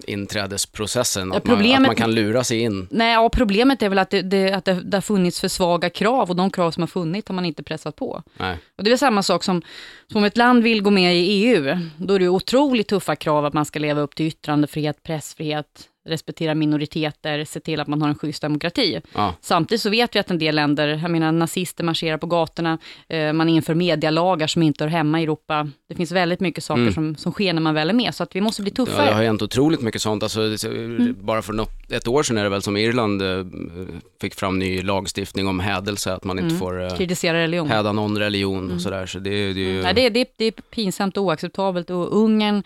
inträdesprocessen, 0.07 1.33
att, 1.33 1.43
ja, 1.49 1.57
man, 1.57 1.75
att 1.75 1.81
man 1.81 1.95
kan 1.95 2.15
lura 2.15 2.45
sig 2.45 2.61
in? 2.61 2.89
Nej, 2.91 3.13
ja, 3.13 3.29
problemet 3.29 3.83
är 3.83 3.89
väl 3.89 3.99
att, 3.99 4.11
det, 4.11 4.23
det, 4.23 4.53
att 4.53 4.65
det, 4.65 4.81
det 4.85 4.97
har 4.97 5.03
funnits 5.03 5.41
för 5.41 5.49
svaga 5.49 5.91
krav 5.91 6.31
och 6.31 6.37
de 6.37 6.51
krav 6.51 6.71
som 6.71 6.83
har 6.83 6.89
funnits 6.89 7.29
har 7.29 7.35
man 7.35 7.45
inte 7.45 7.63
pressat 7.63 7.97
på. 7.97 8.23
Nej. 8.37 8.59
Och 8.79 8.85
det 8.85 8.93
är 8.93 8.97
samma 8.97 9.23
sak 9.23 9.45
som, 9.45 9.63
som 10.13 10.19
om 10.19 10.25
ett 10.25 10.37
land 10.37 10.63
vill 10.63 10.83
gå 10.83 10.91
med 10.91 11.17
i 11.17 11.19
EU, 11.19 11.79
då 11.97 12.15
är 12.15 12.19
det 12.19 12.29
otroligt 12.29 12.89
tuffa 12.89 13.17
krav 13.17 13.45
att 13.45 13.55
man 13.55 13.65
ska 13.65 13.79
leva 13.79 14.01
upp 14.01 14.15
till 14.15 14.27
yttrandefrihet, 14.27 15.03
pressfrihet, 15.03 15.89
respektera 16.07 16.55
minoriteter, 16.55 17.45
se 17.45 17.61
till 17.61 17.81
att 17.81 17.89
man 17.89 18.03
har 18.03 18.09
en 18.09 18.15
schysst 18.15 18.43
demokrati. 18.43 19.01
Ja. 19.15 19.35
Samtidigt 19.41 19.83
så 19.83 19.91
vet 19.91 20.15
vi 20.15 20.21
att 20.21 20.31
en 20.31 20.39
del 20.39 20.55
länder, 20.55 20.89
jag 21.03 21.11
menar 21.11 21.33
nazister 21.33 21.85
marscherar 21.85 22.19
på 22.19 22.27
gatorna, 22.27 22.79
eh, 23.09 23.33
man 23.33 23.49
inför 23.49 23.75
medialagar 23.75 24.47
som 24.47 24.63
inte 24.63 24.85
hör 24.85 24.89
hemma 24.89 25.21
i 25.21 25.23
Europa. 25.23 25.69
Det 25.89 25.95
finns 25.95 26.13
väldigt 26.13 26.41
mycket 26.41 26.65
saker 26.65 26.83
mm. 26.83 26.95
som, 26.95 27.17
som 27.17 27.33
sker 27.33 27.53
när 27.53 27.61
man 27.61 27.75
väl 27.75 27.91
är 27.91 27.95
med, 27.95 28.15
så 28.15 28.23
att 28.23 28.37
vi 28.37 28.41
måste 28.41 28.63
bli 28.63 28.71
tuffare. 28.71 29.05
Ja, 29.05 29.11
det 29.11 29.15
har 29.15 29.23
hänt 29.23 29.43
otroligt 29.43 29.81
mycket 29.81 30.03
sånt. 30.03 30.23
Alltså, 30.23 30.41
mm. 30.67 31.17
Bara 31.21 31.43
för 31.43 31.53
något, 31.53 31.93
ett 31.93 32.09
år 32.09 32.23
sedan 32.23 32.39
är 32.39 32.45
det 32.45 32.51
väl 32.51 32.63
som 32.63 32.77
Irland 32.77 33.23
eh, 33.23 33.47
fick 34.21 34.35
fram 34.35 34.59
ny 34.59 34.83
lagstiftning 34.83 35.49
om 35.49 35.61
hädelse, 35.61 36.13
att 36.13 36.25
man 36.25 36.39
inte 36.39 36.49
mm. 36.49 36.59
får 36.59 36.83
eh, 36.83 36.97
kritisera 36.97 37.39
religion. 37.39 37.69
häda 37.69 37.93
någon 37.93 38.19
religion 38.19 38.65
och 38.65 38.71
mm. 38.71 38.81
sådär. 38.81 39.07
Så 39.07 39.19
det, 39.19 39.31
det, 39.31 39.61
är 39.61 39.73
ju... 39.73 39.83
Nej, 39.83 39.95
det, 39.95 40.09
det, 40.09 40.29
det 40.37 40.45
är 40.45 40.53
pinsamt 40.53 41.17
och 41.17 41.25
oacceptabelt 41.25 41.91
och 41.91 42.17
Ungern 42.17 42.63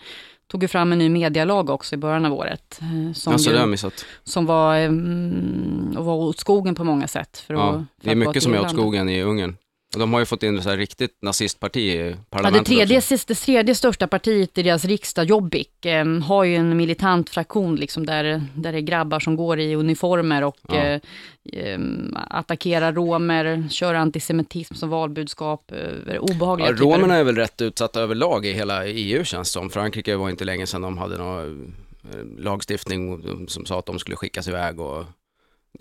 tog 0.51 0.63
ju 0.63 0.67
fram 0.67 0.91
en 0.91 0.99
ny 0.99 1.09
medialag 1.09 1.69
också 1.69 1.95
i 1.95 1.97
början 1.97 2.25
av 2.25 2.33
året. 2.33 2.79
Eh, 2.81 3.13
som, 3.13 3.33
alltså, 3.33 3.49
ju, 3.51 3.91
som 4.23 4.45
var, 4.45 4.85
um, 4.85 5.95
var 5.97 6.13
åt 6.13 6.39
skogen 6.39 6.75
på 6.75 6.83
många 6.83 7.07
sätt. 7.07 7.37
För 7.37 7.53
ja, 7.53 7.69
att, 7.69 7.75
för 7.75 7.85
det 8.01 8.11
är 8.11 8.15
mycket 8.15 8.43
som 8.43 8.53
är 8.53 8.61
åt 8.61 8.69
skogen 8.69 9.09
i 9.09 9.21
Ungern. 9.21 9.55
De 9.97 10.13
har 10.13 10.19
ju 10.19 10.25
fått 10.25 10.43
in 10.43 10.59
ett 10.59 10.65
riktigt 10.65 11.17
nazistparti 11.21 11.79
i 11.79 12.15
parlamentet 12.29 12.69
ja, 12.69 12.75
det, 12.75 12.85
tredje, 12.85 12.97
också. 12.97 13.15
det 13.27 13.35
tredje 13.35 13.75
största 13.75 14.07
partiet 14.07 14.57
i 14.57 14.63
deras 14.63 14.85
riksdag, 14.85 15.25
Jobbik, 15.25 15.85
eh, 15.85 16.05
har 16.05 16.43
ju 16.43 16.55
en 16.55 16.77
militant 16.77 17.29
fraktion 17.29 17.75
liksom 17.75 18.05
där, 18.05 18.43
där 18.55 18.71
det 18.71 18.77
är 18.77 18.81
grabbar 18.81 19.19
som 19.19 19.35
går 19.35 19.59
i 19.59 19.75
uniformer 19.75 20.43
och 20.43 20.57
ja. 20.67 20.75
eh, 20.75 21.01
ehm, 21.53 22.17
attackerar 22.29 22.93
romer, 22.93 23.67
kör 23.69 23.93
antisemitism 23.93 24.73
som 24.73 24.89
valbudskap, 24.89 25.71
eh, 26.07 26.19
obehagliga 26.19 26.69
ja, 26.69 26.75
Romerna 26.75 27.15
är 27.15 27.23
väl 27.23 27.35
rätt 27.35 27.61
utsatta 27.61 28.01
överlag 28.01 28.45
i 28.45 28.53
hela 28.53 28.85
EU 28.87 29.23
känns 29.23 29.47
det 29.47 29.51
som. 29.51 29.69
Frankrike 29.69 30.15
var 30.15 30.29
inte 30.29 30.45
länge 30.45 30.67
sedan 30.67 30.81
de 30.81 30.97
hade 30.97 31.17
någon 31.17 31.73
eh, 32.13 32.43
lagstiftning 32.43 33.23
som 33.47 33.65
sa 33.65 33.79
att 33.79 33.85
de 33.85 33.99
skulle 33.99 34.15
skickas 34.17 34.47
iväg 34.47 34.79
och 34.79 35.05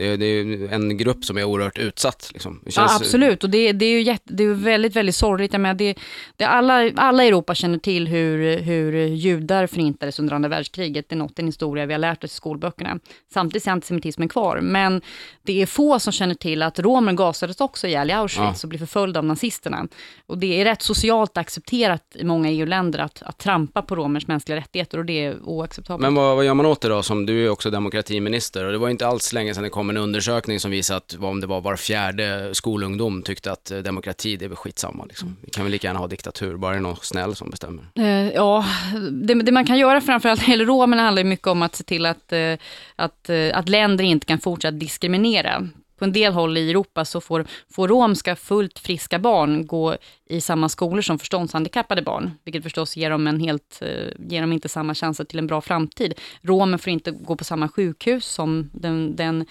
det 0.01 0.07
är, 0.07 0.17
det 0.17 0.27
är, 0.27 0.73
en 0.73 0.97
grupp 0.97 1.25
som 1.25 1.39
är 1.39 1.45
oerhört 1.45 1.79
utsatt. 1.79 2.31
Liksom. 2.33 2.61
Känns... 2.65 2.77
Ja, 2.77 2.97
absolut, 2.97 3.45
och 3.45 3.51
det, 3.51 3.73
det, 3.73 3.85
är 3.85 3.91
ju 3.91 4.03
jätte, 4.03 4.35
det 4.35 4.45
är 4.45 4.55
väldigt, 4.55 4.97
väldigt 4.97 5.15
sorgligt. 5.15 5.53
Jag 5.53 5.61
menar, 5.61 5.75
det, 5.75 5.99
det 6.37 6.45
alla, 6.45 6.91
alla 6.97 7.25
i 7.25 7.29
Europa 7.29 7.55
känner 7.55 7.79
till 7.79 8.09
hur, 8.09 8.59
hur 8.59 9.07
judar 9.07 9.67
förintades 9.67 10.19
under 10.19 10.35
andra 10.35 10.49
världskriget. 10.49 11.09
Det 11.09 11.15
är 11.15 11.17
något, 11.17 11.39
en 11.39 11.47
historia 11.47 11.87
vi 11.87 11.95
har 11.95 11.99
lärt 11.99 12.25
oss 12.25 12.33
i 12.33 12.35
skolböckerna. 12.35 12.99
Samtidigt 13.33 13.67
är 13.67 13.71
antisemitismen 13.71 14.29
kvar, 14.29 14.61
men 14.61 15.01
det 15.43 15.63
är 15.63 15.67
få 15.67 15.99
som 15.99 16.13
känner 16.13 16.35
till 16.35 16.63
att 16.63 16.79
romer 16.79 17.13
gasades 17.13 17.61
också 17.61 17.87
ihjäl 17.87 18.11
i 18.11 18.13
Auschwitz 18.13 18.63
ja. 18.63 18.67
och 18.67 18.69
blev 18.69 18.79
förföljda 18.79 19.21
av 19.21 19.25
nazisterna. 19.25 19.87
Och 20.27 20.39
det 20.39 20.61
är 20.61 20.65
rätt 20.65 20.83
socialt 20.83 21.37
accepterat 21.37 22.03
i 22.15 22.25
många 22.25 22.51
EU-länder 22.51 22.99
att, 22.99 23.23
att 23.23 23.39
trampa 23.39 23.83
på 23.83 23.97
romers 23.97 24.27
mänskliga 24.27 24.59
rättigheter 24.59 24.99
och 24.99 25.05
det 25.05 25.25
är 25.25 25.37
oacceptabelt. 25.43 26.03
Men 26.03 26.15
vad, 26.15 26.37
vad 26.37 26.45
gör 26.45 26.55
man 26.55 26.67
åt 26.67 26.81
det 26.81 26.89
då? 26.89 27.03
Som 27.03 27.27
du 27.27 27.45
är 27.45 27.51
också 27.51 27.71
demokratiminister 27.71 28.65
och 28.65 28.73
det 28.73 28.79
var 28.79 28.89
inte 28.89 29.07
alls 29.07 29.33
länge 29.33 29.55
sedan 29.55 29.63
det 29.63 29.71
kom 29.71 29.90
en 29.91 29.97
undersökning 29.97 30.61
som 30.61 30.71
visade 30.71 30.97
att 30.97 31.17
om 31.21 31.41
det 31.41 31.47
var 31.47 31.61
var 31.61 31.77
fjärde 31.77 32.55
skolungdom 32.55 33.23
tyckte 33.23 33.53
att 33.53 33.71
eh, 33.71 33.79
demokrati, 33.79 34.37
det 34.37 34.45
är 34.45 34.49
väl 34.49 34.57
skitsamma 34.57 35.05
liksom. 35.05 35.37
Vi 35.41 35.51
kan 35.51 35.65
väl 35.65 35.73
lika 35.73 35.87
gärna 35.87 35.99
ha 35.99 36.07
diktatur, 36.07 36.57
bara 36.57 36.73
det 36.73 36.79
är 36.79 36.83
någon 36.83 36.97
snäll 36.97 37.37
som 37.37 37.51
bestämmer. 37.51 37.85
Eh, 37.95 38.31
ja, 38.35 38.65
det, 39.11 39.35
det, 39.35 39.53
man 39.53 39.67
kan 39.67 39.79
göra 39.79 40.01
framförallt 40.01 40.41
när 40.41 40.47
det 40.47 40.51
gäller 40.51 40.67
romerna 40.67 41.03
handlar 41.03 41.25
mycket 41.25 41.47
om 41.47 41.63
att 41.63 41.77
se 41.77 41.85
till 41.85 42.07
att, 42.07 42.33
eh, 42.33 42.55
att, 42.97 43.31
eh, 43.31 43.59
att 43.59 43.69
länder 43.69 44.05
inte 44.05 44.27
kan 44.27 44.39
fortsätta 44.39 44.73
diskriminera 44.73 45.69
på 46.01 46.05
en 46.05 46.13
del 46.13 46.33
håll 46.33 46.57
i 46.57 46.71
Europa 46.71 47.05
så 47.05 47.21
får, 47.21 47.47
får 47.75 47.89
romska 47.89 48.37
fullt 48.37 48.79
friska 48.79 49.19
barn 49.19 49.67
gå 49.67 49.97
i 50.27 50.41
samma 50.41 50.69
skolor 50.69 51.03
som 51.03 51.19
förståndshandikappade 51.19 52.03
barn, 52.03 52.31
vilket 52.45 52.63
förstås 52.63 52.97
ger 52.97 53.11
dem, 53.11 53.27
en 53.27 53.41
helt, 53.41 53.83
eh, 53.83 54.29
ger 54.29 54.41
dem 54.41 54.53
inte 54.53 54.69
samma 54.69 54.95
chanser 54.95 55.25
till 55.25 55.39
en 55.39 55.47
bra 55.47 55.61
framtid. 55.61 56.15
Romer 56.43 56.79
får 56.79 56.93
inte 56.93 57.11
gå 57.11 57.37
på 57.37 57.45
samma 57.45 57.69
sjukhus 57.69 58.25
som 58.25 58.71
den, 58.73 59.17
den, 59.17 59.47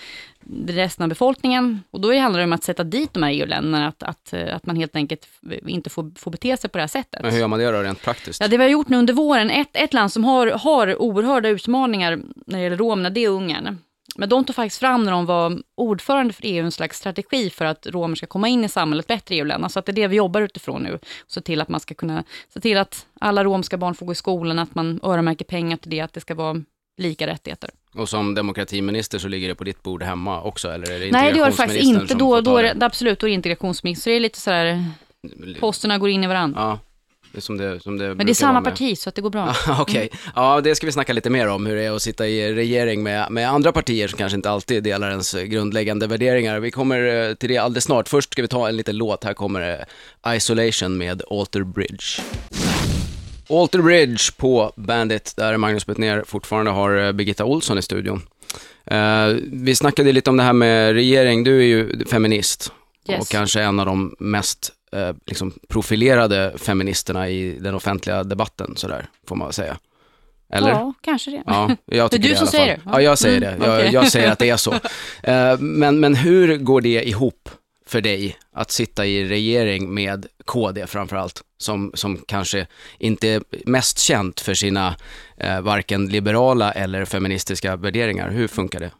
resten 0.68 1.04
av 1.04 1.10
befolkningen. 1.10 1.84
Och 1.92 2.02
då 2.02 2.20
handlar 2.20 2.40
det 2.40 2.44
om 2.44 2.54
att 2.54 2.64
sätta 2.64 2.84
dit 2.84 3.14
de 3.14 3.24
här 3.24 3.32
EU-länderna, 3.32 3.88
att, 3.88 4.04
att, 4.04 4.34
eh, 4.34 4.56
att 4.56 4.66
man 4.66 4.76
helt 4.76 4.96
enkelt 4.96 5.28
inte 5.68 5.90
får, 5.90 6.12
får 6.16 6.32
bete 6.32 6.58
sig 6.58 6.70
på 6.70 6.78
det 6.78 6.82
här 6.82 6.88
sättet. 6.88 7.22
Men 7.22 7.32
hur 7.32 7.40
gör 7.40 7.48
man 7.48 7.60
det 7.60 7.72
då, 7.72 7.82
rent 7.82 8.02
praktiskt? 8.02 8.42
Ja, 8.42 8.48
det 8.48 8.58
vi 8.58 8.64
har 8.64 8.70
gjort 8.70 8.90
nu 8.90 8.98
under 8.98 9.14
våren, 9.14 9.50
ett, 9.50 9.70
ett 9.74 9.94
land 9.94 10.12
som 10.12 10.24
har, 10.24 10.48
har 10.48 11.02
oerhörda 11.02 11.50
utmaningar 11.50 12.20
när 12.46 12.58
det 12.58 12.64
gäller 12.64 12.78
romerna, 12.78 13.10
det 13.10 13.26
är 13.26 13.30
Ungern. 13.30 13.78
Men 14.20 14.30
de 14.30 14.46
tog 14.46 14.56
faktiskt 14.56 14.80
fram 14.80 15.04
när 15.04 15.12
de 15.12 15.26
var 15.26 15.62
ordförande 15.76 16.34
för 16.34 16.44
EU 16.46 16.66
en 16.66 16.72
slags 16.72 16.98
strategi 16.98 17.50
för 17.50 17.66
att 17.66 17.88
romer 17.88 18.16
ska 18.16 18.26
komma 18.26 18.48
in 18.48 18.64
i 18.64 18.70
samhället 18.70 19.08
bättre 19.08 19.36
i 19.36 19.38
EU-länderna. 19.38 19.70
Så 19.70 19.80
att 19.80 19.86
det 19.86 19.92
är 19.92 19.94
det 19.94 20.08
vi 20.08 20.16
jobbar 20.16 20.42
utifrån 20.42 20.84
nu. 20.84 21.00
Se 21.28 21.42
till 21.42 21.62
att 21.62 21.70
man 21.70 21.80
ska 21.80 21.96
kunna, 21.96 22.24
se 22.54 22.60
till 22.60 22.78
att 22.78 23.06
alla 23.20 23.44
romska 23.44 23.78
barn 23.78 23.96
får 23.96 24.06
gå 24.06 24.12
i 24.12 24.16
skolan, 24.16 24.60
att 24.60 24.76
man 24.76 25.00
öronmärker 25.04 25.46
pengar 25.46 25.78
till 25.78 25.92
det, 25.92 26.00
att 26.00 26.14
det 26.14 26.20
ska 26.20 26.36
vara 26.36 26.62
lika 26.98 27.28
rättigheter. 27.28 27.70
Och 27.96 28.10
som 28.10 28.36
demokratiminister 28.36 29.20
så 29.20 29.28
ligger 29.28 29.48
det 29.48 29.56
på 29.56 29.64
ditt 29.64 29.84
bord 29.84 30.04
hemma 30.04 30.42
också, 30.42 30.72
eller 30.72 30.92
är 30.92 31.00
det 31.00 31.12
Nej, 31.12 31.32
det 31.32 31.40
gör 31.40 31.46
det 31.46 31.52
faktiskt 31.52 31.84
inte. 31.84 32.14
Då, 32.14 32.42
då 32.42 32.58
är 32.58 32.64
det? 32.64 32.86
absolut, 32.86 33.20
då 33.20 33.28
är 33.28 33.30
det 33.30 33.36
integrationsminister. 33.36 34.12
Det 34.12 34.18
är 34.18 34.22
lite 34.22 34.40
sådär, 34.40 34.86
posterna 35.60 35.98
går 35.98 36.10
in 36.10 36.24
i 36.24 36.28
varandra. 36.28 36.60
Ja, 36.62 36.80
som 37.38 37.58
det, 37.58 37.80
som 37.80 37.98
det 37.98 38.16
Men 38.16 38.26
det 38.26 38.32
är 38.32 38.34
samma 38.34 38.62
parti, 38.62 38.98
så 38.98 39.10
att 39.10 39.16
det 39.16 39.22
går 39.22 39.30
bra. 39.30 39.56
Okej, 39.80 40.10
ja 40.36 40.62
det 40.62 40.76
ska 40.76 40.86
vi 40.86 40.92
snacka 40.92 41.14
lite 41.14 41.30
mer 41.30 41.48
om, 41.48 41.66
hur 41.66 41.76
det 41.76 41.84
är 41.84 41.92
att 41.92 42.02
sitta 42.02 42.28
i 42.28 42.54
regering 42.54 43.04
med, 43.04 43.32
med 43.32 43.50
andra 43.50 43.72
partier 43.72 44.08
som 44.08 44.18
kanske 44.18 44.36
inte 44.36 44.50
alltid 44.50 44.84
delar 44.84 45.10
ens 45.10 45.34
grundläggande 45.34 46.08
värderingar. 46.08 46.60
Vi 46.60 46.72
kommer 46.72 47.30
eh, 47.30 47.34
till 47.34 47.50
det 47.50 47.58
alldeles 47.58 47.84
snart. 47.84 48.08
Först 48.08 48.34
ska 48.34 48.42
vi 48.42 48.48
ta 48.48 48.70
en 48.70 48.78
liten 48.78 48.98
låt, 48.98 49.24
här 49.24 49.34
kommer 49.34 49.86
eh, 50.26 50.36
Isolation 50.36 50.98
med 50.98 51.22
Alter 51.30 51.64
Bridge. 51.64 52.06
Alter 53.50 53.82
Bridge 53.82 54.24
på 54.38 54.74
Bandit, 54.76 55.34
där 55.38 55.58
Magnus 55.58 55.86
Bettner 55.86 56.24
fortfarande 56.28 56.72
har 56.72 57.06
eh, 57.06 57.12
Birgitta 57.12 57.46
Olsson 57.46 57.78
i 57.78 57.82
studion. 57.82 58.22
Eh, 58.86 59.28
vi 59.52 59.76
snackade 59.76 60.12
lite 60.12 60.30
om 60.30 60.38
det 60.38 60.44
här 60.44 60.54
med 60.54 60.94
regering, 60.94 61.44
du 61.44 61.60
är 61.60 61.66
ju 61.66 62.06
feminist 62.06 62.72
Yes. 63.10 63.22
och 63.22 63.28
kanske 63.28 63.62
en 63.62 63.80
av 63.80 63.86
de 63.86 64.16
mest 64.20 64.72
eh, 64.92 65.16
liksom 65.26 65.54
profilerade 65.68 66.54
feministerna 66.58 67.30
i 67.30 67.60
den 67.60 67.76
offentliga 67.76 68.24
debatten, 68.24 68.74
sådär, 68.76 69.06
får 69.28 69.36
man 69.36 69.54
säga. 69.54 69.78
Eller? 70.54 70.70
Ja, 70.70 70.94
kanske 71.02 71.32
det. 71.32 71.44
Ja, 71.46 71.76
jag 71.86 72.12
tycker 72.12 72.24
du 72.24 72.30
det 72.30 72.34
i 72.34 72.38
som 72.38 72.42
alla 72.44 72.52
säger 72.52 72.76
det? 72.78 72.82
Ja, 72.86 73.02
jag 73.02 73.18
säger 73.18 73.42
Mm, 73.54 73.60
det. 73.60 73.66
Jag, 73.84 73.94
jag 73.94 74.12
säger 74.12 74.32
att 74.32 74.40
det 74.40 74.50
är 74.50 74.58
så. 74.58 74.74
Eh, 75.24 75.60
men, 75.60 76.00
men 76.00 76.16
hur 76.16 76.58
går 76.58 76.82
det 76.82 77.08
ihop 77.08 77.50
för 77.86 78.02
dig 78.02 78.38
att 78.54 78.72
sitta 78.72 79.06
i 79.06 79.28
regering 79.28 79.94
med 79.94 80.26
KD 80.46 80.88
framförallt, 80.88 81.42
som, 81.58 81.92
som 81.94 82.18
kanske 82.28 82.68
inte 82.98 83.28
är 83.28 83.44
mest 83.66 84.00
känt 84.00 84.40
för 84.40 84.54
sina 84.54 84.96
eh, 85.38 85.62
varken 85.62 86.08
liberala 86.08 86.72
eller 86.72 87.06
feministiska 87.06 87.76
värderingar. 87.76 88.30
Hur 88.30 88.48
funkar 88.48 88.80
det? 88.80 88.92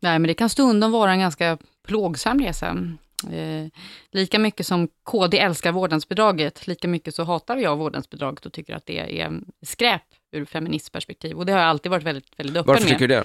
Nej, 0.00 0.18
men 0.18 0.28
det 0.28 0.34
kan 0.34 0.48
stundom 0.48 0.92
vara 0.92 1.12
en 1.12 1.20
ganska 1.20 1.58
plågsam 1.86 2.40
resa. 2.40 2.76
Eh, 3.24 3.66
lika 4.10 4.38
mycket 4.38 4.66
som 4.66 4.88
KD 5.02 5.38
älskar 5.38 5.72
vårdnadsbidraget, 5.72 6.66
lika 6.66 6.88
mycket 6.88 7.14
så 7.14 7.24
hatar 7.24 7.56
jag 7.56 7.76
vårdnadsbidraget 7.76 8.46
och 8.46 8.52
tycker 8.52 8.74
att 8.74 8.86
det 8.86 9.20
är 9.20 9.40
skräp 9.62 10.02
ur 10.32 10.44
feministperspektiv. 10.44 11.36
Och 11.36 11.46
det 11.46 11.52
har 11.52 11.60
jag 11.60 11.68
alltid 11.68 11.90
varit 11.90 12.04
väldigt, 12.04 12.26
väldigt 12.36 12.56
öppen 12.56 12.66
Varför 12.66 12.82
med. 12.82 12.88
tycker 12.88 13.08
du 13.08 13.14
det? 13.14 13.24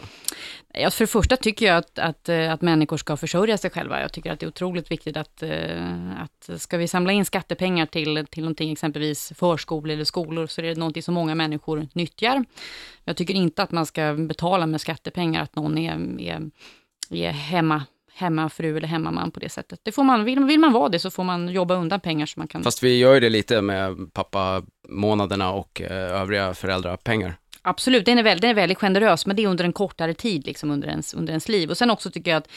Ja, 0.74 0.92
för 0.92 1.04
det 1.04 1.08
första 1.08 1.38
tycker 1.38 1.66
jag 1.66 1.78
att, 1.78 2.00
att, 2.00 2.30
eh, 2.30 2.54
att 2.54 2.62
människor 2.62 2.98
ska 2.98 3.18
försörja 3.18 3.58
sig 3.58 3.70
själva. 3.70 4.02
Jag 4.02 4.14
tycker 4.14 4.32
att 4.32 4.40
det 4.40 4.46
är 4.46 4.48
otroligt 4.48 4.92
viktigt 4.92 5.18
att, 5.18 5.44
eh, 5.44 6.22
att 6.22 6.62
ska 6.62 6.78
vi 6.78 6.88
samla 6.88 7.12
in 7.12 7.26
skattepengar 7.26 7.86
till, 7.86 8.28
till 8.30 8.44
någonting, 8.44 8.72
exempelvis 8.72 9.34
förskolor 9.36 9.94
eller 9.94 10.04
skolor, 10.04 10.48
så 10.48 10.62
är 10.62 10.66
det 10.66 10.76
någonting 10.76 11.04
som 11.04 11.14
många 11.14 11.36
människor 11.36 11.88
nyttjar. 11.94 12.46
Jag 13.04 13.18
tycker 13.18 13.34
inte 13.34 13.64
att 13.64 13.72
man 13.72 13.86
ska 13.86 14.14
betala 14.14 14.66
med 14.66 14.82
skattepengar 14.82 15.44
att 15.44 15.56
någon 15.56 15.78
är, 15.78 16.22
är, 16.22 16.42
är 17.10 17.32
hemma, 17.32 17.84
hemmafru 18.16 18.78
eller 18.78 18.88
hemmaman 18.88 19.32
på 19.32 19.40
det 19.40 19.50
sättet. 19.50 19.80
Det 19.84 19.92
får 19.92 20.04
man, 20.04 20.24
vill, 20.26 20.40
vill 20.44 20.60
man 20.60 20.74
vara 20.74 20.90
det 20.90 21.00
så 21.00 21.12
får 21.12 21.24
man 21.24 21.50
jobba 21.50 21.76
undan 21.76 22.00
pengar 22.00 22.26
så 22.26 22.40
man 22.40 22.48
kan... 22.48 22.64
Fast 22.64 22.84
vi 22.84 22.98
gör 22.98 23.14
ju 23.14 23.20
det 23.20 23.30
lite 23.30 23.62
med 23.62 24.14
pappamånaderna 24.14 25.52
och 25.52 25.82
eh, 25.82 26.22
övriga 26.22 26.54
föräldrapengar. 26.54 27.36
Absolut, 27.62 28.06
den 28.06 28.18
är, 28.18 28.24
väldigt, 28.24 28.42
den 28.42 28.50
är 28.50 28.56
väldigt 28.56 28.78
generös, 28.78 29.26
men 29.26 29.36
det 29.36 29.44
är 29.44 29.48
under 29.48 29.64
en 29.66 29.74
kortare 29.74 30.14
tid, 30.14 30.46
liksom 30.46 30.72
under, 30.72 30.88
ens, 30.88 31.14
under 31.14 31.32
ens 31.32 31.50
liv. 31.50 31.70
Och 31.70 31.78
sen 31.78 31.90
också 31.90 32.12
tycker 32.12 32.32
jag 32.32 32.38
att 32.38 32.48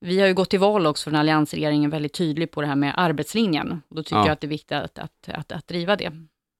vi 0.00 0.20
har 0.20 0.26
ju 0.26 0.34
gått 0.34 0.50
till 0.50 0.58
val 0.60 0.86
också 0.86 1.10
från 1.10 1.18
alliansregeringen 1.18 1.90
väldigt 1.90 2.12
tydlig 2.14 2.50
på 2.50 2.60
det 2.60 2.66
här 2.66 2.76
med 2.76 2.94
arbetslinjen. 2.96 3.82
Och 3.88 3.96
då 3.96 4.02
tycker 4.02 4.16
Ja. 4.16 4.26
jag 4.26 4.32
att 4.32 4.40
det 4.40 4.46
är 4.46 4.48
viktigt 4.48 4.72
att, 4.72 4.98
att, 4.98 5.28
att, 5.28 5.52
att 5.52 5.68
driva 5.68 5.96
det. 5.96 6.12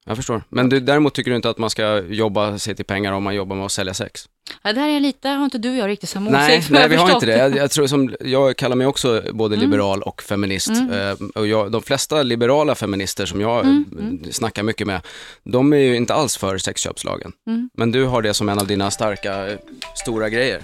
Jag 0.06 0.16
förstår. 0.16 0.42
Men 0.48 0.68
du, 0.68 0.80
däremot 0.80 1.14
tycker 1.14 1.30
du 1.30 1.36
inte 1.36 1.50
att 1.50 1.58
man 1.58 1.70
ska 1.70 2.00
jobba 2.02 2.58
sig 2.58 2.74
till 2.76 2.84
pengar 2.84 3.12
om 3.12 3.22
man 3.22 3.34
jobbar 3.34 3.56
med 3.56 3.64
att 3.64 3.72
sälja 3.72 3.94
sex? 3.94 4.28
Ja, 4.62 4.72
där 4.72 4.88
är 4.88 5.00
lite, 5.00 5.28
har 5.28 5.44
inte 5.44 5.58
du 5.58 5.70
och 5.70 5.76
jag 5.76 5.88
riktigt 5.88 6.08
samma 6.08 6.30
Nej, 6.30 6.58
åsikt, 6.58 6.70
nej 6.70 6.82
jag 6.82 6.88
vi 6.88 6.96
har 6.96 7.10
inte 7.10 7.26
det. 7.26 7.38
Jag, 7.38 7.56
jag, 7.56 7.70
tror 7.70 7.86
som, 7.86 8.14
jag 8.20 8.56
kallar 8.56 8.76
mig 8.76 8.86
också 8.86 9.22
både 9.32 9.54
Mm. 9.54 9.70
liberal 9.70 10.02
och 10.02 10.22
feminist. 10.22 10.68
Mm. 10.68 10.92
Eh, 10.92 11.16
och 11.34 11.46
jag, 11.46 11.72
de 11.72 11.82
flesta 11.82 12.22
liberala 12.22 12.74
feminister 12.74 13.26
som 13.26 13.40
jag 13.40 13.64
Mm, 13.64 13.84
eh, 13.98 14.04
mm. 14.06 14.32
snackar 14.32 14.62
mycket 14.62 14.86
med, 14.86 15.00
de 15.44 15.72
är 15.72 15.76
ju 15.76 15.96
inte 15.96 16.14
alls 16.14 16.36
för 16.36 16.58
sexköpslagen. 16.58 17.32
Mm. 17.46 17.70
Men 17.74 17.92
du 17.92 18.04
har 18.04 18.22
det 18.22 18.34
som 18.34 18.48
en 18.48 18.58
av 18.58 18.66
dina 18.66 18.90
starka, 18.90 19.48
stora 19.96 20.28
grejer. 20.28 20.62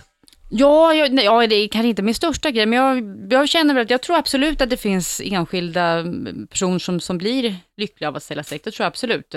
Ja, 0.52 0.94
jag, 0.94 1.12
nej, 1.12 1.24
ja, 1.24 1.46
det 1.46 1.54
är 1.54 1.68
kanske 1.68 1.88
inte 1.88 2.02
min 2.02 2.14
största 2.14 2.50
grej, 2.50 2.66
men 2.66 2.78
jag, 2.78 3.16
jag 3.32 3.48
känner 3.48 3.74
väl 3.74 3.84
att 3.84 3.90
jag 3.90 4.02
tror 4.02 4.16
absolut 4.16 4.60
att 4.60 4.70
det 4.70 4.76
finns 4.76 5.20
enskilda 5.24 5.82
mm, 5.82 6.46
personer 6.46 6.78
som, 6.78 7.00
som 7.00 7.18
blir 7.18 7.56
lyckliga 7.76 8.08
av 8.08 8.16
att 8.16 8.22
sälja 8.22 8.44
sex. 8.44 8.64
Det 8.64 8.70
tror 8.70 8.84
jag 8.84 8.88
absolut. 8.88 9.34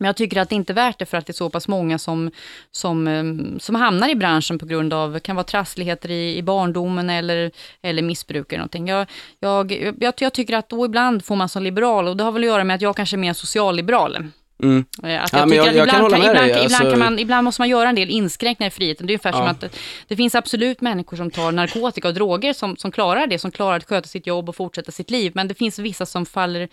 Men 0.00 0.06
jag 0.06 0.16
tycker 0.16 0.40
att 0.40 0.48
det 0.48 0.54
inte 0.54 0.72
är 0.72 0.74
värt 0.74 0.98
det 0.98 1.06
för 1.06 1.18
att 1.18 1.26
det 1.26 1.30
är 1.30 1.34
så 1.34 1.50
pass 1.50 1.68
många 1.68 1.98
som, 1.98 2.30
som, 2.70 3.08
eh, 3.08 3.58
som 3.58 3.74
hamnar 3.74 4.08
i 4.08 4.14
branschen 4.14 4.58
på 4.58 4.66
grund 4.66 4.92
av, 4.92 5.18
kan 5.18 5.36
vara 5.36 5.44
trassligheter 5.44 6.10
i, 6.10 6.36
i 6.36 6.42
barndomen 6.42 7.10
eller, 7.10 7.50
eller 7.82 8.02
missbruk 8.02 8.52
eller 8.52 8.58
någonting. 8.58 8.88
Jag, 8.88 9.06
jag, 9.40 9.94
jag, 10.00 10.14
jag 10.18 10.32
tycker 10.32 10.56
att 10.56 10.68
då 10.68 10.84
ibland 10.84 11.24
får 11.24 11.36
man 11.36 11.48
som 11.48 11.62
liberal, 11.62 12.08
och 12.08 12.16
det 12.16 12.24
har 12.24 12.32
väl 12.32 12.42
att 12.42 12.46
göra 12.46 12.64
med 12.64 12.74
att 12.74 12.82
jag 12.82 12.96
kanske 12.96 13.16
är 13.16 13.18
mer 13.18 13.32
socialliberal, 13.32 14.18
Mm. 14.62 14.84
Eh, 15.02 15.22
Att 15.24 15.32
jag 15.32 15.48
ibland, 15.48 15.90
kan, 15.90 16.04
ibland, 16.06 16.24
ibland, 16.24 16.52
alltså- 16.52 16.90
kan 16.90 16.98
man, 16.98 17.18
ibland 17.18 17.44
måste 17.44 17.60
man 17.60 17.68
göra 17.68 17.88
en 17.88 17.94
del 17.94 18.10
inskränkningar 18.10 18.68
i 18.68 18.70
friheten. 18.70 19.06
Det 19.06 19.10
är 19.10 19.14
ungefär 19.14 19.32
som 19.32 19.40
Ja. 19.44 19.48
att 19.50 19.60
det, 19.60 19.68
det 20.08 20.16
finns 20.16 20.34
absolut 20.34 20.80
människor 20.80 21.16
som 21.16 21.30
tar 21.30 21.52
narkotika 21.52 22.08
och 22.08 22.14
droger 22.14 22.52
som, 22.52 22.76
som 22.76 22.92
klarar 22.92 23.26
det, 23.26 23.38
som 23.38 23.50
klarar 23.50 23.76
att 23.76 23.88
sköta 23.88 24.08
sitt 24.08 24.26
jobb 24.26 24.48
och 24.48 24.56
fortsätta 24.56 24.92
sitt 24.92 25.10
liv. 25.10 25.32
Men 25.34 25.48
det 25.48 25.54
finns 25.54 25.78
vissa 25.78 26.06
som 26.06 26.26
faller, 26.26 26.68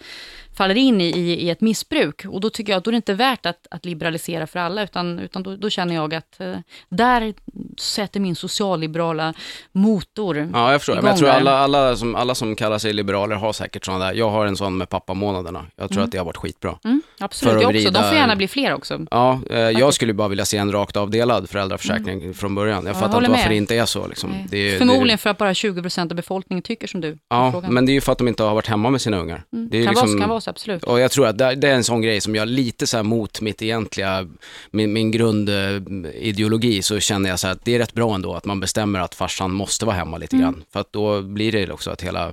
faller 0.57 0.75
in 0.77 1.01
i, 1.01 1.05
i, 1.07 1.33
i 1.45 1.49
ett 1.49 1.61
missbruk. 1.61 2.25
Och 2.25 2.41
då 2.41 2.49
tycker 2.49 2.73
jag 2.73 2.77
att 2.77 2.83
då 2.83 2.89
är 2.89 2.93
det 2.93 2.95
inte 2.95 3.13
värt 3.13 3.45
att, 3.45 3.67
att 3.71 3.85
liberalisera 3.85 4.47
för 4.47 4.59
alla, 4.59 4.83
utan, 4.83 5.19
utan 5.19 5.43
då, 5.43 5.55
då 5.55 5.69
känner 5.69 5.95
jag 5.95 6.13
att 6.13 6.39
eh, 6.39 6.53
där 6.89 7.33
sätter 7.77 8.19
min 8.19 8.35
socialliberala 8.35 9.33
motor 9.71 10.49
Ja, 10.53 10.71
jag 10.71 10.81
förstår. 10.81 10.95
Men 10.95 11.05
jag 11.05 11.17
tror 11.17 11.29
alla, 11.29 11.59
alla, 11.59 11.95
som, 11.95 12.15
alla 12.15 12.35
som 12.35 12.55
kallar 12.55 12.77
sig 12.77 12.93
liberaler 12.93 13.35
har 13.35 13.53
säkert 13.53 13.85
sådana 13.85 14.05
där. 14.05 14.13
Jag 14.13 14.29
har 14.29 14.45
en 14.45 14.57
sån 14.57 14.77
med 14.77 14.89
pappamånaderna. 14.89 15.65
Jag 15.75 15.89
tror 15.91 16.03
att 16.03 16.11
det 16.11 16.17
har 16.17 16.25
varit 16.25 16.37
skitbra. 16.37 16.79
Mm, 16.83 17.01
För 17.17 17.25
absolut, 17.25 17.65
att 17.65 17.73
jag 17.83 17.89
också. 17.89 17.93
De 17.93 17.99
vrida- 17.99 18.09
får 18.09 18.17
gärna 18.17 18.35
bli 18.35 18.47
fler 18.47 18.73
också. 18.73 19.05
Ja, 19.11 19.39
eh, 19.49 19.57
jag 19.59 19.93
skulle 19.93 20.13
bara 20.13 20.27
vilja 20.27 20.45
se 20.45 20.57
en 20.57 20.71
rakt 20.71 20.97
avdelad 20.97 21.49
föräldraförsäkring 21.49 22.33
från 22.33 22.55
början. 22.55 22.75
Jag 22.75 22.79
Mm. 22.79 22.87
jag 22.87 22.99
fattar 22.99 23.17
inte 23.17 23.29
varför 23.31 23.43
med. 23.43 23.51
det 23.51 23.55
inte 23.57 23.75
är 23.75 23.85
så. 23.85 24.07
Liksom. 24.07 24.33
Det 24.49 24.57
är, 24.57 24.71
det 24.71 24.77
Förmodligen 24.77 25.09
är, 25.09 25.17
för 25.17 25.29
att 25.29 25.37
bara 25.37 25.53
20% 25.53 26.11
av 26.11 26.15
befolkningen 26.15 26.61
tycker 26.63 26.87
som 26.87 27.01
du. 27.01 27.17
Ja, 27.29 27.63
men 27.69 27.85
det 27.85 27.91
är 27.91 27.93
ju 27.93 28.01
för 28.01 28.11
att 28.11 28.17
de 28.17 28.27
inte 28.27 28.43
har 28.43 28.55
varit 28.55 28.67
hemma 28.67 28.89
med 28.89 29.01
sina 29.01 29.17
ungar. 29.17 29.43
Mm, 29.53 29.69
Det 29.69 29.77
är 29.77 29.79
ju 29.79 29.85
kan, 29.85 29.91
liksom, 29.91 30.09
vara, 30.09 30.19
kan 30.19 30.29
vara 30.29 30.41
så, 30.41 30.49
absolut. 30.49 30.83
Och 30.83 30.99
jag 30.99 31.11
tror 31.11 31.27
att 31.27 31.37
det, 31.37 31.55
det 31.55 31.67
är 31.69 31.75
en 31.75 31.83
sån 31.83 32.01
grej 32.01 32.21
som 32.21 32.35
jag 32.35 32.47
lite 32.47 32.87
så 32.87 32.97
här 32.97 33.03
mot 33.03 33.41
mitt 33.41 33.61
egentliga, 33.61 34.27
min, 34.71 34.93
min 34.93 35.11
grundideologi 35.11 36.81
så 36.81 36.99
känner 36.99 37.29
jag 37.29 37.39
så 37.39 37.47
här 37.47 37.53
att 37.53 37.65
det 37.65 37.75
är 37.75 37.79
rätt 37.79 37.93
bra 37.93 38.15
ändå 38.15 38.33
att 38.33 38.45
man 38.45 38.59
bestämmer 38.59 38.99
att 38.99 39.15
farsan 39.15 39.51
måste 39.53 39.85
vara 39.85 39.95
hemma 39.95 40.17
lite 40.17 40.35
Mm. 40.35 40.43
grann. 40.45 40.63
För 40.73 40.79
att 40.79 40.93
då 40.93 41.21
blir 41.21 41.51
det 41.51 41.71
också 41.71 41.91
att 41.91 42.01
hela 42.03 42.31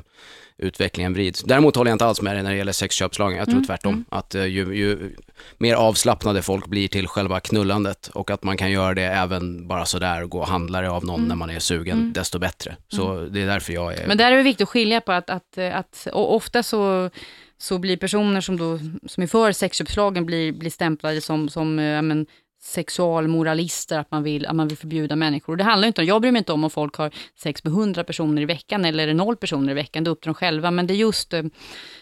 utvecklingen 0.58 1.12
vrids. 1.14 1.42
Däremot 1.42 1.76
håller 1.76 1.90
jag 1.90 1.94
inte 1.94 2.06
alls 2.06 2.20
med 2.22 2.36
dig 2.36 2.42
när 2.42 2.50
det 2.50 2.56
gäller 2.56 2.72
sexköpslagen. 2.72 3.38
Jag 3.38 3.46
tror 3.46 3.54
Mm, 3.54 3.66
tvärtom. 3.66 4.04
Att 4.08 4.34
eh, 4.34 4.44
ju, 4.44 4.76
ju 4.76 5.16
mer 5.58 5.74
avslappnade 5.74 6.42
folk 6.42 6.66
blir 6.66 6.88
till 6.88 7.08
själva 7.08 7.40
knullandet 7.40 8.08
och 8.08 8.30
att 8.30 8.42
man 8.42 8.56
kan 8.56 8.70
göra 8.70 8.94
det 8.94 9.02
även 9.02 9.68
bara 9.68 9.86
sådär, 9.86 10.24
gå 10.24 10.38
och 10.38 10.48
handla 10.48 10.80
det 10.80 10.90
av 10.90 11.04
någon 11.04 11.14
Mm. 11.14 11.28
när 11.28 11.36
man 11.36 11.50
är 11.50 11.58
sugen, 11.58 12.12
desto 12.12 12.38
bättre. 12.38 12.76
Så 12.88 13.20
det 13.20 13.42
är 13.42 13.46
därför 13.46 13.72
jag 13.72 13.94
är... 13.94 14.06
Men 14.06 14.16
där 14.18 14.32
är 14.32 14.36
det 14.36 14.42
viktigt 14.42 14.62
att 14.62 14.68
skilja 14.68 15.00
på 15.00 15.12
att, 15.12 15.30
att, 15.30 15.58
att 15.58 16.06
och 16.12 16.34
ofta 16.34 16.62
så, 16.62 17.10
så 17.58 17.78
blir 17.78 17.96
personer 17.96 18.40
som, 18.40 18.56
då, 18.56 18.78
som 19.06 19.22
är 19.22 19.26
för 19.26 19.52
sexköpslagen 19.52 20.26
blir, 20.26 20.52
blir 20.52 20.70
stämplade 20.70 21.20
som, 21.20 21.48
som 21.48 21.78
eh, 21.78 22.02
men, 22.02 22.26
sexualmoralister, 22.64 23.98
att 23.98 24.10
man, 24.10 24.22
vill, 24.22 24.46
att 24.46 24.56
man 24.56 24.68
vill 24.68 24.76
förbjuda 24.76 25.16
människor. 25.16 25.52
Och 25.52 25.56
det 25.56 25.64
handlar 25.64 25.88
inte 25.88 26.00
om, 26.00 26.06
jag 26.06 26.20
bryr 26.20 26.32
mig 26.32 26.38
inte 26.38 26.52
om 26.52 26.64
om 26.64 26.70
folk 26.70 26.96
har 26.96 27.10
sex 27.38 27.64
med 27.64 27.72
100 27.72 28.04
personer 28.04 28.42
i 28.42 28.44
veckan 28.44 28.84
eller 28.84 29.14
noll 29.14 29.36
personer 29.36 29.70
i 29.70 29.74
veckan, 29.74 30.04
det 30.04 30.08
är 30.08 30.12
upp 30.12 30.20
till 30.20 30.28
dem 30.28 30.34
själva. 30.34 30.70
Men 30.70 30.86
det 30.86 30.94
är 30.94 30.96
just, 30.96 31.32
eh, 31.32 31.42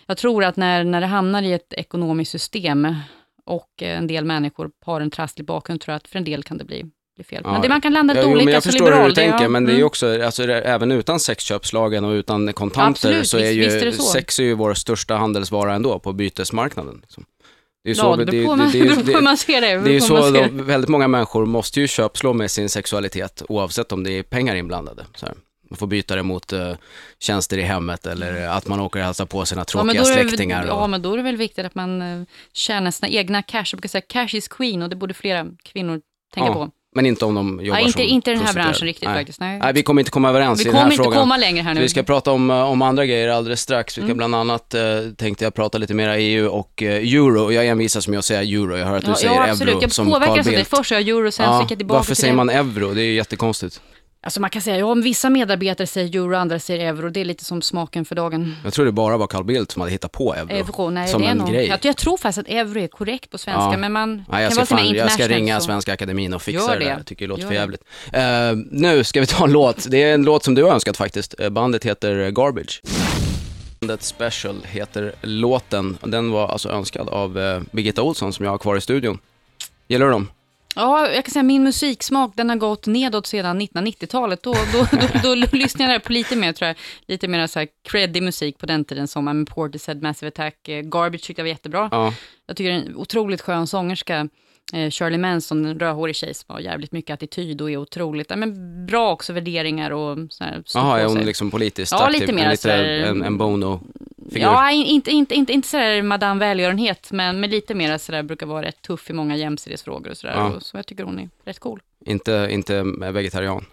jag 0.07 0.16
tror 0.16 0.44
att 0.44 0.57
när, 0.57 0.85
när 0.85 1.01
det 1.01 1.07
hamnar 1.07 1.42
i 1.42 1.53
ett 1.53 1.72
ekonomiskt 1.72 2.31
system 2.31 2.94
och 3.46 3.83
eh, 3.83 3.98
en 3.98 4.07
del 4.07 4.25
människor 4.25 4.70
har 4.85 5.01
en 5.01 5.11
trasslig 5.11 5.46
bakgrund, 5.46 5.81
tror 5.81 5.92
jag 5.92 5.96
att 5.96 6.09
för 6.09 6.18
en 6.18 6.25
del 6.25 6.42
kan 6.42 6.59
det 6.59 6.64
bli. 6.64 6.85
Ja, 7.29 7.40
men 7.42 7.61
det, 7.61 7.68
man 7.68 7.81
kan 7.81 7.92
landa 7.92 8.14
lite 8.14 8.27
olika 8.27 8.44
men 8.44 8.55
jag 8.55 8.64
förstår 8.64 8.85
liberal. 8.85 9.03
hur 9.03 9.09
du 9.09 9.14
tänker, 9.14 9.42
ja, 9.42 9.48
men 9.48 9.64
det 9.64 9.70
är 9.70 9.75
ju 9.75 9.79
mm. 9.79 9.87
också, 9.87 10.22
alltså, 10.22 10.42
även 10.42 10.92
utan 10.92 11.20
sexköpslagen 11.20 12.05
och 12.05 12.12
utan 12.12 12.53
kontanter 12.53 12.90
Absolut, 12.90 13.29
så 13.29 13.38
är 13.38 13.42
visst- 13.42 13.55
ju 13.55 13.61
visst 13.61 13.83
är 13.83 13.90
så. 13.90 14.03
sex 14.03 14.38
är 14.38 14.44
ju 14.44 14.55
vår 14.55 14.75
största 14.75 15.14
handelsvara 15.14 15.75
ändå 15.75 15.98
på 15.98 16.12
bytesmarknaden. 16.12 16.98
Liksom. 17.03 17.25
Det 17.85 17.90
är 17.90 17.95
Ja, 17.95 18.03
så, 18.03 18.16
det 18.16 18.25
beror 18.27 20.01
så, 20.01 20.31
de, 20.31 20.49
väldigt 20.66 20.88
många 20.90 21.09
människor 21.09 21.47
måste 21.47 21.81
ju 21.81 21.88
köpslå 21.88 22.33
med 22.33 22.51
sin 22.51 22.68
sexualitet 22.68 23.42
oavsett 23.49 23.92
om 23.92 24.05
det 24.05 24.12
är 24.18 24.23
pengar 24.23 24.55
inblandade. 24.55 25.07
Så 25.14 25.27
här. 25.27 25.35
Man 25.71 25.77
får 25.77 25.87
byta 25.87 26.16
det 26.16 26.23
mot 26.23 26.53
uh, 26.53 26.73
tjänster 27.21 27.59
i 27.59 27.62
hemmet 27.62 28.07
eller 28.07 28.49
att 28.49 28.66
man 28.68 28.81
åker 28.81 28.99
och 29.01 29.05
hälsar 29.05 29.27
på 29.27 29.45
sina 29.47 29.61
Ja, 29.61 29.64
tråkiga 29.64 30.03
då 30.03 30.09
är 30.09 30.16
det- 30.16 30.29
släktingar. 30.29 30.66
Ja, 30.66 30.73
och, 30.75 30.90
men 30.90 31.03
då 31.03 31.12
är 31.12 31.16
det 31.16 31.23
väl 31.23 31.37
viktigt 31.37 31.66
att 31.66 31.75
man 31.75 32.03
eh, 32.03 32.23
tjänar 32.53 32.90
sina 32.90 33.09
egna 33.09 33.42
cash. 33.42 33.64
Jag 33.73 33.77
brukar 33.79 33.88
säga 33.88 34.03
cash 34.09 34.37
is 34.37 34.49
queen 34.49 34.83
och 34.83 34.90
det 34.90 34.97
borde 34.97 35.14
flera 35.14 35.47
kvinnor 35.62 36.01
tänka 36.35 36.49
Ja. 36.49 36.55
på. 36.55 36.71
Men 36.94 37.07
inte 37.07 37.24
om 37.24 37.35
de 37.35 37.61
jobbar 37.64 37.78
Ja, 37.78 37.87
inte, 37.87 37.92
som 37.92 38.02
inte 38.02 38.31
den 38.31 38.40
här 38.40 38.52
branschen 38.55 38.87
riktigt 38.87 39.09
Nej. 39.09 39.18
faktiskt. 39.18 39.40
Nej. 39.40 39.59
Nej, 39.59 39.72
vi 39.72 39.83
kommer 39.83 40.00
inte 40.00 40.11
komma 40.11 40.28
överens 40.28 40.61
vi 40.61 40.62
i 40.62 40.64
den 40.64 40.74
här 40.74 40.83
kommer 40.83 40.92
inte 40.92 41.02
frågan. 41.05 41.20
komma 41.20 41.37
längre 41.37 41.62
här 41.62 41.74
nu. 41.74 41.81
Vi 41.81 41.88
ska 41.88 42.02
prata 42.02 42.33
om, 42.33 42.50
eh, 42.50 42.62
om 42.62 42.83
andra 42.83 43.07
grejer 43.07 43.28
alldeles 43.28 43.61
strax. 43.61 43.98
Vi 43.98 44.00
ska 44.00 44.05
Mm. 44.05 44.16
bland 44.16 44.35
annat, 44.35 44.74
eh, 44.74 44.83
tänkte 45.18 45.44
jag 45.44 45.55
prata 45.55 45.78
lite 45.78 45.94
mer 45.94 46.09
EU 46.18 46.48
och 46.48 46.83
eh, 46.83 46.88
euro. 47.14 47.52
Jag 47.52 47.66
envisas 47.66 48.09
med 48.09 48.18
att 48.18 48.24
säga 48.24 48.42
euro. 48.42 48.76
Jag 48.76 48.87
hör 48.87 48.96
att 48.96 49.05
du 49.05 49.11
ja, 49.11 49.14
säger 49.16 49.35
ja, 49.35 49.46
euro. 49.46 49.81
Jag 49.81 49.92
som 49.92 50.11
Carl 50.11 50.14
påverkas 50.14 50.46
av 50.46 50.52
det. 50.52 50.57
Bildt. 50.57 50.70
Först 50.70 50.88
sa 50.88 50.94
jag 50.94 51.09
euro, 51.09 51.31
sen 51.31 51.46
så 51.46 51.52
Ja, 51.52 51.62
gick 51.62 51.70
jag 51.70 51.78
tillbaka 51.78 51.96
varför 51.98 52.14
till 52.14 52.20
säger 52.22 52.35
man 52.35 52.50
euro? 52.50 52.94
Det 52.94 53.02
är 53.02 53.05
ju 53.05 53.14
jättekonstigt. 53.14 53.81
Alltså 54.24 54.40
man 54.40 54.50
kan 54.50 54.62
säga, 54.62 54.78
ja, 54.78 54.87
om 54.87 55.02
vissa 55.02 55.30
medarbetare 55.30 55.87
säger 55.87 56.16
euro, 56.20 56.37
andra 56.37 56.58
säger 56.58 56.87
euro. 56.87 57.11
Det 57.11 57.20
är 57.20 57.24
lite 57.24 57.44
som 57.44 57.62
smaken 57.62 58.04
för 58.04 58.14
dagen. 58.14 58.56
Jag 58.64 58.72
tror 58.72 58.85
det 58.87 58.92
bara 58.92 59.16
var 59.16 59.26
Carl 59.26 59.44
Bildt 59.44 59.70
som 59.72 59.80
hade 59.82 59.92
hittat 59.92 60.12
på 60.12 60.35
euro. 60.35 60.50
Euro, 60.50 60.90
nej 60.90 61.08
som 61.08 61.20
det 61.22 61.26
är 61.26 61.30
en 61.30 61.37
nog. 61.38 61.48
grej. 61.50 61.66
Jag, 61.66 61.78
jag 61.82 61.96
tror 61.96 62.16
faktiskt 62.16 62.38
att 62.38 62.48
euro 62.54 62.78
är 62.80 62.88
korrekt 62.88 63.30
på 63.30 63.38
svenska, 63.38 63.61
Ja. 63.72 63.76
men 63.76 63.92
man 63.92 64.24
kan 64.30 64.42
jag, 64.42 64.52
ska 64.52 64.61
vara 64.61 64.66
fan, 64.82 64.94
jag 64.94 65.12
ska 65.12 65.28
ringa 65.28 65.61
så. 65.61 65.66
Svenska 65.66 65.92
Akademin 65.92 66.35
och 66.35 66.42
fixa 66.42 66.61
Gör 66.62 66.72
det. 66.72 66.78
det. 66.78 66.85
där. 66.85 66.96
Jag 66.96 67.06
tycker 67.06 67.24
det 67.24 67.28
låter 67.28 67.46
för 67.46 67.54
jävligt. 67.54 67.82
Eh, 68.12 68.22
nu 68.70 69.04
ska 69.04 69.20
vi 69.20 69.26
ta 69.26 69.44
en 69.44 69.52
låt. 69.52 69.87
Det 69.90 70.02
är 70.02 70.14
en 70.14 70.22
låt 70.22 70.44
som 70.44 70.54
du 70.54 70.62
har 70.64 70.70
önskat 70.72 70.96
faktiskt. 70.96 71.35
Eh, 71.40 71.50
Bandet 71.50 71.85
heter 71.85 72.30
Garbage. 72.30 72.82
Bandet 73.80 74.02
Special 74.02 74.56
heter 74.64 75.12
låten. 75.22 75.98
Den 76.02 76.30
var 76.30 76.48
alltså 76.48 76.68
önskad 76.68 77.08
av 77.08 77.38
eh, 77.38 77.61
Birgitta 77.72 78.02
Olsson 78.02 78.32
som 78.32 78.44
jag 78.44 78.52
har 78.52 78.58
kvar 78.58 78.76
i 78.76 78.80
studion. 78.80 79.18
Gillar 79.88 80.06
du 80.06 80.12
dem? 80.12 80.28
Ja, 80.76 81.11
jag 81.11 81.24
kan 81.24 81.32
säga 81.32 81.42
min 81.42 81.62
musiksmak 81.62 82.32
den 82.37 82.48
har 82.50 82.56
gått 82.56 82.87
nedåt 82.87 83.26
sedan 83.26 83.61
1990-talet. 83.61 84.42
Då, 84.42 84.52
då, 84.52 84.87
då, 85.22 85.35
då, 85.35 85.35
lyssnade 85.56 85.92
jag 85.92 86.02
på 86.04 86.12
lite 86.12 86.37
mer, 86.37 86.52
tror 86.52 86.66
jag, 86.68 86.76
lite 87.06 87.28
mer 87.28 87.46
så 87.46 87.58
här 87.58 87.68
creddig 87.88 88.22
musik 88.22 88.58
på 88.58 88.66
den 88.66 88.85
tiden 88.85 89.08
som 89.08 89.28
I'm 89.28 89.46
Portishead, 89.46 89.94
Massive 89.94 90.28
Attack, 90.28 90.68
eh, 90.68 90.80
Garbage 90.82 91.22
tyckte 91.22 91.40
jag 91.40 91.44
var 91.44 91.48
jättebra. 91.48 91.88
Ja. 91.92 92.14
Jag 92.46 92.56
tycker 92.56 92.70
en 92.70 92.96
otroligt 92.96 93.40
skön 93.40 93.66
sångerska. 93.66 94.28
Eh, 94.74 94.90
Shirley 94.90 95.18
Manson, 95.18 95.64
en 95.64 95.78
rödhårig 95.78 96.16
tjej 96.16 96.35
som 96.35 96.54
har 96.54 96.61
jävligt 96.61 96.92
mycket 96.92 97.14
attityd 97.14 97.61
och 97.61 97.70
är 97.70 97.76
otroligt, 97.76 98.30
ja, 98.30 98.37
men 98.37 98.87
bra 98.87 99.12
också 99.12 99.32
värderingar 99.32 99.90
och 99.90 100.18
så 100.30 100.44
här, 100.44 100.62
stå 100.66 100.78
Jaha, 100.78 101.00
är 101.00 101.04
hon 101.06 101.18
liksom 101.18 101.50
politiskt 101.50 101.92
Ja, 101.92 102.04
aktiv? 102.06 102.20
lite 102.20 102.32
mer 102.32 102.50
lite 102.50 102.62
sådär- 102.62 102.85
en, 102.85 103.22
en 103.22 103.38
Bono-figur? 104.33 104.47
Ja, 104.47 104.71
in- 104.71 104.87
inte, 104.87 105.11
inte, 105.11 105.35
inte, 105.35 105.53
inte 105.53 105.68
sådär 105.68 106.03
madame 106.03 106.40
välgörenhet, 106.40 107.12
men, 107.12 107.40
men 107.40 107.51
lite 107.51 107.75
mer 107.75 107.99
sådär, 107.99 108.23
brukar 108.23 108.47
vara 108.47 108.62
rätt 108.62 108.83
tuff 108.83 109.11
i 109.11 109.12
många 109.12 109.37
jämställdhetsfrågor 109.37 110.11
och 110.11 110.16
sådär. 110.16 110.35
Ja. 110.35 110.49
Och, 110.49 110.62
så 110.62 110.77
jag 110.77 110.87
tycker 110.87 111.05
hon 111.05 111.18
är 111.18 111.29
rätt 111.45 111.59
cool. 111.59 111.81
Inte, 112.05 112.49
inte 112.51 112.83
vegetarian, 113.12 113.64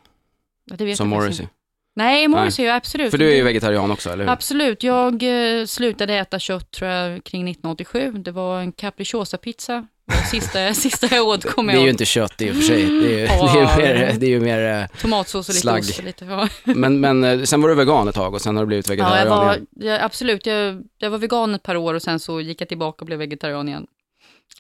som 0.96 1.10
Morrissey. 1.10 1.48
Nej, 1.96 2.28
Morrissey, 2.28 2.66
ja, 2.66 2.76
absolut. 2.76 3.12
För 3.12 3.18
du 3.18 3.32
är 3.32 3.36
ju 3.36 3.44
vegetarian 3.44 3.92
också, 3.92 4.10
eller 4.10 4.24
hur? 4.24 4.32
Absolut, 4.32 4.84
jag 4.84 5.24
eh, 5.24 5.66
slutade 5.66 6.14
äta 6.14 6.40
kött 6.40 6.72
tror 6.72 6.90
jag 6.90 7.24
kring 7.24 7.42
1987. 7.42 8.12
Det 8.12 8.32
var 8.32 8.60
en 8.60 8.72
capricciosa-pizza. 8.72 9.88
Det 10.10 10.16
Sista, 10.30 10.74
sista 10.74 11.16
jag 11.16 11.28
åt 11.28 11.42
Det 11.42 11.48
kommer 11.48 11.74
är 11.74 11.78
jag 11.78 11.82
ju 11.82 11.88
ihåg. 11.88 11.94
inte 11.94 12.06
kött 12.06 12.42
i 12.42 12.52
och 12.52 12.56
för 12.56 12.62
sig. 12.62 12.86
Det 12.86 13.14
är 13.16 13.20
ju, 13.20 13.26
Ja. 13.26 13.52
det 13.54 13.60
är 13.60 13.60
ju 13.60 13.78
mer, 13.78 14.20
det 14.20 14.26
är 14.26 14.30
ju 14.30 14.40
mer 14.40 14.82
eh, 14.82 15.00
Tomatsås 15.02 15.50
och 15.50 15.54
lite 15.54 15.62
slagg. 15.62 15.80
ost. 15.80 15.98
och 16.00 16.04
Lite, 16.06 16.26
ja. 16.26 16.48
men, 16.64 17.00
men 17.00 17.24
eh, 17.24 17.44
sen 17.44 17.62
var 17.62 17.70
du 17.70 17.76
vegan 17.76 18.08
ett 18.08 18.16
tag 18.16 18.34
och 18.34 18.42
sen 18.42 18.56
har 18.56 18.64
du 18.64 18.68
blivit 18.68 18.88
Ja, 18.88 18.92
vegetarian 18.92 19.28
jag 19.28 19.36
var, 19.36 19.54
igen. 19.54 19.68
jag, 19.72 20.02
absolut, 20.02 20.46
jag, 20.46 20.84
jag 20.98 21.10
var 21.10 21.18
vegan 21.18 21.56
ett 21.56 21.64
par 21.64 21.76
år 21.76 21.94
och 21.94 22.02
sen 22.02 22.20
så 22.20 22.42
gick 22.42 22.62
jag 22.62 22.68
tillbaka 22.68 23.02
och 23.02 23.06
blev 23.06 23.20
vegetarian 23.20 23.68
igen. 23.70 23.88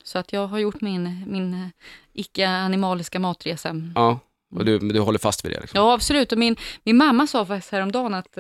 Så 0.03 0.17
att 0.19 0.33
jag 0.33 0.47
har 0.47 0.59
gjort 0.59 0.81
min, 0.81 1.23
min 1.27 1.53
eh, 1.53 1.67
icke-animaliska 2.13 3.19
matresa. 3.19 3.75
Ja, 3.95 4.19
och 4.55 4.65
du, 4.65 4.79
du 4.79 4.99
håller 4.99 5.19
fast 5.19 5.45
vid 5.45 5.51
det 5.51 5.59
liksom. 5.59 5.77
Ja, 5.81 5.93
absolut. 5.93 6.31
Och 6.31 6.37
min, 6.37 6.55
min 6.83 6.97
mamma 6.97 7.27
sa 7.27 7.45
faktiskt 7.45 7.71
häromdagen 7.71 8.13
att, 8.13 8.37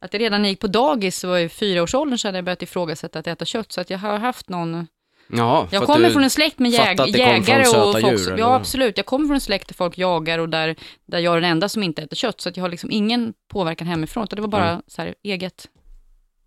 att 0.00 0.12
jag 0.12 0.20
redan 0.20 0.42
när 0.42 0.48
jag 0.48 0.52
gick 0.52 0.60
på 0.60 0.66
dagis, 0.66 1.18
så 1.18 1.28
var 1.28 1.38
i 1.38 1.48
fyraårsåldern, 1.48 2.18
så 2.18 2.28
hade 2.28 2.38
jag 2.38 2.44
börjat 2.44 2.62
ifrågasätta 2.62 3.18
att 3.18 3.26
äta 3.26 3.44
kött. 3.44 3.72
Så 3.72 3.80
att 3.80 3.90
jag 3.90 3.98
har 3.98 4.18
haft 4.18 4.48
någon... 4.48 4.86
Jaha, 5.28 5.68
Jag 5.70 5.82
kommer 5.84 6.10
från 6.10 6.22
en 6.24 6.30
släkt 6.30 6.58
med 6.58 6.70
jäg, 6.70 7.00
jägare 7.16 7.66
och 7.68 7.92
folk... 7.92 8.06
djur, 8.06 8.16
som- 8.16 8.32
eller 8.32 8.42
ja, 8.42 8.54
absolut. 8.54 8.96
Jag 8.96 9.06
kommer 9.06 9.26
från 9.26 9.34
en 9.34 9.40
släkt 9.40 9.68
där 9.68 9.74
folk 9.74 9.98
jagar 9.98 10.38
och 10.38 10.48
där, 10.48 10.76
där 11.06 11.18
jag 11.18 11.36
är 11.36 11.40
den 11.40 11.50
enda 11.50 11.68
som 11.68 11.82
inte 11.82 12.02
äter 12.02 12.16
kött. 12.16 12.40
Så 12.40 12.50
jag 12.54 12.62
har 12.62 12.68
liksom 12.68 12.90
ingen 12.90 13.34
påverkan 13.48 13.86
hemifrån. 13.86 14.24
utan 14.24 14.36
Det 14.36 14.40
var 14.42 14.48
bara 14.48 14.68
Mm. 14.70 14.82
så 14.86 15.02
här, 15.02 15.14
eget 15.22 15.66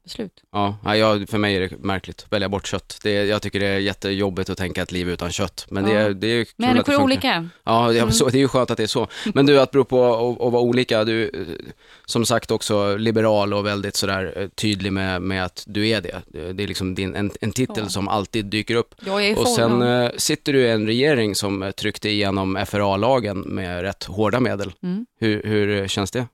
beslut. 0.04 0.32
Ja, 0.52 0.78
ja, 0.84 1.20
för 1.30 1.38
mig 1.38 1.56
är 1.56 1.60
det 1.60 1.78
märkligt 1.80 2.22
att 2.26 2.34
välja 2.34 2.50
bort 2.50 2.68
kött. 2.68 3.00
Det, 3.04 3.12
jag 3.26 3.42
tycker 3.42 3.60
det 3.60 3.66
är 3.68 3.80
jättejobbigt 3.80 4.50
att 4.50 4.58
tänka 4.58 4.82
ett 4.82 4.92
liv 4.92 5.10
utan 5.10 5.32
kött. 5.32 5.66
Men 5.70 5.84
det, 5.84 5.92
Ja. 5.92 6.00
är, 6.00 6.10
det 6.14 6.28
är 6.28 6.36
ju 6.36 6.46
kul 6.46 6.52
att 6.52 6.58
det 6.58 6.66
Människor 6.68 6.84
funkar. 6.94 7.04
olika. 7.04 7.50
Ja, 7.64 7.88
det, 7.92 8.00
Mm. 8.00 8.12
så, 8.12 8.30
det 8.30 8.38
är 8.38 8.40
ju 8.40 8.48
skönt 8.48 8.72
att 8.72 8.78
det 8.78 8.84
är 8.84 8.88
så. 8.88 9.08
Men 9.34 9.46
du, 9.46 9.60
att 9.60 9.72
bero 9.72 9.84
på 9.84 10.06
att, 10.06 10.42
att 10.42 10.52
vara 10.54 10.62
olika, 10.62 11.04
du 11.04 11.32
som 12.06 12.26
sagt 12.26 12.52
också 12.52 12.98
liberal 12.98 13.54
och 13.54 13.66
väldigt 13.66 13.96
sådär 13.96 14.34
eh, 14.36 14.48
tydlig 14.50 14.94
med, 14.94 15.22
med 15.22 15.46
att 15.46 15.64
du 15.68 15.88
är 15.88 16.02
det. 16.02 16.22
Det 16.28 16.54
det 16.54 16.64
är 16.64 16.68
liksom 16.68 16.96
din, 16.96 17.16
en, 17.16 17.32
en 17.42 17.52
titel 17.52 17.84
Ja. 17.84 17.90
som 17.90 18.08
alltid 18.08 18.46
dyker 18.46 18.76
upp. 18.76 18.96
Och 19.38 19.48
sen 19.48 19.82
eh, 19.82 20.10
sitter 20.18 20.54
du 20.54 20.62
i 20.62 20.70
en 20.70 20.88
regering 20.88 21.36
som 21.36 21.72
tryckte 21.78 22.10
igenom 22.10 22.66
FRA-lagen 22.68 23.40
med 23.40 23.82
rätt 23.82 24.04
hårda 24.04 24.40
medel. 24.40 24.72
Mm. 24.84 25.06
Hur, 25.20 25.42
hur 25.44 25.88
känns 25.88 26.12
det? 26.12 26.26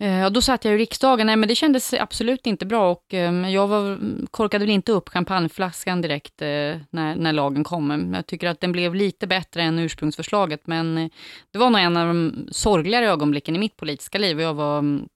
Eh, 0.00 0.18
ja, 0.18 0.30
då 0.30 0.42
satt 0.42 0.64
jag 0.64 0.74
i 0.74 0.78
riksdagen. 0.78 1.26
Nej, 1.26 1.36
men 1.36 1.48
det 1.48 1.54
kändes 1.54 1.94
absolut 1.94 2.46
inte 2.46 2.66
bra 2.66 2.90
och 2.90 3.14
eh, 3.14 3.50
jag 3.50 3.68
var, 3.68 3.98
korkade 4.30 4.64
väl 4.64 4.74
inte 4.74 4.92
upp 4.92 5.08
champagneflaskan 5.08 6.00
direkt 6.00 6.42
eh, 6.42 6.76
när, 6.90 7.16
när 7.16 7.32
lagen 7.32 7.64
kom. 7.64 8.14
Jag 8.14 8.26
tycker 8.26 8.48
att 8.48 8.60
den 8.60 8.72
blev 8.72 8.94
lite 8.94 9.26
bättre 9.26 9.62
än 9.62 9.78
ursprungsförslaget, 9.78 10.66
men 10.66 10.98
eh, 10.98 11.08
det 11.52 11.58
var 11.58 11.70
nog 11.70 11.80
en 11.80 11.96
av 11.96 12.06
de 12.06 12.48
sorgligare 12.52 13.06
ögonblicken 13.08 13.56
i 13.56 13.58
mitt 13.58 13.76
politiska 13.76 14.18
liv 14.18 14.36
och 14.36 14.42
jag 14.42 14.54
var, 14.54 14.78
mm, 14.78 15.08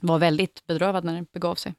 var 0.00 0.18
väldigt 0.18 0.66
bedrövad 0.66 1.04
när 1.04 1.14
det 1.14 1.32
begav 1.32 1.54
sig. 1.54 1.74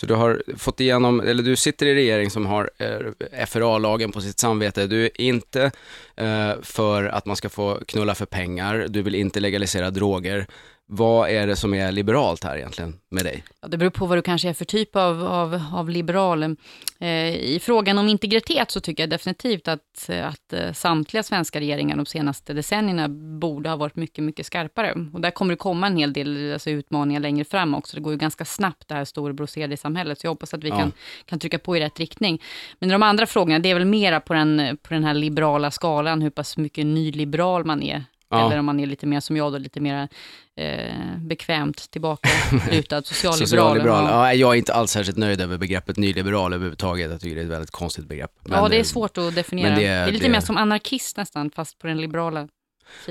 Så 0.00 0.06
du 0.06 0.14
har 0.14 0.42
fått 0.56 0.80
igenom, 0.80 1.20
eller 1.20 1.42
du 1.42 1.56
sitter 1.56 1.86
i 1.86 1.94
regering 1.94 2.30
som 2.30 2.46
har 2.46 2.70
eh, 2.78 3.46
FRA-lagen 3.46 4.12
på 4.12 4.20
sitt 4.20 4.38
samvete. 4.38 4.86
Du 4.86 5.04
är 5.04 5.20
inte 5.20 5.70
eh, 6.16 6.52
för 6.62 7.04
att 7.04 7.26
man 7.26 7.36
ska 7.36 7.48
få 7.48 7.80
knulla 7.86 8.14
för 8.14 8.26
pengar, 8.26 8.86
du 8.88 9.02
vill 9.02 9.14
inte 9.14 9.40
legalisera 9.40 9.90
droger. 9.90 10.46
Vad 10.88 11.30
är 11.30 11.46
det 11.46 11.56
som 11.56 11.74
är 11.74 11.92
liberalt 11.92 12.44
här 12.44 12.56
egentligen 12.56 12.94
med 13.08 13.24
dig? 13.24 13.44
Ja, 13.60 13.68
det 13.68 13.78
beror 13.78 13.90
på 13.90 14.06
vad 14.06 14.18
du 14.18 14.22
kanske 14.22 14.48
är 14.48 14.52
för 14.52 14.64
typ 14.64 14.96
av, 14.96 15.24
av, 15.24 15.62
av 15.74 15.90
liberal. 15.90 16.42
Eh, 16.98 17.34
I 17.34 17.58
frågan 17.62 17.98
om 17.98 18.08
integritet 18.08 18.70
så 18.70 18.80
tycker 18.80 19.02
jag 19.02 19.10
definitivt 19.10 19.68
att, 19.68 20.10
att 20.22 20.52
eh, 20.52 20.72
samtliga 20.72 21.22
svenska 21.22 21.60
regeringar 21.60 21.96
de 21.96 22.06
senaste 22.06 22.52
decennierna 22.52 23.08
borde 23.40 23.68
ha 23.68 23.76
varit 23.76 23.96
mycket, 23.96 24.24
mycket 24.24 24.46
skarpare. 24.46 25.08
Och 25.12 25.20
där 25.20 25.30
kommer 25.30 25.52
det 25.52 25.56
komma 25.56 25.86
en 25.86 25.96
hel 25.96 26.12
del 26.12 26.52
alltså, 26.52 26.70
utmaningar 26.70 27.20
längre 27.20 27.44
fram 27.44 27.74
också. 27.74 27.96
Det 27.96 28.02
går 28.02 28.12
ju 28.12 28.18
ganska 28.18 28.44
snabbt 28.44 28.88
det 28.88 28.94
här 28.94 29.04
storebror 29.04 29.72
i 29.72 29.76
samhället, 29.76 30.20
så 30.20 30.26
jag 30.26 30.30
hoppas 30.30 30.54
att 30.54 30.64
vi 30.64 30.68
Ja. 30.68 30.78
kan, 30.78 30.92
kan 31.24 31.38
trycka 31.38 31.58
på 31.58 31.76
i 31.76 31.80
rätt 31.80 31.98
riktning. 31.98 32.42
Men 32.78 32.88
de 32.88 33.02
andra 33.02 33.26
frågorna, 33.26 33.58
det 33.58 33.70
är 33.70 33.74
väl 33.74 33.84
mera 33.84 34.20
på 34.20 34.34
den, 34.34 34.78
på 34.82 34.94
den 34.94 35.04
här 35.04 35.14
liberala 35.14 35.70
skalan, 35.70 36.22
hur 36.22 36.30
pass 36.30 36.56
mycket 36.56 36.86
nyliberal 36.86 37.64
man 37.64 37.82
är. 37.82 38.04
Ja. 38.30 38.46
Eller 38.46 38.58
om 38.58 38.64
man 38.66 38.80
är 38.80 38.86
lite 38.86 39.06
mer 39.06 39.20
som 39.20 39.36
jag 39.36 39.52
då, 39.52 39.58
lite 39.58 39.80
mer 39.80 40.08
eh, 40.56 40.94
bekvämt 41.18 41.90
tillbakalutad 41.90 43.02
socialliberal. 43.04 43.38
Socialliberal. 43.48 44.04
Ja. 44.04 44.10
Ja, 44.28 44.34
jag 44.34 44.52
är 44.54 44.58
inte 44.58 44.74
alls 44.74 44.90
särskilt 44.90 45.18
nöjd 45.18 45.40
över 45.40 45.58
begreppet 45.58 45.96
nyliberal 45.96 46.52
överhuvudtaget. 46.52 47.10
Jag 47.10 47.20
tycker 47.20 47.36
det 47.36 47.40
är 47.42 47.44
ett 47.44 47.50
väldigt 47.50 47.70
konstigt 47.70 48.06
begrepp. 48.06 48.30
ja, 48.50 48.68
det 48.68 48.76
är 48.76 48.78
eh, 48.78 48.84
svårt 48.84 49.18
att 49.18 49.34
definiera. 49.34 49.68
men 49.70 49.78
Det 49.78 49.84
det- 49.86 49.92
är, 49.92 50.12
lite 50.12 50.24
det- 50.24 50.30
mer 50.30 50.40
som 50.40 50.56
anarkist 50.56 51.16
nästan, 51.16 51.50
fast 51.50 51.78
på 51.78 51.86
den 51.86 52.00
liberala. 52.00 52.48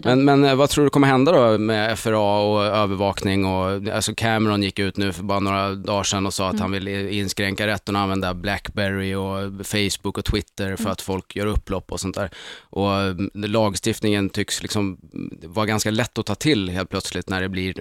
Men, 0.04 0.26
men 0.26 0.44
eh, 0.44 0.56
vad 0.56 0.70
tror 0.70 0.84
du 0.84 0.90
kommer 0.90 1.08
hända 1.08 1.32
då 1.32 1.58
med 1.58 2.00
FRA 2.00 2.40
och 2.40 2.64
övervakning 2.66 3.46
och, 3.46 3.88
alltså 3.96 4.16
Cameron 4.16 4.64
gick 4.64 4.80
ut 4.80 4.98
nu 4.98 5.14
för 5.14 5.24
bara 5.24 5.40
några 5.40 5.76
dagar 5.76 6.04
sedan 6.04 6.26
och 6.26 6.34
sa 6.34 6.48
att 6.48 6.54
Mm. 6.54 6.62
han 6.62 6.72
vill 6.72 6.88
inskränka 6.88 7.68
rätten 7.68 7.96
att 7.96 8.00
använda 8.02 8.34
Blackberry 8.34 9.16
och 9.16 9.66
Facebook 9.66 10.18
och 10.18 10.26
Twitter 10.26 10.66
Mm. 10.66 10.78
för 10.78 10.90
att 10.90 11.02
folk 11.02 11.36
gör 11.36 11.46
upplopp 11.46 11.92
och 11.92 12.00
sånt 12.00 12.16
där. 12.16 12.30
Och 12.62 12.94
mm, 13.02 13.30
lagstiftningen 13.34 14.30
tycks 14.30 14.62
liksom 14.62 14.98
vara 15.44 15.66
ganska 15.66 15.92
lätt 15.92 16.18
att 16.18 16.26
ta 16.26 16.36
till 16.36 16.70
helt 16.70 16.90
plötsligt 16.90 17.30
när 17.30 17.42
det 17.42 17.50
blir 17.50 17.74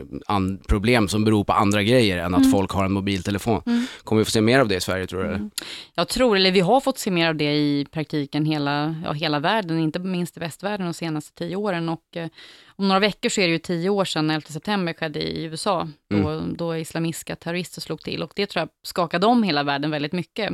problem 0.68 1.09
som 1.09 1.24
beror 1.24 1.44
på 1.44 1.52
andra 1.52 1.83
grejer 1.83 2.18
än 2.18 2.35
att 2.35 2.40
Mm. 2.40 2.52
folk 2.52 2.70
har 2.70 2.85
en 2.85 2.92
mobiltelefon. 2.92 3.62
Mm. 3.66 3.87
Kommer 4.04 4.18
vi 4.20 4.24
få 4.24 4.30
se 4.30 4.40
mer 4.40 4.61
av 4.61 4.68
det 4.68 4.74
i 4.76 4.80
Sverige 4.80 5.07
tror 5.07 5.22
du? 5.22 5.28
Mm. 5.28 5.50
Jag 5.94 6.09
tror, 6.09 6.37
eller 6.37 6.52
vi 6.52 6.61
har 6.61 6.80
fått 6.80 6.98
se 6.98 7.11
mer 7.11 7.28
av 7.28 7.35
det 7.35 7.52
i 7.54 7.87
praktiken 7.92 8.44
hela, 8.44 8.94
ja, 9.04 9.12
hela 9.12 9.38
världen, 9.40 9.78
inte 9.78 9.98
minst 9.98 10.37
i 10.37 10.40
västvärlden 10.40 10.87
de 10.87 10.94
senaste 10.94 11.35
tio 11.38 11.57
åren. 11.57 11.84
Och, 11.88 12.16
eh, 12.16 12.29
om 12.66 12.88
några 12.88 13.01
veckor 13.01 13.29
så 13.29 13.40
är 13.40 13.47
det 13.47 13.53
ju 13.53 13.59
tio 13.59 13.90
år 13.90 14.05
sedan 14.05 14.31
11 14.31 14.47
september 14.49 14.92
skedde 14.92 15.23
i 15.23 15.44
USA, 15.44 15.88
då, 16.11 16.40
då 16.57 16.77
islamistiska 16.77 17.37
terrorister 17.37 17.81
slog 17.81 18.01
till. 18.01 18.23
Och 18.23 18.33
det 18.37 18.47
tror 18.47 18.61
jag 18.61 18.68
skakade 18.83 19.27
om 19.27 19.42
hela 19.42 19.62
världen 19.62 19.90
väldigt 19.90 20.12
mycket. 20.12 20.53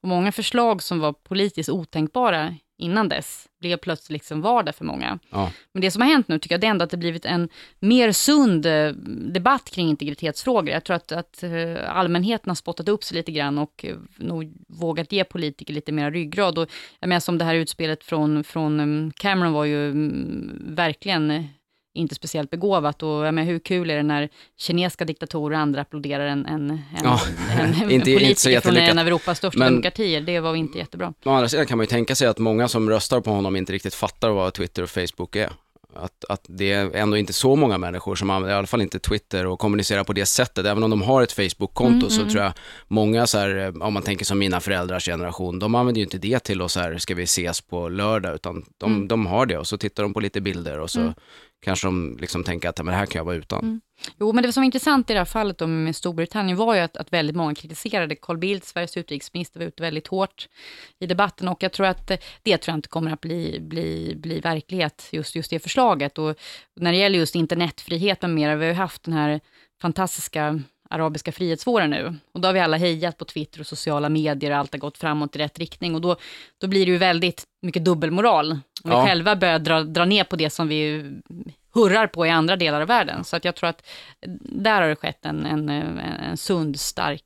Och 0.00 0.08
många 0.08 0.32
förslag 0.32 0.82
som 0.82 1.00
var 1.00 1.12
politiskt 1.12 1.68
otänkbara 1.68 2.54
innan 2.78 3.08
dess 3.08 3.48
blev 3.60 3.76
plötsligt 3.76 4.10
liksom 4.10 4.40
vardag 4.40 4.74
för 4.74 4.84
många. 4.84 5.18
Ja. 5.30 5.52
Men 5.72 5.80
det 5.80 5.90
som 5.90 6.02
har 6.02 6.08
hänt 6.08 6.28
nu 6.28 6.38
tycker 6.38 6.54
jag 6.54 6.60
det 6.60 6.66
är 6.66 6.70
ändå 6.70 6.84
att 6.84 6.90
det 6.90 6.96
blivit 6.96 7.24
en 7.24 7.48
mer 7.78 8.12
sund 8.12 8.66
eh, 8.66 8.92
debatt 9.32 9.70
kring 9.70 9.88
integritetsfrågor. 9.88 10.68
Jag 10.68 10.84
tror 10.84 10.96
att, 10.96 11.12
att 11.12 11.42
eh, 11.42 11.96
allmänheten 11.96 12.50
har 12.50 12.54
spottat 12.54 12.88
upp 12.88 13.04
sig 13.04 13.16
lite 13.16 13.32
grann 13.32 13.58
och 13.58 13.84
eh, 13.84 13.96
nog 14.16 14.52
vågat 14.68 15.12
ge 15.12 15.24
politiker 15.24 15.74
lite 15.74 15.92
mer 15.92 16.10
ryggrad. 16.10 16.58
Och 16.58 16.70
jag 17.00 17.08
menar 17.08 17.20
som 17.20 17.38
det 17.38 17.44
här 17.44 17.54
utspelet 17.54 18.04
från, 18.04 18.44
från 18.44 18.80
eh, 18.80 19.12
Cameron 19.16 19.52
var 19.52 19.64
ju 19.64 19.90
mm, 19.90 20.74
verkligen 20.74 21.48
inte 21.98 22.14
speciellt 22.14 22.50
begåvat 22.50 23.02
och 23.02 23.08
jag 23.26 23.34
menar, 23.34 23.46
hur 23.52 23.58
kul 23.58 23.90
är 23.90 23.96
det 23.96 24.02
när 24.02 24.28
kinesiska 24.58 25.04
diktatorer 25.04 25.56
och 25.56 25.62
andra 25.62 25.80
applåderar 25.80 26.26
en, 26.26 26.46
en, 26.46 26.70
en, 26.70 26.80
Ja, 27.04 27.20
en, 27.60 27.68
inte- 27.74 27.84
en 27.84 27.90
inte 27.90 28.04
politiker 28.12 28.40
från 28.42 28.52
jättelyckat. 28.52 28.90
en 28.90 28.98
av 28.98 29.06
Europas 29.06 29.38
största 29.38 29.58
Men- 29.58 29.72
demokratier. 29.72 30.20
Det 30.20 30.40
var 30.40 30.54
inte 30.54 30.78
jättebra. 30.78 31.12
Å 31.24 31.30
andra 31.30 31.48
sidan 31.48 31.66
kan 31.66 31.78
man 31.78 31.84
ju 31.84 31.88
tänka 31.88 32.14
sig 32.14 32.28
att 32.28 32.38
många 32.38 32.68
som 32.68 32.90
röstar 32.90 33.20
på 33.20 33.30
honom 33.30 33.56
inte 33.56 33.72
riktigt 33.72 33.94
fattar 33.94 34.30
vad 34.30 34.52
Twitter 34.54 34.82
och 34.82 34.90
Facebook 34.90 35.36
är. 35.36 35.50
att, 35.96 36.24
att 36.28 36.44
det 36.48 36.72
är 36.72 36.96
ändå 36.96 37.16
inte 37.16 37.32
så 37.32 37.56
många 37.56 37.78
människor 37.78 38.14
som 38.14 38.30
använder, 38.30 38.54
i 38.54 38.58
alla 38.58 38.66
fall 38.66 38.82
inte 38.82 38.98
Twitter 38.98 39.46
och 39.46 39.58
kommunicerar 39.58 40.04
på 40.04 40.12
det 40.12 40.26
sättet. 40.26 40.66
Även 40.66 40.82
om 40.82 40.90
de 40.90 41.02
har 41.02 41.22
ett 41.22 41.32
Facebook-konto 41.32 41.96
Mm, 42.06 42.10
så 42.10 42.20
mm. 42.20 42.32
tror 42.32 42.44
jag 42.44 42.52
många 42.88 43.26
så 43.26 43.38
här, 43.38 43.56
eh, 43.58 43.86
om 43.86 43.92
man 43.94 44.02
tänker 44.02 44.24
som 44.24 44.38
mina 44.38 44.60
föräldrars 44.60 45.04
generation, 45.04 45.58
de 45.58 45.74
använder 45.74 45.98
ju 45.98 46.04
inte 46.04 46.18
det 46.18 46.38
till 46.38 46.62
att 46.62 46.70
så 46.70 46.80
här, 46.80 46.98
ska 46.98 47.14
vi 47.14 47.22
ses 47.22 47.60
på 47.60 47.88
lördag, 47.88 48.34
utan 48.34 48.64
de, 48.78 48.92
Mm. 48.92 49.08
de 49.08 49.26
har 49.26 49.46
det 49.46 49.58
och 49.58 49.66
så 49.66 49.78
tittar 49.78 50.02
de 50.02 50.14
på 50.14 50.20
lite 50.20 50.40
bilder 50.40 50.78
och 50.80 50.90
så 50.90 51.00
Mm 51.00 51.14
kanske 51.60 51.86
de 51.86 52.16
liksom 52.20 52.44
tänker 52.44 52.68
att 52.68 52.78
men 52.78 52.86
det 52.86 52.92
här 52.92 53.06
kan 53.06 53.20
jag 53.20 53.24
vara 53.24 53.36
utan. 53.36 53.64
Mm. 53.64 53.80
Jo, 54.20 54.32
men 54.32 54.42
det 54.44 54.52
som 54.52 54.60
var 54.60 54.64
intressant 54.64 55.10
i 55.10 55.12
det 55.12 55.18
här 55.20 55.24
fallet 55.24 55.58
då 55.58 55.66
med 55.66 55.96
Storbritannien 55.96 56.56
var 56.56 56.74
ju 56.74 56.80
att, 56.80 56.96
att 56.96 57.12
väldigt 57.12 57.36
många 57.36 57.54
kritiserade 57.54 58.16
Carl 58.16 58.38
Bildt, 58.38 58.66
Sveriges 58.66 58.96
utrikesminister, 58.96 59.60
var 59.60 59.66
ute 59.66 59.82
väldigt 59.82 60.06
hårt 60.06 60.48
i 61.00 61.06
debatten 61.06 61.48
och 61.48 61.62
jag 61.62 61.72
tror 61.72 61.86
att 61.86 62.06
det 62.42 62.58
tror 62.58 62.72
jag 62.72 62.78
inte 62.78 62.88
kommer 62.88 63.12
att 63.12 63.20
bli, 63.20 63.60
bli, 63.60 64.14
bli 64.16 64.40
verklighet, 64.40 65.08
just, 65.12 65.34
just 65.34 65.50
det 65.50 65.58
förslaget. 65.58 66.18
Och 66.18 66.36
när 66.76 66.92
det 66.92 66.98
gäller 66.98 67.18
just 67.18 67.34
internetfrihet 67.34 68.22
med 68.22 68.30
mera, 68.30 68.56
vi 68.56 68.64
har 68.64 68.72
ju 68.72 68.78
haft 68.78 69.02
den 69.02 69.14
här 69.14 69.40
fantastiska 69.82 70.60
arabiska 70.90 71.32
frihetsvåren 71.32 71.90
nu. 71.90 72.14
Och 72.34 72.40
då 72.40 72.48
har 72.48 72.52
vi 72.52 72.60
alla 72.60 72.76
hejat 72.76 73.18
på 73.18 73.24
Twitter 73.24 73.60
och 73.60 73.66
sociala 73.66 74.08
medier 74.08 74.50
och 74.50 74.56
allt 74.56 74.72
har 74.72 74.78
gått 74.78 74.98
framåt 74.98 75.36
i 75.36 75.38
rätt 75.38 75.58
riktning. 75.58 75.94
Och 75.94 76.00
då, 76.00 76.16
då 76.60 76.66
blir 76.66 76.86
det 76.86 76.92
ju 76.92 76.98
väldigt 76.98 77.44
mycket 77.62 77.84
dubbelmoral. 77.84 78.50
Om 78.52 78.90
Ja. 78.90 79.00
vi 79.02 79.06
själva 79.08 79.36
börjar 79.36 79.58
dra, 79.58 79.82
dra 79.82 80.04
ner 80.04 80.24
på 80.24 80.36
det 80.36 80.50
som 80.50 80.68
vi 80.68 81.10
hurrar 81.74 82.06
på 82.06 82.26
i 82.26 82.30
andra 82.30 82.56
delar 82.56 82.80
av 82.80 82.88
världen. 82.88 83.24
Så 83.24 83.36
att 83.36 83.44
jag 83.44 83.54
tror 83.54 83.68
att 83.68 83.86
där 84.42 84.82
har 84.82 84.88
det 84.88 84.96
skett 84.96 85.24
en, 85.26 85.46
en, 85.46 85.68
en, 85.68 85.98
en 85.98 86.36
sund, 86.36 86.80
stark, 86.80 87.22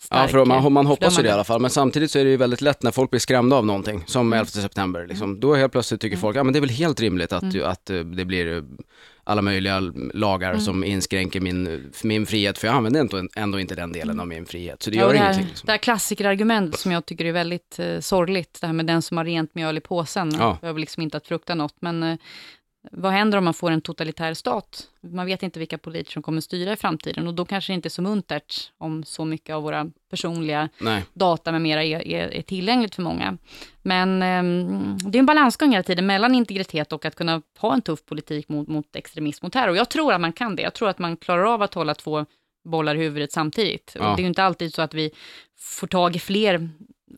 stark 0.00 0.20
Ja, 0.22 0.28
för 0.28 0.44
man, 0.44 0.72
man 0.72 0.86
hoppas 0.86 1.18
ju 1.18 1.22
det 1.22 1.28
i 1.28 1.32
alla 1.32 1.44
fall, 1.44 1.60
men 1.60 1.70
samtidigt 1.70 2.10
så 2.10 2.18
är 2.18 2.24
det 2.24 2.30
ju 2.30 2.36
väldigt 2.36 2.60
lätt 2.60 2.82
när 2.82 2.90
folk 2.90 3.10
blir 3.10 3.20
skrämda 3.20 3.56
av 3.56 3.66
någonting, 3.66 4.04
som 4.06 4.26
Mm. 4.26 4.38
11 4.38 4.46
september, 4.50 5.06
liksom. 5.06 5.40
då 5.40 5.54
helt 5.54 5.72
plötsligt 5.72 6.00
tycker 6.00 6.16
folk, 6.16 6.36
ja 6.36 6.44
men 6.44 6.52
det 6.52 6.58
är 6.58 6.60
väl 6.60 6.70
helt 6.70 7.00
rimligt 7.00 7.32
att, 7.32 7.62
att 7.62 7.90
eh, 7.90 7.96
det 8.00 8.24
blir 8.24 8.56
eh, 8.56 8.62
alla 9.28 9.42
möjliga 9.42 9.80
lagar 10.14 10.50
Mm. 10.50 10.60
som 10.60 10.84
inskränker 10.84 11.40
min, 11.40 11.92
min 12.04 12.26
frihet, 12.26 12.58
för 12.58 12.66
jag 12.66 12.76
använder 12.76 13.00
ändå, 13.00 13.22
ändå 13.36 13.60
inte 13.60 13.74
den 13.74 13.92
delen 13.92 14.20
av 14.20 14.28
min 14.28 14.46
frihet, 14.46 14.82
så 14.82 14.90
det. 14.90 14.96
Ja, 14.96 15.02
gör 15.02 15.12
det, 15.12 15.18
här, 15.18 15.24
ingenting. 15.26 15.48
Liksom. 15.48 15.66
det 15.66 15.72
här 15.72 15.78
klassikerargumentet 15.78 16.80
som 16.80 16.92
jag 16.92 17.06
tycker 17.06 17.24
är 17.24 17.32
väldigt 17.32 17.78
eh, 17.78 18.00
sorgligt, 18.00 18.58
det 18.60 18.66
här 18.66 18.74
med 18.74 18.86
den 18.86 19.02
som 19.02 19.16
har 19.16 19.24
rent 19.24 19.54
mjöl 19.54 19.76
i 19.78 19.80
påsen, 19.80 20.32
Ja. 20.38 20.58
behöver 20.60 20.80
liksom 20.80 21.02
inte 21.02 21.16
att 21.16 21.26
frukta 21.26 21.54
något, 21.54 21.74
men 21.80 22.02
eh, 22.02 22.16
vad 22.92 23.12
händer 23.12 23.38
om 23.38 23.44
man 23.44 23.54
får 23.54 23.70
en 23.70 23.80
totalitär 23.80 24.34
stat? 24.34 24.88
Man 25.00 25.26
vet 25.26 25.42
inte 25.42 25.58
vilka 25.58 25.78
politiker 25.78 26.12
som 26.12 26.22
kommer 26.22 26.40
styra 26.40 26.72
i 26.72 26.76
framtiden 26.76 27.28
och 27.28 27.34
då 27.34 27.44
kanske 27.44 27.72
det 27.72 27.74
inte 27.74 27.88
är 27.88 27.90
så 27.90 28.02
muntert 28.02 28.72
om 28.78 29.04
så 29.04 29.24
mycket 29.24 29.54
av 29.54 29.62
våra 29.62 29.90
personliga 30.10 30.68
Nej, 30.78 31.04
data 31.12 31.52
med 31.52 31.62
mera 31.62 31.84
är, 31.84 32.06
är, 32.06 32.34
är 32.34 32.42
tillgängligt 32.42 32.94
för 32.94 33.02
många. 33.02 33.38
Men 33.82 34.22
ehm, 34.22 34.98
det 34.98 35.18
är 35.18 35.20
en 35.20 35.26
balansgång 35.26 35.70
hela 35.70 35.82
tiden 35.82 36.06
mellan 36.06 36.34
integritet 36.34 36.92
och 36.92 37.04
att 37.04 37.14
kunna 37.14 37.42
ha 37.58 37.74
en 37.74 37.82
tuff 37.82 38.04
politik 38.04 38.48
mot, 38.48 38.68
mot 38.68 38.96
extremism 38.96 39.46
och 39.46 39.52
terror. 39.52 39.76
Jag 39.76 39.88
tror 39.88 40.12
att 40.12 40.20
man 40.20 40.32
kan 40.32 40.56
det. 40.56 40.62
Jag 40.62 40.74
tror 40.74 40.88
att 40.88 40.98
man 40.98 41.16
klarar 41.16 41.44
av 41.44 41.62
att 41.62 41.74
hålla 41.74 41.94
två 41.94 42.26
bollar 42.64 42.94
i 42.94 42.98
huvudet 42.98 43.32
samtidigt. 43.32 43.96
Ja. 43.98 44.02
Det 44.02 44.20
är 44.20 44.22
ju 44.22 44.28
inte 44.28 44.44
alltid 44.44 44.74
så 44.74 44.82
att 44.82 44.94
vi 44.94 45.10
får 45.58 45.86
tag 45.86 46.16
i 46.16 46.18
fler 46.18 46.70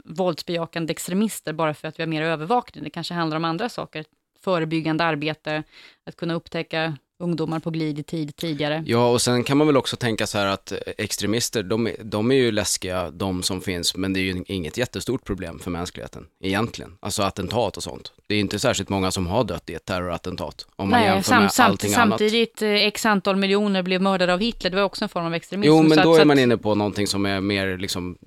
våldsbejakande 0.04 0.90
extremister 0.90 1.52
bara 1.52 1.74
för 1.74 1.88
att 1.88 1.98
vi 1.98 2.02
har 2.02 2.08
mer 2.08 2.22
övervakning. 2.22 2.84
Det 2.84 2.90
kanske 2.90 3.14
handlar 3.14 3.36
om 3.36 3.44
andra 3.44 3.68
saker. 3.68 4.04
Förebyggande 4.44 5.04
arbete, 5.04 5.62
att 6.06 6.16
kunna 6.16 6.34
upptäcka 6.34 6.96
ungdomar 7.22 7.58
på 7.60 7.70
glid 7.70 7.98
i 7.98 8.02
tid 8.02 8.36
tidigare. 8.36 8.82
ja 8.86 9.10
och 9.10 9.22
sen 9.22 9.44
kan 9.44 9.56
man 9.58 9.66
väl 9.66 9.76
också 9.76 9.96
tänka 9.96 10.26
så 10.26 10.38
här 10.38 10.46
att 10.46 10.72
extremister, 10.98 11.62
de, 11.62 11.86
är- 11.86 11.96
de 12.04 12.30
är 12.30 12.34
ju 12.34 12.52
läskiga, 12.52 13.10
de 13.10 13.42
som 13.42 13.60
finns, 13.60 13.96
men 13.96 14.12
det 14.12 14.20
är 14.20 14.22
ju 14.22 14.44
inget 14.46 14.76
jättestort 14.76 15.24
problem 15.24 15.58
för 15.58 15.70
mänskligheten, 15.70 16.26
egentligen. 16.44 16.96
Alltså 17.00 17.22
attentat 17.22 17.76
och 17.76 17.82
sånt. 17.82 18.12
Det 18.26 18.34
är 18.34 18.40
inte 18.40 18.58
särskilt 18.58 18.88
många 18.88 19.10
som 19.10 19.26
har 19.26 19.44
dött 19.44 19.70
i 19.70 19.74
ett 19.74 19.84
terrorattentat, 19.84 20.66
om 20.76 20.90
man 20.90 21.00
Nej, 21.00 21.08
jämför 21.08 21.28
sam, 21.30 21.42
med 21.42 21.52
samt, 21.52 21.70
allting 21.70 21.94
annat. 21.94 22.08
samtidigt, 22.20 22.62
eh, 22.62 22.74
x 22.74 23.06
antal 23.06 23.36
miljoner 23.36 23.82
blev 23.82 24.02
mördade 24.02 24.32
av 24.34 24.40
Hitler, 24.40 24.70
det 24.70 24.76
var 24.76 24.84
också 24.84 25.04
en 25.04 25.08
form 25.08 25.26
av 25.26 25.34
extremism. 25.34 25.68
Jo, 25.68 25.82
men 25.82 25.90
Så 25.98 26.02
då 26.04 26.14
så 26.14 26.20
är 26.20 26.24
man 26.24 26.38
inne 26.38 26.56
på 26.56 26.74
någonting 26.74 27.06
som 27.06 27.26
är 27.26 27.40
mer 27.40 27.78
liksom 27.78 28.18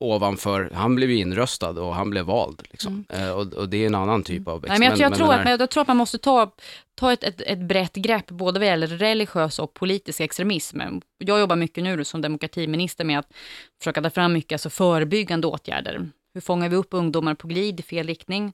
ovanför, 0.00 0.70
han 0.74 0.94
blev 0.94 1.10
ju 1.10 1.16
inröstad 1.16 1.70
och 1.70 1.94
han 1.94 2.10
blev 2.10 2.24
vald 2.24 2.62
liksom. 2.70 3.04
Eh, 3.08 3.30
och, 3.30 3.54
och 3.54 3.68
det 3.68 3.82
är 3.82 3.86
en 3.86 3.94
annan 3.94 4.22
typ 4.22 4.48
av 4.48 4.56
Mm. 4.56 4.68
Nej, 4.68 4.78
men 4.78 4.88
jag, 4.88 5.10
jag, 5.10 5.14
tror 5.16 5.26
den 5.26 5.30
att, 5.30 5.36
här- 5.36 5.44
men 5.44 5.58
jag 5.60 5.70
tror 5.70 5.80
att 5.80 5.88
man 5.88 5.96
måste 5.96 6.18
ta, 6.18 6.50
ta 6.94 7.12
ett, 7.12 7.24
ett, 7.24 7.40
ett 7.40 7.58
brett 7.58 7.94
grepp, 7.94 8.26
både 8.30 8.58
vad 8.58 8.68
gäller 8.68 8.86
religiös 8.86 9.58
och 9.58 9.74
politisk 9.74 10.20
extremism. 10.20 10.80
Jag 11.18 11.40
jobbar 11.40 11.56
mycket 11.56 11.84
nu 11.84 12.04
som 12.04 12.20
demokratiminister 12.20 13.04
med 13.04 13.18
att 13.18 13.32
försöka 13.78 14.02
ta 14.02 14.10
fram 14.10 14.32
mycket 14.32 14.52
alltså 14.52 14.70
förebyggande 14.70 15.46
åtgärder. 15.46 16.08
Hur 16.34 16.40
fångar 16.40 16.68
vi 16.68 16.76
upp 16.76 16.88
ungdomar 16.90 17.34
på 17.34 17.46
glid 17.48 17.80
i 17.80 17.82
fel 17.82 18.06
riktning? 18.06 18.52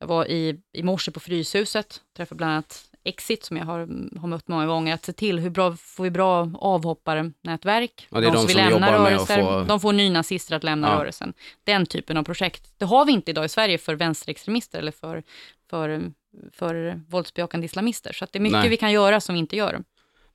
Jag 0.00 0.06
var 0.06 0.26
i, 0.30 0.60
i 0.72 0.82
morse 0.82 1.10
på 1.10 1.20
Fryshuset, 1.20 2.00
träffade 2.16 2.36
bland 2.36 2.52
annat 2.52 2.87
Exit, 3.08 3.44
som 3.44 3.56
jag 3.56 3.64
har, 3.64 3.78
har 4.20 4.28
mött 4.28 4.48
många 4.48 4.66
gånger, 4.66 4.94
att 4.94 5.04
se 5.04 5.12
till 5.12 5.38
hur 5.38 5.50
bra, 5.50 5.76
får 5.76 6.04
vi 6.04 6.10
bra 6.10 6.50
avhopparnätverk? 6.54 8.08
Ja, 8.10 8.20
det 8.20 8.26
är 8.26 8.30
de 8.32 8.46
vill 8.46 8.56
som 8.56 8.64
lämna 8.64 8.70
jobbar 8.70 8.98
med 8.98 9.14
att 9.16 9.30
rörelser, 9.30 9.42
få- 9.42 9.64
De 9.68 9.80
får 9.80 9.92
nynazister 9.92 10.56
att 10.56 10.64
lämna 10.64 10.88
Ja. 10.88 10.94
rörelsen. 11.00 11.32
Den 11.64 11.86
typen 11.86 12.16
av 12.16 12.22
projekt. 12.22 12.72
Det 12.78 12.84
har 12.84 13.04
vi 13.04 13.12
inte 13.12 13.30
idag 13.30 13.44
i 13.44 13.48
Sverige 13.48 13.78
för 13.78 13.94
vänsterextremister 13.94 14.78
eller 14.78 14.92
för, 14.92 15.22
för, 15.70 16.12
för 16.52 17.00
våldsbejakande 17.08 17.64
islamister. 17.64 18.12
Så 18.12 18.26
det 18.32 18.38
är 18.38 18.40
mycket 18.40 18.58
Nej. 18.58 18.68
vi 18.68 18.76
kan 18.76 18.92
göra 18.92 19.20
som 19.20 19.32
vi 19.32 19.38
inte 19.38 19.56
gör. 19.56 19.82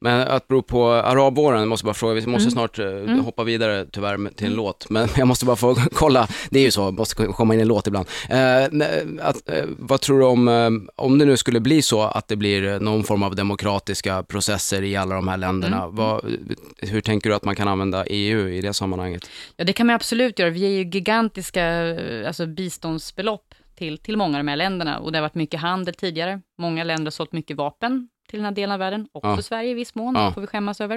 Men 0.04 0.28
att 0.28 0.48
bero 0.48 0.62
på 0.62 0.92
arabvåren, 0.92 1.60
jag 1.60 1.68
måste 1.68 1.86
bara 1.86 1.94
fråga, 1.94 2.14
vi 2.14 2.28
måste 2.28 2.44
Mm. 2.48 2.52
snart 2.52 2.80
eh, 2.80 2.86
Mm. 2.88 3.20
hoppa 3.20 3.44
vidare 3.44 3.86
tyvärr 3.92 4.30
till 4.36 4.48
en 4.48 4.54
låt, 4.54 4.90
men 4.90 5.08
jag 5.18 5.28
måste 5.28 5.46
bara 5.46 5.56
få 5.56 5.76
kolla, 5.94 6.28
det 6.50 6.60
är 6.60 6.64
ju 6.64 6.72
så, 6.72 6.92
måste 6.92 7.16
komma 7.26 7.54
in 7.54 7.60
en 7.60 7.68
låt 7.68 7.88
ibland. 7.88 8.08
Eh, 8.30 8.64
att, 9.22 9.50
eh, 9.50 9.64
vad 9.80 10.02
tror 10.02 10.20
du 10.20 10.26
om, 10.26 10.48
eh, 10.48 10.70
om 10.96 11.18
det 11.18 11.26
nu 11.26 11.38
skulle 11.38 11.60
bli 11.60 11.82
så 11.82 12.02
att 12.02 12.28
det 12.28 12.36
blir 12.36 12.68
eh, 12.74 12.80
någon 12.80 13.04
form 13.04 13.24
av 13.24 13.36
demokratiska 13.36 14.24
processer 14.24 14.82
i 14.82 14.96
alla 14.96 15.16
de 15.16 15.28
här 15.28 15.38
länderna, 15.38 15.84
Mm. 15.84 15.96
vad, 15.96 16.26
hur 16.78 17.02
tänker 17.02 17.30
du 17.30 17.36
att 17.36 17.46
man 17.46 17.56
kan 17.56 17.68
använda 17.68 18.06
EU 18.06 18.50
i 18.50 18.62
det 18.62 18.74
sammanhanget? 18.74 19.30
Ja, 19.58 19.64
det 19.66 19.74
kan 19.74 19.88
man 19.88 19.96
absolut 19.96 20.40
göra. 20.40 20.50
Vi 20.50 20.60
ger 20.60 20.70
ju 20.70 20.84
gigantiska 20.90 21.64
alltså, 22.28 22.46
biståndsbelopp 22.46 23.56
till, 23.76 23.98
till 23.98 24.18
många 24.18 24.38
av 24.38 24.44
de 24.44 24.50
här 24.50 24.56
länderna 24.58 25.00
och 25.00 25.12
det 25.12 25.18
har 25.18 25.22
varit 25.22 25.36
mycket 25.36 25.60
handel 25.60 25.94
tidigare. 25.94 26.42
Många 26.58 26.84
länder 26.84 27.06
har 27.06 27.12
sålt 27.12 27.32
mycket 27.32 27.58
vapen 27.58 28.08
till 28.30 28.40
den 28.40 28.46
här 28.46 28.52
delen 28.52 28.72
av 28.72 28.80
världen, 28.80 29.08
också 29.12 29.28
Ja. 29.30 29.42
Sverige 29.42 29.70
i 29.72 29.74
viss 29.74 29.96
mån, 29.96 30.16
Ja. 30.16 30.32
får 30.34 30.42
vi 30.42 30.48
skämmas 30.48 30.82
över. 30.82 30.96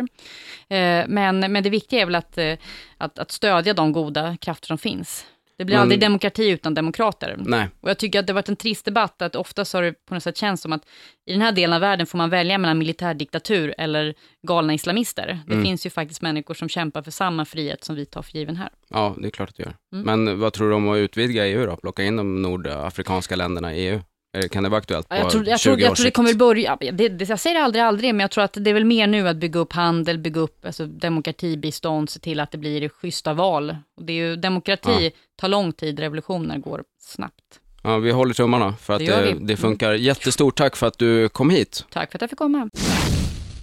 Eh, 0.69 1.05
men, 1.09 1.41
men 1.53 1.63
det 1.63 1.71
viktiga 1.71 2.01
är 2.03 2.07
väl 2.07 2.15
att, 2.15 2.39
eh, 2.39 2.55
att, 2.99 3.19
att 3.19 3.31
stödja 3.31 3.75
de 3.75 3.93
goda 3.93 4.37
krafter 4.37 4.67
som 4.67 4.79
finns. 4.79 5.27
Det 5.59 5.65
blir 5.65 5.77
Men- 5.77 5.83
aldrig 5.83 6.01
demokrati 6.01 6.49
utan 6.49 6.75
demokrater. 6.75 7.37
Nej, 7.39 7.69
Och 7.81 7.91
jag 7.91 7.99
tycker 7.99 8.19
att 8.21 8.27
det 8.27 8.33
har 8.33 8.35
varit 8.35 8.49
en 8.49 8.57
trist 8.57 8.85
debatt, 8.85 9.23
att 9.23 9.37
oftast 9.37 9.73
har 9.73 9.83
det 9.83 9.93
på 10.07 10.15
något 10.15 10.23
sätt 10.23 10.37
känts 10.37 10.63
som 10.63 10.73
att 10.73 10.83
i 11.27 11.33
den 11.33 11.43
här 11.43 11.53
delen 11.53 11.73
av 11.73 11.81
världen 11.81 12.07
får 12.07 12.19
man 12.19 12.31
välja 12.31 12.59
mellan 12.59 12.79
militärdiktatur 12.79 13.75
eller 13.79 14.15
galna 14.47 14.75
islamister. 14.75 15.39
Det 15.47 15.53
Mm. 15.53 15.65
finns 15.65 15.87
ju 15.87 15.91
faktiskt 15.91 16.23
människor 16.23 16.55
som 16.55 16.69
kämpar 16.69 17.03
för 17.03 17.11
samma 17.11 17.45
frihet 17.45 17.85
som 17.85 17.97
vi 17.97 18.07
tar 18.07 18.23
för 18.23 18.33
given 18.39 18.57
här. 18.57 18.69
ja 18.89 19.15
det 19.19 19.27
är 19.27 19.31
klart 19.31 19.49
att 19.49 19.57
det 19.57 19.63
gör. 19.63 19.75
Mm. 19.93 20.25
Men 20.25 20.41
vad 20.41 20.53
tror 20.53 20.69
du 20.69 20.75
om 20.75 20.89
att 20.89 20.97
utvidga 20.97 21.47
EU 21.47 21.67
då, 21.67 21.77
plocka 21.77 22.03
in 22.05 22.17
de 22.17 22.43
nordafrikanska 22.43 23.37
länderna 23.37 23.75
i 23.75 23.89
EU? 23.89 24.01
Eller 24.37 24.49
Kan 24.49 24.63
det 24.63 24.69
vara 24.69 24.79
aktuellt 24.79 25.09
på 25.09 25.15
Ja, 25.15 25.21
Jag 25.21 25.31
tror, 25.31 25.49
jag 25.49 25.61
20 25.61 25.71
tror, 25.71 25.81
jag 25.81 25.93
års 25.93 25.99
tror 25.99 26.05
det 26.05 26.11
kommer 26.11 26.35
börja, 26.35 26.77
det, 26.81 27.09
det, 27.09 27.29
jag 27.29 27.41
säger 27.41 27.61
aldrig 27.61 27.85
aldrig, 27.85 28.15
men 28.15 28.21
jag 28.21 28.31
tror 28.31 28.45
att 28.45 28.57
det 28.61 28.71
är 28.71 28.75
väl 28.75 28.85
mer 28.85 29.07
nu 29.07 29.29
att 29.29 29.37
bygga 29.37 29.61
upp 29.61 29.73
handel, 29.73 30.19
bygga 30.19 30.41
upp 30.41 30.67
alltså, 30.67 30.87
demokratibistånd, 30.87 32.11
se 32.11 32.21
till 32.21 32.41
att 32.41 32.51
det 32.51 32.59
blir 32.59 32.89
schyssta 32.89 33.35
val. 33.35 33.77
Och 33.97 34.05
det 34.05 34.13
är 34.13 34.17
ju, 34.17 34.37
demokrati 34.37 35.13
tar 35.37 35.49
lång 35.49 35.73
tid, 35.73 35.99
revolutioner 36.01 36.59
går 36.59 36.85
snabbt. 37.01 37.61
Ja, 37.83 37.99
vi 37.99 38.11
håller 38.11 38.35
tummarna 38.35 38.75
för 38.81 38.93
att 38.93 38.99
Det 38.99 39.07
det, 39.07 39.37
det 39.41 39.57
funkar. 39.57 39.93
Jättestort 39.93 40.57
tack 40.57 40.77
för 40.77 40.87
att 40.87 40.99
du 40.99 41.29
kom 41.29 41.51
hit. 41.51 41.85
Tack 41.93 42.11
för 42.11 42.19
att 42.19 42.21
jag 42.21 42.31
fick 42.31 42.39
komma. 42.39 42.71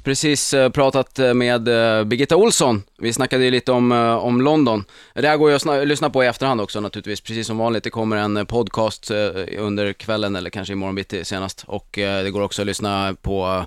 Precis 0.04 0.54
eh, 0.54 0.70
pratat 0.70 1.20
eh, 1.20 1.34
med 1.34 1.68
eh, 1.68 2.04
Birgitta 2.04 2.36
Olsson. 2.36 2.84
Vi 2.98 3.14
snackade 3.14 3.44
ju 3.44 3.52
lite 3.52 3.72
om, 3.72 3.92
om 4.22 4.42
London. 4.42 4.86
Det 5.14 5.28
här 5.28 5.38
går 5.38 5.50
ju 5.50 5.56
att 5.56 5.88
lyssna 5.88 6.10
på 6.10 6.24
i 6.24 6.28
efterhand 6.28 6.62
också 6.62 6.80
naturligtvis, 6.80 7.22
precis 7.22 7.48
som 7.48 7.58
vanligt. 7.58 7.84
Det 7.84 7.90
kommer 7.90 8.18
en 8.18 8.46
podcast 8.46 9.12
under 9.58 9.94
kvällen 9.94 10.36
eller 10.36 10.50
kanske 10.50 10.74
imorgon 10.74 10.96
bitti 10.96 11.26
senast. 11.26 11.64
Och 11.68 11.88
det 11.94 12.32
går 12.32 12.42
också 12.42 12.62
att 12.62 12.66
lyssna 12.66 13.16
på 13.22 13.66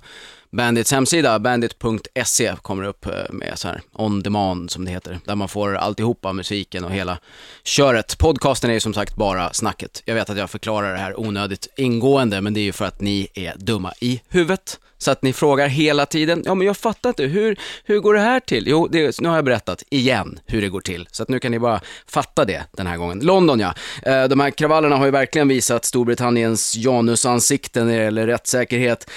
Bandits 0.50 0.92
hemsida, 0.92 1.38
bandit.se 1.38 2.54
kommer 2.62 2.82
upp 2.82 3.06
eh, 3.06 3.12
med 3.30 3.58
så 3.58 3.68
här 3.68 3.80
on 3.92 4.22
demand 4.22 4.70
som 4.70 4.84
det 4.84 4.90
heter, 4.90 5.18
där 5.24 5.34
man 5.34 5.48
får 5.48 5.74
alltihopa, 5.74 6.32
musiken 6.32 6.84
och 6.84 6.90
hela 6.90 7.18
köret. 7.64 8.18
Podcasten 8.18 8.70
är 8.70 8.74
ju 8.74 8.80
som 8.80 8.94
sagt 8.94 9.16
bara 9.16 9.52
snacket. 9.52 10.02
Jag 10.04 10.14
vet 10.14 10.30
att 10.30 10.38
jag 10.38 10.50
förklarar 10.50 10.92
det 10.92 10.98
här 10.98 11.20
onödigt 11.20 11.68
ingående, 11.76 12.40
men 12.40 12.54
det 12.54 12.60
är 12.60 12.64
ju 12.64 12.72
för 12.72 12.84
att 12.84 13.00
ni 13.00 13.28
är 13.34 13.54
dumma 13.56 13.92
i 14.00 14.22
huvudet. 14.28 14.78
Så 14.98 15.10
att 15.10 15.22
ni 15.22 15.32
frågar 15.32 15.68
hela 15.68 16.06
tiden, 16.06 16.42
ja 16.44 16.54
men 16.54 16.66
jag 16.66 16.76
fattar 16.76 17.10
inte, 17.10 17.24
hur, 17.24 17.56
hur 17.84 18.00
går 18.00 18.14
det 18.14 18.20
här 18.20 18.40
till? 18.40 18.64
Jo, 18.68 18.88
det, 18.88 19.20
nu 19.20 19.28
har 19.28 19.36
jag 19.36 19.44
berättat 19.44 19.82
igen 19.90 20.38
hur 20.46 20.60
det 20.62 20.68
går 20.68 20.80
till, 20.80 21.08
så 21.10 21.22
att 21.22 21.28
nu 21.28 21.38
kan 21.38 21.52
ni 21.52 21.58
bara 21.58 21.80
fatta 22.06 22.44
det 22.44 22.64
den 22.72 22.86
här 22.86 22.96
gången. 22.96 23.20
London 23.20 23.60
ja, 23.60 23.74
eh, 24.02 24.24
de 24.24 24.40
här 24.40 24.50
kravallerna 24.50 24.96
har 24.96 25.04
ju 25.04 25.10
verkligen 25.10 25.48
visat 25.48 25.84
Storbritanniens 25.84 26.76
janusansikte 26.76 27.84
när 27.84 27.98
det 27.98 28.04
gäller 28.04 28.26
rättssäkerhet. 28.26 29.10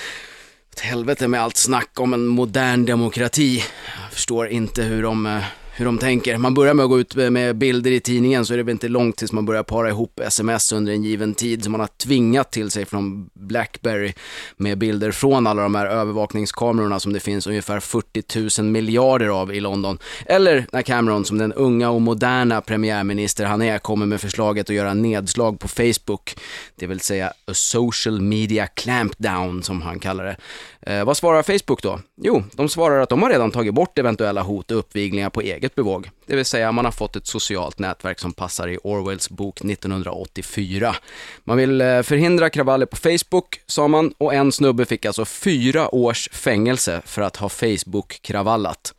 Helvete 0.82 1.28
med 1.28 1.42
allt 1.42 1.58
snack 1.58 2.00
om 2.00 2.14
en 2.14 2.28
modern 2.28 2.86
demokrati. 2.86 3.64
Jag 4.04 4.14
förstår 4.14 4.48
inte 4.48 4.84
hur 4.84 5.04
de, 5.04 5.26
eh, 5.26 5.44
hur 5.80 5.86
de 5.86 5.98
tänker. 5.98 6.38
Man 6.38 6.54
börjar 6.54 6.74
med 6.74 6.84
att 6.84 6.90
gå 6.90 7.00
ut 7.00 7.16
med 7.16 7.56
bilder 7.56 7.92
i 7.92 8.00
tidningen 8.00 8.46
så 8.46 8.54
är 8.54 8.58
det 8.58 8.64
väl 8.64 8.72
inte 8.72 8.88
långt 8.88 9.18
tills 9.18 9.32
man 9.32 9.46
börjar 9.46 9.64
para 9.64 9.90
ihop 9.90 10.20
sms 10.20 10.72
under 10.72 10.94
en 10.94 11.04
given 11.04 11.34
tid 11.34 11.64
som 11.64 11.72
man 11.72 11.82
har 11.82 11.88
tvingat 11.88 12.52
till 12.52 12.72
sig 12.72 12.86
från 12.86 13.30
Blackberry 13.34 14.14
med 14.58 14.78
bilder 14.78 15.12
från 15.12 15.48
alla 15.48 15.62
de 15.62 15.76
här 15.76 15.86
övervakningskamerorna 15.86 17.00
som 17.00 17.14
det 17.14 17.20
finns 17.20 17.48
ungefär 17.48 17.80
40 17.80 18.62
000 18.62 18.72
miljarder 18.72 19.28
av 19.28 19.54
i 19.54 19.60
London. 19.60 19.98
Eller 20.26 20.66
när 20.72 20.82
Cameron 20.82 21.26
som 21.26 21.38
den 21.38 21.54
unga 21.54 21.90
och 21.90 22.02
moderna 22.02 22.62
premiärminister 22.62 23.46
han 23.46 23.62
är 23.62 23.80
kommer 23.80 24.06
med 24.06 24.22
förslaget 24.22 24.70
att 24.70 24.76
göra 24.76 24.94
nedslag 24.94 25.60
på 25.60 25.68
Facebook, 25.68 26.36
det 26.76 26.88
vill 26.88 27.00
säga 27.00 27.28
a 27.28 27.54
social 27.54 28.22
media 28.22 28.68
clampdown 28.68 29.64
som 29.64 29.82
han 29.82 30.00
kallar 30.00 30.26
det. 30.26 30.38
Eh, 30.82 31.06
vad 31.06 31.18
svarar 31.18 31.44
Facebook 31.44 31.84
då? 31.84 32.00
Jo, 32.22 32.44
de 32.54 32.70
svarar 32.70 33.00
att 33.00 33.10
de 33.10 33.22
har 33.24 33.30
redan 33.30 33.52
tagit 33.52 33.74
bort 33.74 33.98
eventuella 33.98 34.42
hot 34.42 34.72
och 34.72 34.78
uppviglingar 34.78 35.30
på 35.30 35.42
eget 35.42 35.76
bevåg. 35.76 36.10
Det 36.26 36.36
vill 36.36 36.46
säga 36.46 36.72
man 36.72 36.86
har 36.86 36.92
fått 36.92 37.16
ett 37.16 37.28
socialt 37.28 37.80
nätverk 37.80 38.20
som 38.20 38.34
passar 38.34 38.68
i 38.68 38.78
Orwells 38.84 39.30
bok 39.30 39.62
1984. 39.62 40.96
Man 41.44 41.58
vill 41.58 41.82
eh, 41.82 42.02
förhindra 42.02 42.50
kravaller 42.50 42.86
på 42.86 42.98
Facebook, 42.98 43.62
sa 43.68 43.88
man, 43.88 44.14
och 44.18 44.34
en 44.34 44.52
snubbe 44.52 44.86
fick 44.86 45.06
alltså 45.06 45.26
fyra 45.26 45.96
års 45.96 46.30
fängelse 46.30 47.02
för 47.06 47.22
att 47.22 47.36
ha 47.36 47.50
Facebook-kravallat. 47.50 48.94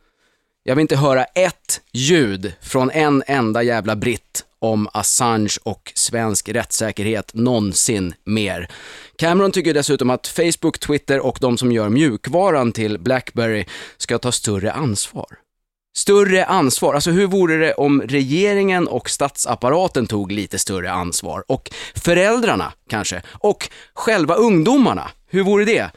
Jag 0.63 0.75
vill 0.75 0.81
inte 0.81 0.97
höra 0.97 1.23
ett 1.23 1.81
ljud 1.91 2.53
från 2.61 2.91
en 2.91 3.23
enda 3.27 3.63
jävla 3.63 3.95
britt 3.95 4.45
om 4.61 4.89
Assange 4.93 5.57
och 5.63 5.91
svensk 5.95 6.49
rättssäkerhet 6.49 7.33
någonsin 7.33 8.13
mer. 8.25 8.69
Cameron 9.15 9.51
tycker 9.51 9.73
dessutom 9.73 10.09
att 10.09 10.27
Facebook, 10.27 10.79
Twitter 10.79 11.19
och 11.19 11.37
de 11.41 11.57
som 11.57 11.71
gör 11.71 11.89
mjukvaran 11.89 12.71
till 12.71 12.99
Blackberry 12.99 13.65
ska 13.97 14.17
ta 14.17 14.31
större 14.31 14.71
ansvar. 14.71 15.27
Större 15.95 16.45
ansvar, 16.45 16.93
alltså 16.93 17.11
hur 17.11 17.27
vore 17.27 17.57
det 17.57 17.73
om 17.73 18.01
regeringen 18.01 18.87
och 18.87 19.09
statsapparaten 19.09 20.07
tog 20.07 20.31
lite 20.31 20.59
större 20.59 20.91
ansvar? 20.91 21.43
Och 21.47 21.71
föräldrarna 21.95 22.73
kanske? 22.89 23.21
Och 23.27 23.69
själva 23.93 24.35
ungdomarna, 24.35 25.11
hur 25.27 25.43
vore 25.43 25.65
det? 25.65 25.91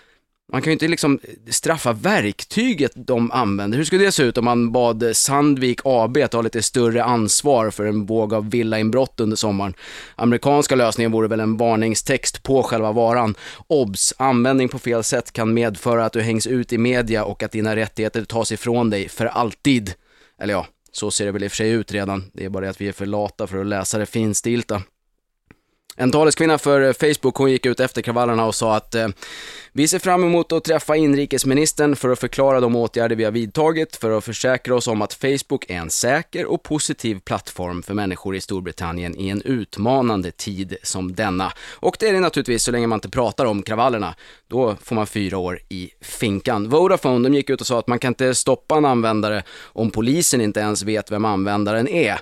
Man 0.52 0.62
kan 0.62 0.70
ju 0.70 0.72
inte 0.72 0.88
liksom 0.88 1.18
straffa 1.50 1.92
verktyget 1.92 2.92
de 2.94 3.32
använder. 3.32 3.78
Hur 3.78 3.84
skulle 3.84 4.04
det 4.04 4.12
se 4.12 4.22
ut 4.22 4.38
om 4.38 4.44
man 4.44 4.72
bad 4.72 5.16
Sandvik 5.16 5.80
AB 5.84 6.16
att 6.16 6.30
ta 6.30 6.42
lite 6.42 6.62
större 6.62 7.04
ansvar 7.04 7.70
för 7.70 7.84
en 7.84 8.06
våg 8.06 8.34
av 8.34 8.50
villainbrott 8.50 9.20
under 9.20 9.36
sommaren? 9.36 9.74
Amerikanska 10.16 10.74
lösningen 10.74 11.12
vore 11.12 11.28
väl 11.28 11.40
en 11.40 11.56
varningstext 11.56 12.42
på 12.42 12.62
själva 12.62 12.92
varan. 12.92 13.34
OBS! 13.66 14.14
Användning 14.16 14.68
på 14.68 14.78
fel 14.78 15.04
sätt 15.04 15.32
kan 15.32 15.54
medföra 15.54 16.04
att 16.04 16.12
du 16.12 16.20
hängs 16.20 16.46
ut 16.46 16.72
i 16.72 16.78
media 16.78 17.24
och 17.24 17.42
att 17.42 17.52
dina 17.52 17.76
rättigheter 17.76 18.24
tas 18.24 18.52
ifrån 18.52 18.90
dig 18.90 19.08
för 19.08 19.26
alltid. 19.26 19.94
Eller 20.40 20.54
ja, 20.54 20.66
så 20.92 21.10
ser 21.10 21.24
det 21.24 21.32
väl 21.32 21.44
i 21.44 21.46
och 21.46 21.50
för 21.50 21.56
sig 21.56 21.70
ut 21.70 21.92
redan. 21.92 22.30
Det 22.32 22.44
är 22.44 22.48
bara 22.48 22.64
det 22.64 22.70
att 22.70 22.80
vi 22.80 22.88
är 22.88 22.92
för 22.92 23.06
lata 23.06 23.46
för 23.46 23.58
att 23.58 23.66
läsa 23.66 23.98
det 23.98 24.06
finstilta. 24.06 24.82
En 25.96 26.10
taleskvinna 26.10 26.58
för 26.58 26.80
eh, 26.80 26.92
Facebook 26.92 27.36
hon 27.36 27.50
gick 27.50 27.66
ut 27.66 27.80
efter 27.80 28.02
kravallerna 28.02 28.46
och 28.46 28.54
sa 28.54 28.76
att 28.76 28.94
eh, 28.94 29.08
vi 29.72 29.88
ser 29.88 29.98
fram 29.98 30.24
emot 30.24 30.52
att 30.52 30.64
träffa 30.64 30.96
inrikesministern 30.96 31.96
för 31.96 32.08
att 32.08 32.18
förklara 32.18 32.60
de 32.60 32.76
åtgärder 32.76 33.16
vi 33.16 33.24
har 33.24 33.30
vidtagit 33.30 33.96
för 33.96 34.10
att 34.10 34.24
försäkra 34.24 34.74
oss 34.74 34.88
om 34.88 35.02
att 35.02 35.14
Facebook 35.14 35.70
är 35.70 35.74
en 35.74 35.90
säker 35.90 36.46
och 36.46 36.62
positiv 36.62 37.20
plattform 37.20 37.82
för 37.82 37.94
människor 37.94 38.36
i 38.36 38.40
Storbritannien 38.40 39.20
i 39.20 39.28
en 39.28 39.42
utmanande 39.42 40.30
tid 40.30 40.76
som 40.82 41.14
denna. 41.14 41.52
Och 41.72 41.96
det 42.00 42.08
är 42.08 42.12
det 42.12 42.20
naturligtvis 42.20 42.62
så 42.62 42.70
länge 42.70 42.86
man 42.86 42.96
inte 42.96 43.10
pratar 43.10 43.44
om 43.44 43.62
kravallerna. 43.62 44.14
Då 44.48 44.76
får 44.82 44.94
man 44.94 45.06
fyra 45.06 45.38
år 45.38 45.60
i 45.68 45.90
finkan. 46.00 46.68
Vodafone 46.68 47.28
de 47.28 47.34
gick 47.34 47.50
ut 47.50 47.60
och 47.60 47.66
sa 47.66 47.78
att 47.78 47.88
man 47.88 47.98
kan 47.98 48.10
inte 48.10 48.34
stoppa 48.34 48.76
en 48.76 48.84
användare 48.84 49.42
om 49.62 49.90
polisen 49.90 50.40
inte 50.40 50.60
ens 50.60 50.82
vet 50.82 51.10
vem 51.10 51.24
användaren 51.24 51.88
är. 51.88 52.18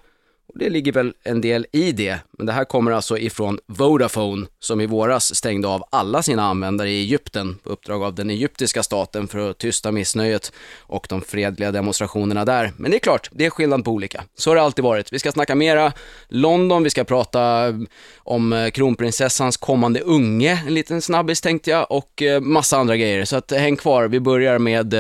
Och 0.53 0.59
det 0.59 0.71
ligger 0.71 0.93
väl 0.93 1.15
en 1.23 1.41
del 1.41 1.67
i 1.73 1.93
det, 1.93 2.19
men 2.39 2.47
det 2.47 2.53
här 2.53 2.65
kommer 2.65 2.91
alltså 2.91 3.19
ifrån 3.19 3.59
Vodafone 3.67 4.47
som 4.61 4.81
i 4.81 4.87
våras 4.87 5.35
stängde 5.35 5.69
av 5.69 5.85
alla 5.91 6.23
sina 6.23 6.43
användare 6.43 6.91
i 6.91 7.01
Egypten 7.01 7.59
på 7.63 7.71
uppdrag 7.71 8.03
av 8.03 8.15
den 8.15 8.31
egyptiska 8.31 8.83
staten 8.83 9.29
för 9.29 9.51
att 9.51 9.59
tysta 9.59 9.93
missnöjet 9.93 10.53
och 10.81 11.07
de 11.09 11.21
fredliga 11.21 11.73
demonstrationerna 11.73 12.45
där. 12.45 12.73
Men 12.77 12.91
det 12.91 12.97
är 12.97 12.99
klart, 12.99 13.29
det 13.33 13.47
är 13.47 13.51
skillnad 13.51 13.85
på 13.85 13.91
olika. 13.91 14.25
Så 14.35 14.51
har 14.51 14.55
det 14.57 14.63
alltid 14.63 14.85
varit. 14.85 15.13
Vi 15.13 15.19
ska 15.19 15.33
snacka 15.33 15.55
mera 15.55 15.93
London, 16.29 16.83
vi 16.83 16.91
ska 16.91 17.05
prata 17.05 17.69
eh, 17.69 17.75
om 18.17 18.53
eh, 18.53 18.71
kronprinsessans 18.71 19.57
kommande 19.57 20.01
unge, 20.01 20.63
en 20.67 20.75
liten 20.75 21.03
snabbis 21.03 21.41
tänkte 21.41 21.71
jag, 21.71 21.93
och 21.93 22.23
eh, 22.23 22.41
massa 22.41 22.77
andra 22.77 22.97
grejer. 22.97 23.25
Så 23.25 23.37
att 23.37 23.51
häng 23.51 23.77
kvar, 23.77 24.09
vi 24.09 24.21
börjar 24.21 24.59
med 24.59 24.91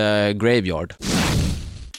Graveyard. 0.40 0.94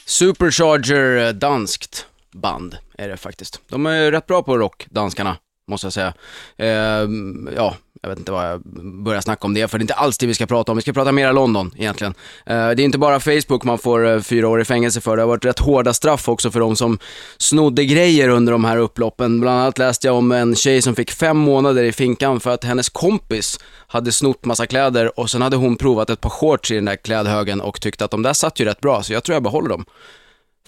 Supercharger 0.06 1.32
danskt 1.32 2.06
band 2.32 2.76
är 2.98 3.08
det 3.08 3.16
faktiskt. 3.16 3.60
De 3.68 3.86
är 3.86 4.10
rätt 4.10 4.26
bra 4.26 4.42
på 4.42 4.58
rock, 4.58 4.86
danskarna, 4.90 5.36
måste 5.68 5.86
jag 5.86 5.92
säga. 5.92 6.14
Eh, 6.56 7.08
ja, 7.56 7.74
jag 8.04 8.08
vet 8.08 8.18
inte 8.18 8.32
vad 8.32 8.50
jag 8.50 8.62
börjar 9.04 9.20
snacka 9.20 9.46
om 9.46 9.54
det, 9.54 9.68
för 9.68 9.78
det 9.78 9.80
är 9.80 9.84
inte 9.84 9.94
alls 9.94 10.18
det 10.18 10.26
vi 10.26 10.34
ska 10.34 10.46
prata 10.46 10.72
om. 10.72 10.76
Vi 10.76 10.82
ska 10.82 10.92
prata 10.92 11.12
mera 11.12 11.32
London 11.32 11.72
egentligen. 11.76 12.14
Eh, 12.46 12.70
det 12.70 12.82
är 12.82 12.84
inte 12.84 12.98
bara 12.98 13.20
Facebook 13.20 13.64
man 13.64 13.78
får 13.78 14.06
eh, 14.06 14.20
fyra 14.20 14.48
år 14.48 14.60
i 14.60 14.64
fängelse 14.64 15.00
för. 15.00 15.16
Det 15.16 15.22
har 15.22 15.28
varit 15.28 15.44
rätt 15.44 15.58
hårda 15.58 15.92
straff 15.92 16.28
också 16.28 16.50
för 16.50 16.60
de 16.60 16.76
som 16.76 16.98
snodde 17.38 17.84
grejer 17.84 18.28
under 18.28 18.52
de 18.52 18.64
här 18.64 18.76
upploppen. 18.76 19.40
Bland 19.40 19.60
annat 19.60 19.78
läste 19.78 20.06
jag 20.06 20.16
om 20.16 20.32
en 20.32 20.56
tjej 20.56 20.82
som 20.82 20.94
fick 20.94 21.10
fem 21.10 21.36
månader 21.36 21.82
i 21.82 21.92
finkan 21.92 22.40
för 22.40 22.50
att 22.50 22.64
hennes 22.64 22.88
kompis 22.88 23.60
hade 23.86 24.12
snott 24.12 24.44
massa 24.44 24.66
kläder 24.66 25.20
och 25.20 25.30
sen 25.30 25.42
hade 25.42 25.56
hon 25.56 25.76
provat 25.76 26.10
ett 26.10 26.20
par 26.20 26.30
shorts 26.30 26.70
i 26.70 26.74
den 26.74 26.84
där 26.84 26.96
klädhögen 26.96 27.60
och 27.60 27.80
tyckte 27.80 28.04
att 28.04 28.10
de 28.10 28.22
där 28.22 28.32
satt 28.32 28.60
ju 28.60 28.64
rätt 28.64 28.80
bra, 28.80 29.02
så 29.02 29.12
jag 29.12 29.24
tror 29.24 29.34
jag 29.34 29.42
behåller 29.42 29.68
dem. 29.68 29.84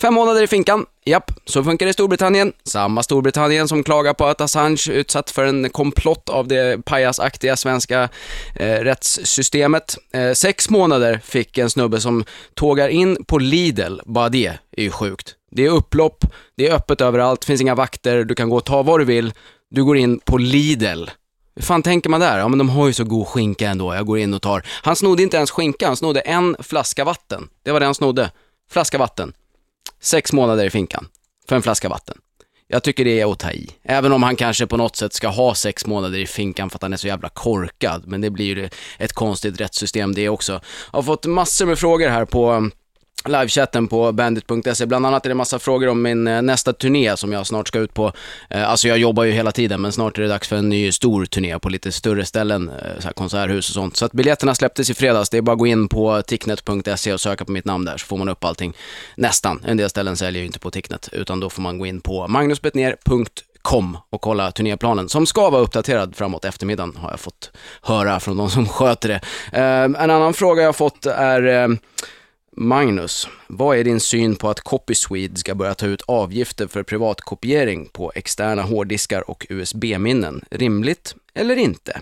Fem 0.01 0.15
månader 0.15 0.43
i 0.43 0.47
finkan, 0.47 0.87
japp, 1.05 1.31
så 1.45 1.65
funkar 1.65 1.87
det 1.87 1.91
i 1.91 1.93
Storbritannien. 1.93 2.53
Samma 2.65 3.03
Storbritannien 3.03 3.69
som 3.69 3.85
klagar 3.85 4.15
på 4.15 4.27
att 4.27 4.41
Assange 4.41 4.91
utsatt 4.91 5.31
för 5.31 5.45
en 5.45 5.71
komplott 5.71 6.29
av 6.29 6.49
det 6.49 6.85
pajasaktiga 6.85 7.57
svenska 7.57 8.09
eh, 8.55 8.67
rättssystemet. 8.67 9.97
Eh, 10.13 10.33
sex 10.33 10.71
månader 10.71 11.21
fick 11.25 11.59
en 11.59 11.71
snubbe 11.71 12.01
som 12.01 12.25
tågar 12.55 12.89
in 12.89 13.25
på 13.25 13.39
Lidl, 13.39 14.01
bara 14.05 14.29
det 14.29 14.47
är 14.77 14.83
ju 14.83 14.91
sjukt. 14.91 15.35
Det 15.51 15.67
är 15.67 15.71
upplopp, 15.71 16.25
det 16.57 16.69
är 16.69 16.75
öppet 16.75 17.01
överallt, 17.01 17.45
finns 17.45 17.61
inga 17.61 17.75
vakter, 17.75 18.25
du 18.25 18.35
kan 18.35 18.49
gå 18.49 18.57
och 18.57 18.65
ta 18.65 18.83
vad 18.83 19.01
du 19.01 19.05
vill. 19.05 19.33
Du 19.71 19.85
går 19.85 19.97
in 19.97 20.19
på 20.19 20.39
Lidl. 20.39 21.05
Hur 21.55 21.63
fan 21.63 21.83
tänker 21.83 22.11
man 22.11 22.21
där? 22.21 22.39
Ja 22.39 22.49
men 22.49 22.59
de 22.59 22.69
har 22.69 22.87
ju 22.87 22.93
så 22.93 23.05
god 23.05 23.27
skinka 23.27 23.69
ändå, 23.69 23.95
jag 23.95 24.07
går 24.07 24.19
in 24.19 24.35
och 24.35 24.43
tar. 24.43 24.67
Han 24.83 24.97
snodde 24.97 25.23
inte 25.23 25.37
ens 25.37 25.51
skinka, 25.51 25.87
han 25.87 25.97
snodde 25.97 26.21
en 26.21 26.57
flaska 26.61 27.05
vatten. 27.05 27.49
Det 27.63 27.73
var 27.73 27.81
det 27.81 27.87
han 27.87 27.95
snodde. 27.95 28.31
Flaska 28.71 28.99
vatten. 28.99 29.33
Sex 30.07 30.33
månader 30.33 30.65
i 30.65 30.71
finkan 30.71 31.09
för 31.49 31.57
en 31.57 31.63
flaska 31.63 31.89
vatten. 31.89 32.19
Jag 32.69 32.83
tycker 32.83 33.05
det 33.05 33.21
är 33.21 33.33
att 33.33 33.39
ta 33.39 33.51
i. 33.51 33.71
Även 33.83 34.13
om 34.13 34.23
han 34.23 34.37
kanske 34.37 34.67
på 34.67 34.77
något 34.77 34.97
sätt 34.97 35.13
ska 35.13 35.29
ha 35.29 35.55
sex 35.55 35.87
månader 35.87 36.19
i 36.19 36.27
finkan 36.27 36.71
för 36.71 36.79
att 36.79 36.83
han 36.83 36.93
är 36.93 36.97
så 36.97 37.07
jävla 37.07 37.29
korkad. 37.29 38.03
Men 38.07 38.21
det 38.21 38.31
blir 38.31 38.57
ju 38.57 38.69
ett 38.99 39.13
konstigt 39.13 39.61
rättssystem 39.61 40.15
det 40.15 40.29
också. 40.29 40.53
Jag 40.93 40.99
har 40.99 41.03
fått 41.03 41.27
massor 41.27 41.67
med 41.67 41.79
frågor 41.79 42.09
här 42.09 42.25
på 42.25 42.71
livechatten 43.25 43.89
på 43.89 44.13
bandit.se. 44.13 44.87
Bland 44.87 45.07
annat 45.07 45.25
är 45.25 45.29
det 45.29 45.35
massa 45.35 45.59
frågor 45.59 45.89
om 45.89 46.03
min 46.03 46.27
eh, 46.27 46.43
nästa 46.43 46.73
turné 46.73 47.17
som 47.17 47.33
jag 47.33 47.47
snart 47.47 47.69
ska 47.69 47.79
ut 47.79 47.95
på. 47.95 48.13
Eh, 48.51 48.71
alltså 48.71 48.89
jag 48.89 48.99
jobbar 48.99 49.25
ju 49.25 49.33
hela 49.33 49.53
tiden, 49.53 49.81
men 49.81 49.93
snart 49.93 50.19
är 50.19 50.23
det 50.23 50.29
dags 50.29 50.49
för 50.49 50.57
en 50.57 50.69
ny 50.69 50.93
stor 50.93 51.25
turné 51.25 51.59
på 51.59 51.69
lite 51.69 51.93
större 51.93 52.25
ställen, 52.25 52.69
eh, 52.69 52.99
så 52.99 53.05
här 53.05 53.13
konserthus 53.13 53.69
och 53.69 53.75
sånt. 53.75 53.97
Så 53.97 54.05
att 54.05 54.13
biljetterna 54.13 54.55
släpptes 54.55 54.91
i 54.91 54.95
fredags. 54.95 55.31
Det 55.31 55.37
är 55.37 55.43
bara 55.43 55.53
att 55.53 55.59
gå 55.59 55.67
in 55.67 55.89
på 55.89 56.23
ticknet.se 56.23 57.13
och 57.13 57.21
söka 57.21 57.45
på 57.45 57.53
mitt 57.53 57.65
namn 57.65 57.85
där 57.85 57.97
så 57.97 58.07
får 58.07 58.17
man 58.17 58.29
upp 58.29 58.45
allting. 58.45 58.73
Nästan. 59.15 59.65
En 59.67 59.77
del 59.77 59.91
ställen 59.91 60.17
säljer 60.17 60.41
ju 60.41 60.47
inte 60.47 60.59
på 60.59 60.71
Ticknet, 60.71 61.09
utan 61.13 61.41
då 61.41 61.51
får 61.51 61.63
man 61.63 61.79
gå 61.79 61.87
in 61.87 62.01
på 62.01 62.29
magnusbetner.com 62.29 63.99
och 64.11 64.21
kolla 64.21 64.53
turnéplanen 64.53 65.09
som 65.09 65.27
ska 65.27 65.51
vara 65.51 65.63
uppdaterad 65.63 66.17
framåt 66.17 66.45
eftermiddagen 66.45 66.97
har 66.97 67.11
jag 67.11 67.21
fått 67.21 67.51
höra 67.83 68.21
från 68.21 68.37
de 68.37 68.51
som 68.51 68.69
sköter 68.69 69.09
det. 69.09 69.21
En 69.59 69.97
annan 69.97 70.35
fråga 70.35 70.63
jag 70.63 70.69
har 70.69 70.73
fått 70.73 71.07
är 71.07 71.79
Magnus, 72.59 73.29
vad 73.47 73.79
är 73.79 73.85
din 73.85 74.01
syn 74.01 74.37
på 74.37 74.49
att 74.49 74.61
Copyswede 74.61 75.37
ska 75.37 75.55
börja 75.55 75.75
ta 75.75 75.87
ut 75.87 76.03
avgifter 76.07 76.67
för 76.67 76.83
privatkopiering 76.83 77.89
på 77.93 78.13
externa 78.15 78.63
hårddiskar 78.63 79.31
och 79.31 79.47
USB-minnen? 79.49 80.45
Rimligt 80.51 81.15
eller 81.35 81.57
inte? 81.57 82.01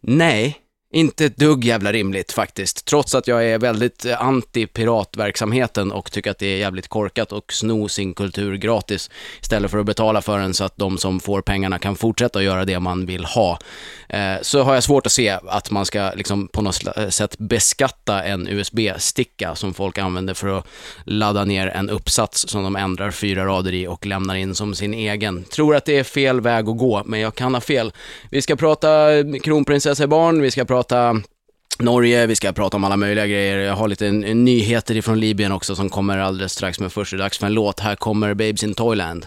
Nej, 0.00 0.61
inte 0.92 1.24
ett 1.24 1.36
dugg 1.36 1.64
jävla 1.64 1.92
rimligt 1.92 2.32
faktiskt, 2.32 2.84
trots 2.84 3.14
att 3.14 3.26
jag 3.26 3.44
är 3.44 3.58
väldigt 3.58 4.04
eh, 4.04 4.22
anti 4.22 4.66
piratverksamheten 4.66 5.92
och 5.92 6.12
tycker 6.12 6.30
att 6.30 6.38
det 6.38 6.46
är 6.46 6.56
jävligt 6.56 6.88
korkat 6.88 7.32
och 7.32 7.52
sno 7.52 7.88
sin 7.88 8.14
kultur 8.14 8.56
gratis 8.56 9.10
istället 9.40 9.70
för 9.70 9.78
att 9.78 9.86
betala 9.86 10.22
för 10.22 10.38
den 10.38 10.54
så 10.54 10.64
att 10.64 10.76
de 10.76 10.98
som 10.98 11.20
får 11.20 11.40
pengarna 11.40 11.78
kan 11.78 11.96
fortsätta 11.96 12.38
att 12.38 12.44
göra 12.44 12.64
det 12.64 12.80
man 12.80 13.06
vill 13.06 13.24
ha. 13.24 13.58
Eh, 14.08 14.34
så 14.42 14.62
har 14.62 14.74
jag 14.74 14.82
svårt 14.82 15.06
att 15.06 15.12
se 15.12 15.38
att 15.48 15.70
man 15.70 15.86
ska 15.86 16.12
liksom 16.16 16.48
på 16.48 16.62
något 16.62 16.96
eh, 16.96 17.08
sätt 17.08 17.38
beskatta 17.38 18.22
en 18.22 18.48
USB-sticka 18.48 19.54
som 19.54 19.74
folk 19.74 19.98
använder 19.98 20.34
för 20.34 20.58
att 20.58 20.66
ladda 21.04 21.44
ner 21.44 21.66
en 21.66 21.90
uppsats 21.90 22.48
som 22.48 22.62
de 22.62 22.76
ändrar 22.76 23.10
fyra 23.10 23.46
rader 23.46 23.72
i 23.72 23.86
och 23.86 24.06
lämnar 24.06 24.34
in 24.34 24.54
som 24.54 24.74
sin 24.74 24.94
egen. 24.94 25.44
Tror 25.44 25.76
att 25.76 25.84
det 25.84 25.98
är 25.98 26.04
fel 26.04 26.40
väg 26.40 26.68
att 26.68 26.78
gå, 26.78 27.02
men 27.04 27.20
jag 27.20 27.34
kan 27.34 27.54
ha 27.54 27.60
fel. 27.60 27.92
Vi 28.30 28.42
ska 28.42 28.56
prata 28.56 29.14
eh, 29.18 29.24
kronprinsessebarn, 29.42 30.42
vi 30.42 30.50
ska 30.50 30.64
prata 30.64 30.81
prata 30.82 31.20
Norge, 31.78 32.26
vi 32.26 32.36
ska 32.36 32.52
prata 32.52 32.76
om 32.76 32.84
alla 32.84 32.96
möjliga 32.96 33.26
grejer. 33.26 33.58
Jag 33.58 33.74
har 33.74 33.88
lite 33.88 34.10
nyheter 34.10 34.96
ifrån 34.96 35.20
Libyen 35.20 35.52
också 35.52 35.76
som 35.76 35.88
kommer 35.88 36.18
alldeles 36.18 36.52
strax, 36.52 36.80
men 36.80 36.90
först 36.90 37.12
är 37.12 37.16
det 37.16 37.22
dags 37.22 37.38
för 37.38 37.46
en 37.46 37.54
låt. 37.54 37.80
Här 37.80 37.96
kommer 37.96 38.34
Babes 38.34 38.62
in 38.62 38.74
Toyland. 38.74 39.26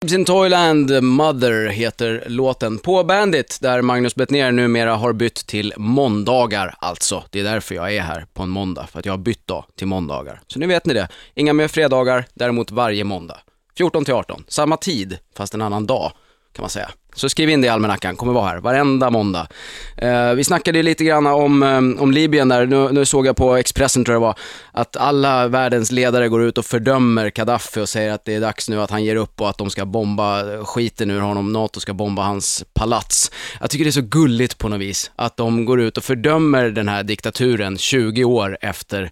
Babes 0.00 0.14
in 0.14 0.24
Toyland, 0.24 1.02
Mother 1.02 1.68
heter 1.68 2.24
låten 2.26 2.78
på 2.78 3.04
Bandit, 3.04 3.58
där 3.60 3.82
Magnus 3.82 4.14
Bettner 4.14 4.52
numera 4.52 4.96
har 4.96 5.12
bytt 5.12 5.46
till 5.46 5.74
måndagar 5.76 6.74
alltså. 6.78 7.24
Det 7.30 7.40
är 7.40 7.44
därför 7.44 7.74
jag 7.74 7.94
är 7.94 8.00
här 8.00 8.26
på 8.34 8.42
en 8.42 8.48
måndag, 8.48 8.86
för 8.92 8.98
att 8.98 9.06
jag 9.06 9.12
har 9.12 9.18
bytt 9.18 9.46
dag 9.46 9.64
till 9.76 9.86
måndagar. 9.86 10.40
Så 10.46 10.58
nu 10.58 10.66
vet 10.66 10.86
ni 10.86 10.94
det. 10.94 11.08
Inga 11.34 11.52
mer 11.52 11.68
fredagar, 11.68 12.24
däremot 12.34 12.70
varje 12.70 13.04
måndag. 13.04 13.38
14 13.76 14.04
till 14.04 14.14
18, 14.14 14.44
samma 14.48 14.76
tid, 14.76 15.18
fast 15.36 15.54
en 15.54 15.62
annan 15.62 15.86
dag, 15.86 16.12
kan 16.58 16.62
man 16.62 16.70
säga. 16.70 16.90
Så 17.14 17.28
skriv 17.28 17.50
in 17.50 17.60
det 17.60 17.66
i 17.66 17.68
almanackan, 17.68 18.16
kommer 18.16 18.32
vara 18.32 18.48
här 18.48 18.58
varenda 18.58 19.10
måndag. 19.10 19.48
Eh, 19.96 20.32
vi 20.32 20.44
snackade 20.44 20.82
lite 20.82 21.04
grann 21.04 21.26
om, 21.26 21.62
eh, 21.62 22.02
om 22.02 22.12
Libyen 22.12 22.48
där, 22.48 22.66
nu, 22.66 22.92
nu, 22.92 23.04
såg 23.04 23.26
jag 23.26 23.36
på 23.36 23.56
Expressen 23.56 24.04
tror 24.04 24.14
jag 24.14 24.22
det 24.22 24.26
var, 24.26 24.38
att 24.72 24.96
alla 24.96 25.48
världens 25.48 25.92
ledare 25.92 26.28
går 26.28 26.42
ut 26.42 26.58
och 26.58 26.64
fördömer 26.64 27.30
Gaddafi 27.30 27.80
och 27.80 27.88
säger 27.88 28.12
att 28.12 28.24
det 28.24 28.34
är 28.34 28.40
dags 28.40 28.68
nu 28.68 28.80
att 28.80 28.90
han 28.90 29.04
ger 29.04 29.16
upp 29.16 29.40
och 29.40 29.48
att 29.48 29.58
de 29.58 29.70
ska 29.70 29.86
bomba 29.86 30.64
skiten 30.64 31.10
ur 31.10 31.20
honom, 31.20 31.52
NATO 31.52 31.80
ska 31.80 31.94
bomba 31.94 32.22
hans 32.22 32.64
palats. 32.74 33.30
Jag 33.60 33.70
tycker 33.70 33.84
det 33.84 33.90
är 33.90 33.92
så 33.92 34.00
gulligt 34.00 34.58
på 34.58 34.68
något 34.68 34.80
vis, 34.80 35.10
att 35.16 35.36
de 35.36 35.64
går 35.64 35.80
ut 35.80 35.96
och 35.96 36.04
fördömer 36.04 36.70
den 36.70 36.88
här 36.88 37.02
diktaturen 37.02 37.78
20 37.78 38.24
år 38.24 38.58
efter 38.60 39.10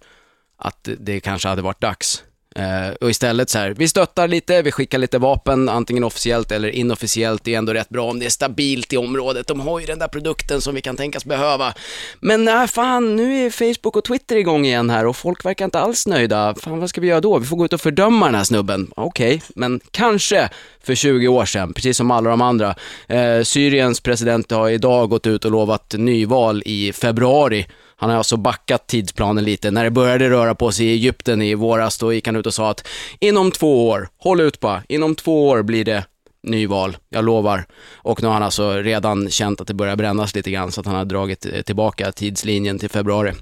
att 0.57 0.89
det 0.99 1.19
kanske 1.19 1.47
hade 1.47 1.61
varit 1.61 1.81
dags. 1.81 2.23
Eh, 2.57 2.93
och 3.01 3.09
istället 3.09 3.49
så 3.49 3.57
här, 3.57 3.69
vi 3.69 3.87
stöttar 3.87 4.27
lite, 4.27 4.61
vi 4.61 4.71
skickar 4.71 4.97
lite 4.97 5.17
vapen, 5.17 5.69
antingen 5.69 6.03
officiellt 6.03 6.51
eller 6.51 6.69
inofficiellt. 6.69 7.43
Det 7.43 7.53
är 7.53 7.57
ändå 7.57 7.73
rätt 7.73 7.89
bra 7.89 8.09
om 8.09 8.19
det 8.19 8.25
är 8.25 8.29
stabilt 8.29 8.93
i 8.93 8.97
området. 8.97 9.47
De 9.47 9.59
har 9.59 9.79
ju 9.79 9.85
den 9.85 9.99
där 9.99 10.07
produkten 10.07 10.61
som 10.61 10.75
vi 10.75 10.81
kan 10.81 10.95
tänkas 10.95 11.25
behöva. 11.25 11.73
Men 12.19 12.45
nej, 12.45 12.67
fan, 12.67 13.15
nu 13.15 13.45
är 13.45 13.49
Facebook 13.49 13.95
och 13.95 14.03
Twitter 14.03 14.35
igång 14.35 14.65
igen 14.65 14.89
här 14.89 15.05
och 15.05 15.15
folk 15.15 15.45
verkar 15.45 15.65
inte 15.65 15.79
alls 15.79 16.07
nöjda. 16.07 16.55
Fan, 16.55 16.79
vad 16.79 16.89
ska 16.89 17.01
vi 17.01 17.07
göra 17.07 17.21
då? 17.21 17.39
Vi 17.39 17.45
får 17.45 17.57
gå 17.57 17.65
ut 17.65 17.73
och 17.73 17.81
fördöma 17.81 18.25
den 18.25 18.35
här 18.35 18.43
snubben. 18.43 18.91
Okej, 18.95 19.35
okay, 19.35 19.39
men 19.55 19.79
kanske 19.91 20.49
för 20.83 20.95
20 20.95 21.27
år 21.27 21.45
sedan, 21.45 21.73
precis 21.73 21.97
som 21.97 22.11
alla 22.11 22.29
de 22.29 22.41
andra. 22.41 22.75
Eh, 23.07 23.41
Syriens 23.43 24.01
president 24.01 24.51
har 24.51 24.69
idag 24.69 25.09
gått 25.09 25.27
ut 25.27 25.45
och 25.45 25.51
lovat 25.51 25.93
nyval 25.97 26.63
i 26.65 26.93
februari 26.93 27.65
han 27.99 28.09
har 28.09 28.17
alltså 28.17 28.37
backat 28.37 28.87
tidsplanen 28.87 29.43
lite. 29.43 29.71
När 29.71 29.83
det 29.83 29.91
började 29.91 30.29
röra 30.29 30.55
på 30.55 30.71
sig 30.71 30.85
i 30.85 30.91
Egypten 30.91 31.41
i 31.41 31.55
våras, 31.55 31.97
då 31.97 32.13
gick 32.13 32.25
han 32.27 32.35
ut 32.35 32.45
och 32.45 32.53
sa 32.53 32.69
att 32.69 32.87
inom 33.19 33.51
två 33.51 33.87
år, 33.87 34.09
håll 34.17 34.41
ut 34.41 34.59
bara, 34.59 34.83
inom 34.89 35.15
två 35.15 35.47
år 35.47 35.63
blir 35.63 35.85
det 35.85 36.05
nyval, 36.43 36.97
jag 37.09 37.25
lovar. 37.25 37.65
Och 37.95 38.21
nu 38.21 38.27
har 38.27 38.33
han 38.33 38.43
alltså 38.43 38.71
redan 38.71 39.29
känt 39.29 39.61
att 39.61 39.67
det 39.67 39.73
börjar 39.73 39.95
brännas 39.95 40.35
lite 40.35 40.51
grann, 40.51 40.71
så 40.71 40.81
att 40.81 40.87
han 40.87 40.95
har 40.95 41.05
dragit 41.05 41.45
eh, 41.45 41.61
tillbaka 41.61 42.11
tidslinjen 42.11 42.79
till 42.79 42.89
februari. 42.89 43.33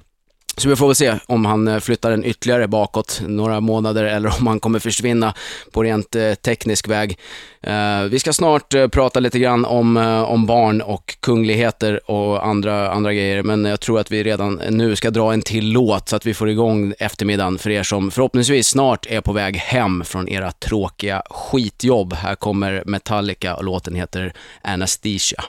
Så 0.58 0.68
vi 0.68 0.76
får 0.76 0.86
väl 0.86 0.94
se 0.94 1.14
om 1.26 1.44
han 1.44 1.68
eh, 1.68 1.78
flyttar 1.78 2.10
den 2.10 2.24
ytterligare 2.24 2.68
bakåt 2.68 3.22
några 3.26 3.60
månader 3.60 4.04
eller 4.04 4.34
om 4.40 4.46
han 4.46 4.60
kommer 4.60 4.78
försvinna 4.78 5.34
på 5.72 5.82
rent 5.82 6.14
eh, 6.14 6.34
teknisk 6.34 6.88
väg. 6.88 7.18
Eh, 7.62 8.02
vi 8.02 8.18
ska 8.18 8.32
snart 8.32 8.74
prata 8.90 9.20
lite 9.20 9.38
grann 9.38 9.64
om, 9.64 9.96
om 10.28 10.46
barn 10.46 10.80
och 10.80 11.16
kungligheter 11.20 12.10
och 12.10 12.46
andra, 12.46 12.90
andra 12.90 13.14
grejer, 13.14 13.42
men 13.42 13.64
jag 13.64 13.80
tror 13.80 14.00
att 14.00 14.10
vi 14.10 14.22
redan 14.22 14.60
nu 14.70 14.96
ska 14.96 15.10
dra 15.10 15.32
en 15.32 15.42
till 15.42 15.72
låt 15.72 16.08
så 16.08 16.16
att 16.16 16.26
vi 16.26 16.34
får 16.34 16.50
igång 16.50 16.94
eftermiddagen 16.98 17.58
för 17.58 17.70
er 17.70 17.82
som 17.82 18.10
förhoppningsvis 18.10 18.68
snart 18.68 19.06
är 19.06 19.20
på 19.20 19.32
väg 19.32 19.56
hem 19.56 20.04
från 20.04 20.28
era 20.28 20.52
tråkiga 20.52 21.22
skitjobb. 21.30 22.12
Här 22.12 22.34
kommer 22.34 22.82
Metallica 22.86 23.56
och 23.56 23.64
låten 23.64 23.94
heter 23.94 24.32
Anesthesia. 24.62 25.44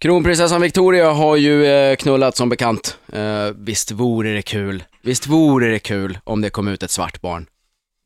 Kronprinsessan 0.00 0.60
Victoria 0.60 1.10
har 1.10 1.36
ju 1.36 1.66
eh, 1.66 1.96
knullat 1.96 2.36
som 2.36 2.48
bekant. 2.48 2.98
Eh, 3.12 3.46
visst 3.56 3.90
vore 3.90 4.34
det 4.34 4.42
kul, 4.42 4.84
visst 5.02 5.26
vore 5.26 5.68
det 5.68 5.78
kul 5.78 6.18
om 6.24 6.40
det 6.40 6.50
kom 6.50 6.68
ut 6.68 6.82
ett 6.82 6.90
svart 6.90 7.20
barn. 7.20 7.46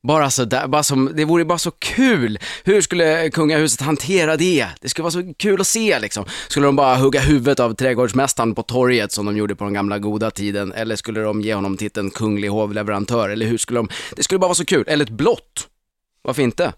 Bara 0.02 0.30
så 0.30 0.44
där, 0.44 0.66
bara 0.66 0.82
som, 0.82 1.10
det 1.14 1.24
vore 1.24 1.44
bara 1.44 1.58
så 1.58 1.70
kul. 1.70 2.38
Hur 2.64 2.80
skulle 2.80 3.24
eh, 3.24 3.30
kungahuset 3.30 3.80
hantera 3.80 4.36
det? 4.36 4.66
Det 4.80 4.88
skulle 4.88 5.02
vara 5.02 5.10
så 5.10 5.34
kul 5.38 5.60
att 5.60 5.66
se 5.66 5.98
liksom. 5.98 6.24
Skulle 6.48 6.66
de 6.66 6.76
bara 6.76 6.96
hugga 6.96 7.20
huvudet 7.20 7.60
av 7.60 7.74
trädgårdsmästaren 7.74 8.54
på 8.54 8.62
torget 8.62 9.12
som 9.12 9.26
de 9.26 9.36
gjorde 9.36 9.54
på 9.54 9.64
den 9.64 9.74
gamla 9.74 9.98
goda 9.98 10.30
tiden? 10.30 10.72
Eller 10.72 10.96
skulle 10.96 11.20
de 11.20 11.40
ge 11.40 11.54
honom 11.54 11.76
titeln 11.76 12.10
kunglig 12.10 12.48
hovleverantör? 12.48 13.28
Eller 13.28 13.46
hur 13.46 13.58
skulle 13.58 13.78
de, 13.78 13.88
det 14.16 14.22
skulle 14.22 14.38
bara 14.38 14.48
vara 14.48 14.54
så 14.54 14.64
kul. 14.64 14.84
Eller 14.86 15.04
ett 15.04 15.10
blått. 15.10 15.68
Varför 16.22 16.42
inte? 16.42 16.72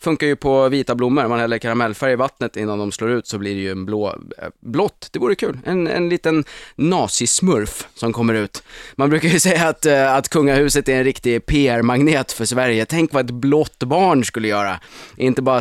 Funkar 0.00 0.26
ju 0.26 0.36
på 0.36 0.68
vita 0.68 0.94
blommor, 0.94 1.28
man 1.28 1.38
häller 1.38 1.58
karamellfärg 1.58 2.12
i 2.12 2.16
vattnet 2.16 2.56
innan 2.56 2.78
de 2.78 2.92
slår 2.92 3.10
ut 3.10 3.26
så 3.26 3.38
blir 3.38 3.54
det 3.54 3.60
ju 3.60 3.70
en 3.70 3.86
blå, 3.86 4.08
eh, 4.08 4.48
blått, 4.60 5.08
det 5.12 5.18
vore 5.18 5.34
kul. 5.34 5.58
En, 5.64 5.86
en 5.86 6.08
liten 6.08 6.44
nazismurf 6.74 7.88
som 7.94 8.12
kommer 8.12 8.34
ut. 8.34 8.62
Man 8.94 9.10
brukar 9.10 9.28
ju 9.28 9.40
säga 9.46 9.68
att, 9.68 9.86
eh, 9.86 10.14
att 10.14 10.28
kungahuset 10.28 10.88
är 10.88 10.96
en 10.96 11.04
riktig 11.04 11.46
PR-magnet 11.46 12.32
för 12.32 12.44
Sverige. 12.44 12.86
Tänk 12.86 13.12
vad 13.12 13.24
ett 13.24 13.30
blått 13.30 13.78
barn 13.78 14.24
skulle 14.24 14.48
göra. 14.48 14.80
Inte 15.16 15.42
bara 15.42 15.60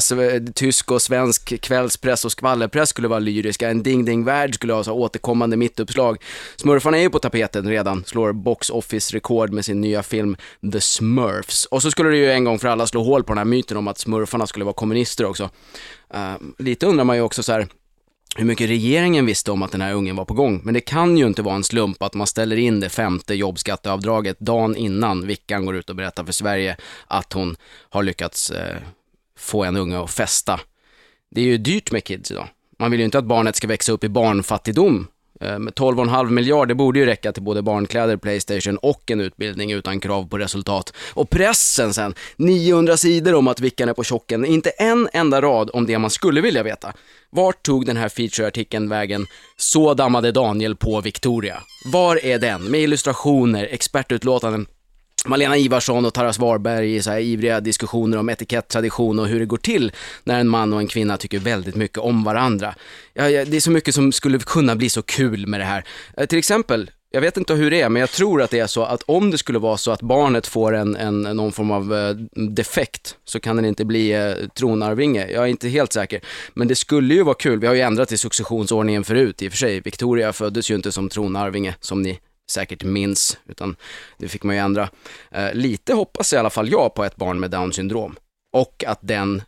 tysk 0.55 0.91
och 0.91 1.01
svensk 1.01 1.61
kvällspress 1.61 2.25
och 2.25 2.31
skvallerpress 2.31 2.89
skulle 2.89 3.07
vara 3.07 3.19
lyriska, 3.19 3.69
en 3.69 3.83
Ding 3.83 4.05
Ding 4.05 4.23
Värld 4.23 4.55
skulle 4.55 4.73
ha 4.73 4.83
så 4.83 4.93
återkommande 4.93 5.57
mittuppslag. 5.57 6.17
Smurfarna 6.55 6.97
är 6.97 7.01
ju 7.01 7.09
på 7.09 7.19
tapeten 7.19 7.69
redan, 7.69 8.03
slår 8.05 8.33
box 8.33 8.69
office-rekord 8.69 9.49
med 9.53 9.65
sin 9.65 9.81
nya 9.81 10.03
film 10.03 10.37
The 10.71 10.81
Smurfs. 10.81 11.65
Och 11.65 11.81
så 11.81 11.91
skulle 11.91 12.09
det 12.09 12.17
ju 12.17 12.31
en 12.31 12.43
gång 12.43 12.59
för 12.59 12.67
alla 12.67 12.87
slå 12.87 13.03
hål 13.03 13.23
på 13.23 13.33
den 13.33 13.37
här 13.37 13.45
myten 13.45 13.77
om 13.77 13.87
att 13.87 13.97
smurf 13.97 14.24
smurfarna 14.25 14.47
skulle 14.47 14.65
vara 14.65 14.73
kommunister 14.73 15.25
också. 15.25 15.49
Uh, 16.15 16.35
lite 16.57 16.85
undrar 16.85 17.05
man 17.05 17.15
ju 17.15 17.21
också 17.21 17.43
så 17.43 17.51
här, 17.51 17.67
hur 18.37 18.45
mycket 18.45 18.69
regeringen 18.69 19.25
visste 19.25 19.51
om 19.51 19.63
att 19.63 19.71
den 19.71 19.81
här 19.81 19.93
ungen 19.93 20.15
var 20.15 20.25
på 20.25 20.33
gång. 20.33 20.61
Men 20.63 20.73
det 20.73 20.81
kan 20.81 21.17
ju 21.17 21.25
inte 21.25 21.41
vara 21.41 21.55
en 21.55 21.63
slump 21.63 22.03
att 22.03 22.13
man 22.13 22.27
ställer 22.27 22.57
in 22.57 22.79
det 22.79 22.89
femte 22.89 23.35
jobbskatteavdraget 23.35 24.39
dagen 24.39 24.75
innan 24.75 25.27
Vickan 25.27 25.65
går 25.65 25.75
ut 25.75 25.89
och 25.89 25.95
berättar 25.95 26.25
för 26.25 26.33
Sverige 26.33 26.77
att 27.07 27.33
hon 27.33 27.55
har 27.89 28.03
lyckats 28.03 28.51
eh, 28.51 28.77
få 29.37 29.63
en 29.63 29.77
unge 29.77 29.99
att 29.99 30.11
festa. 30.11 30.59
Det 31.31 31.41
är 31.41 31.45
ju 31.45 31.57
dyrt 31.57 31.91
med 31.91 32.03
kids 32.03 32.31
idag. 32.31 32.47
Man 32.79 32.91
vill 32.91 32.99
ju 32.99 33.05
inte 33.05 33.17
att 33.17 33.25
barnet 33.25 33.55
ska 33.55 33.67
växa 33.67 33.91
upp 33.91 34.03
i 34.03 34.09
barnfattigdom 34.09 35.07
Eh, 35.41 35.57
12,5 35.57 36.29
miljarder, 36.29 36.75
borde 36.75 36.99
ju 36.99 37.05
räcka 37.05 37.31
till 37.31 37.43
både 37.43 37.61
barnkläder, 37.61 38.17
Playstation 38.17 38.77
och 38.77 39.11
en 39.11 39.21
utbildning 39.21 39.71
utan 39.71 39.99
krav 39.99 40.29
på 40.29 40.37
resultat. 40.37 40.93
Och 41.13 41.29
pressen 41.29 41.93
sen, 41.93 42.13
900 42.37 42.97
sidor 42.97 43.35
om 43.35 43.47
att 43.47 43.59
Vickan 43.59 43.89
är 43.89 43.93
på 43.93 44.03
chocken, 44.03 44.45
inte 44.45 44.69
en 44.69 45.09
enda 45.13 45.41
rad 45.41 45.69
om 45.73 45.85
det 45.85 45.99
man 45.99 46.09
skulle 46.09 46.41
vilja 46.41 46.63
veta. 46.63 46.93
Vart 47.29 47.63
tog 47.63 47.85
den 47.85 47.97
här 47.97 48.09
featureartikeln 48.09 48.89
vägen? 48.89 49.25
Så 49.57 49.93
dammade 49.93 50.31
Daniel 50.31 50.75
på 50.75 51.01
Victoria. 51.01 51.57
Var 51.93 52.25
är 52.25 52.39
den? 52.39 52.63
Med 52.63 52.81
illustrationer, 52.81 53.67
expertutlåtanden, 53.71 54.65
Malena 55.25 55.57
Ivarsson 55.57 56.05
och 56.05 56.13
Taras 56.13 56.39
Warberg 56.39 56.95
i 56.95 57.01
så 57.01 57.11
här 57.11 57.19
ivriga 57.19 57.59
diskussioner 57.59 58.17
om 58.17 58.29
etikett, 58.29 58.67
tradition 58.67 59.19
och 59.19 59.27
hur 59.27 59.39
det 59.39 59.45
går 59.45 59.57
till 59.57 59.91
när 60.23 60.39
en 60.39 60.47
man 60.47 60.73
och 60.73 60.79
en 60.79 60.87
kvinna 60.87 61.17
tycker 61.17 61.39
väldigt 61.39 61.75
mycket 61.75 61.97
om 61.97 62.23
varandra. 62.23 62.75
Ja, 63.13 63.29
ja, 63.29 63.45
det 63.45 63.57
är 63.57 63.61
så 63.61 63.71
mycket 63.71 63.95
som 63.95 64.11
skulle 64.11 64.39
kunna 64.39 64.75
bli 64.75 64.89
så 64.89 65.01
kul 65.01 65.47
med 65.47 65.59
det 65.59 65.65
här. 65.65 65.85
Eh, 66.17 66.25
till 66.25 66.39
exempel, 66.39 66.91
jag 67.11 67.21
vet 67.21 67.37
inte 67.37 67.53
hur 67.53 67.71
det 67.71 67.81
är, 67.81 67.89
men 67.89 67.99
jag 67.99 68.09
tror 68.09 68.41
att 68.41 68.51
det 68.51 68.59
är 68.59 68.67
så 68.67 68.83
att 68.83 69.03
om 69.05 69.31
det 69.31 69.37
skulle 69.37 69.59
vara 69.59 69.77
så 69.77 69.91
att 69.91 70.01
barnet 70.01 70.47
får 70.47 70.75
en, 70.75 70.95
en 70.95 71.21
någon 71.21 71.51
form 71.51 71.71
av 71.71 71.93
eh, 71.93 72.15
defekt 72.49 73.15
så 73.25 73.39
kan 73.39 73.55
den 73.55 73.65
inte 73.65 73.85
bli 73.85 74.11
eh, 74.11 74.33
tronarvinge. 74.57 75.27
Jag 75.31 75.43
är 75.43 75.47
inte 75.47 75.67
helt 75.69 75.93
säker. 75.93 76.21
Men 76.53 76.67
det 76.67 76.75
skulle 76.75 77.13
ju 77.13 77.23
vara 77.23 77.35
kul. 77.35 77.59
Vi 77.59 77.67
har 77.67 77.73
ju 77.73 77.81
ändrat 77.81 78.11
i 78.11 78.17
successionsordningen 78.17 79.03
förut 79.03 79.41
i 79.41 79.47
och 79.47 79.51
för 79.51 79.57
sig. 79.57 79.79
Victoria 79.79 80.33
föddes 80.33 80.71
ju 80.71 80.75
inte 80.75 80.91
som 80.91 81.09
tronarvinge, 81.09 81.75
som 81.79 82.01
ni 82.01 82.19
säkert 82.51 82.83
minns, 82.83 83.37
utan 83.47 83.75
det 84.17 84.27
fick 84.27 84.43
man 84.43 84.55
ju 84.55 84.61
ändra. 84.61 84.89
Eh, 85.31 85.53
lite 85.53 85.93
hoppas 85.93 86.33
i 86.33 86.37
alla 86.37 86.49
fall 86.49 86.71
jag 86.71 86.93
på 86.93 87.03
ett 87.03 87.15
barn 87.15 87.39
med 87.39 87.51
down 87.51 87.73
syndrom 87.73 88.15
och 88.53 88.83
att 88.87 88.99
den, 89.01 89.41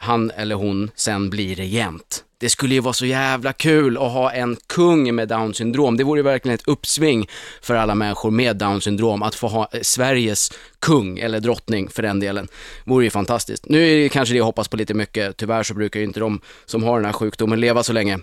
han 0.00 0.30
eller 0.30 0.54
hon, 0.54 0.90
sen 0.94 1.30
blir 1.30 1.54
regent. 1.54 2.24
Det 2.38 2.50
skulle 2.50 2.74
ju 2.74 2.80
vara 2.80 2.92
så 2.92 3.06
jävla 3.06 3.52
kul 3.52 3.96
att 3.96 4.12
ha 4.12 4.32
en 4.32 4.56
kung 4.66 5.14
med 5.14 5.28
down 5.28 5.54
syndrom. 5.54 5.96
Det 5.96 6.04
vore 6.04 6.18
ju 6.18 6.22
verkligen 6.22 6.54
ett 6.54 6.68
uppsving 6.68 7.28
för 7.62 7.74
alla 7.74 7.94
människor 7.94 8.30
med 8.30 8.56
down 8.56 8.80
syndrom 8.80 9.22
att 9.22 9.34
få 9.34 9.48
ha 9.48 9.68
eh, 9.72 9.80
Sveriges 9.80 10.52
kung, 10.78 11.18
eller 11.18 11.40
drottning 11.40 11.88
för 11.88 12.02
den 12.02 12.20
delen. 12.20 12.48
Vore 12.84 13.04
ju 13.04 13.10
fantastiskt. 13.10 13.68
Nu 13.68 13.88
är 13.88 14.02
det 14.02 14.08
kanske 14.08 14.34
det 14.34 14.38
jag 14.38 14.44
hoppas 14.44 14.68
på 14.68 14.76
lite 14.76 14.94
mycket. 14.94 15.36
Tyvärr 15.36 15.62
så 15.62 15.74
brukar 15.74 16.00
ju 16.00 16.06
inte 16.06 16.20
de 16.20 16.40
som 16.64 16.82
har 16.82 16.96
den 16.96 17.04
här 17.04 17.12
sjukdomen 17.12 17.60
leva 17.60 17.82
så 17.82 17.92
länge. 17.92 18.18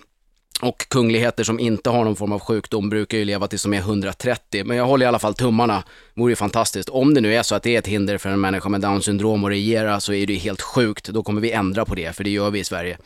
Och 0.62 0.88
kungligheter 0.88 1.44
som 1.44 1.60
inte 1.60 1.90
har 1.90 2.04
någon 2.04 2.16
form 2.16 2.32
av 2.32 2.40
sjukdom 2.40 2.88
brukar 2.90 3.18
ju 3.18 3.24
leva 3.24 3.48
tills 3.48 3.62
de 3.62 3.74
är 3.74 3.78
130. 3.78 4.64
Men 4.64 4.76
jag 4.76 4.86
håller 4.86 5.06
i 5.06 5.08
alla 5.08 5.18
fall 5.18 5.34
tummarna. 5.34 5.82
det 6.14 6.20
Vore 6.20 6.32
ju 6.32 6.36
fantastiskt. 6.36 6.88
Om 6.88 7.14
det 7.14 7.20
nu 7.20 7.34
är 7.34 7.42
så 7.42 7.54
att 7.54 7.62
det 7.62 7.74
är 7.74 7.78
ett 7.78 7.86
hinder 7.86 8.18
för 8.18 8.28
en 8.28 8.40
människa 8.40 8.68
med 8.68 8.80
down 8.80 9.02
syndrom 9.02 9.44
att 9.44 9.50
regera 9.50 10.00
så 10.00 10.12
är 10.12 10.26
det 10.26 10.32
ju 10.32 10.38
helt 10.38 10.62
sjukt. 10.62 11.08
Då 11.08 11.22
kommer 11.22 11.40
vi 11.40 11.52
ändra 11.52 11.84
på 11.84 11.94
det, 11.94 12.16
för 12.16 12.24
det 12.24 12.30
gör 12.30 12.50
vi 12.50 12.58
i 12.58 12.64
Sverige. 12.64 12.98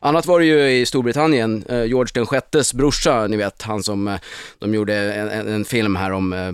Annat 0.00 0.26
var 0.26 0.40
det 0.40 0.46
ju 0.46 0.70
i 0.70 0.86
Storbritannien, 0.86 1.64
eh, 1.68 1.84
George 1.84 2.10
den 2.14 2.26
sjättes 2.26 2.74
brorsa, 2.74 3.26
ni 3.26 3.36
vet 3.36 3.62
han 3.62 3.82
som, 3.82 4.08
eh, 4.08 4.20
de 4.58 4.74
gjorde 4.74 4.94
en, 5.14 5.48
en, 5.48 5.64
film 5.64 5.96
här 5.96 6.10
om 6.10 6.32
eh, 6.32 6.48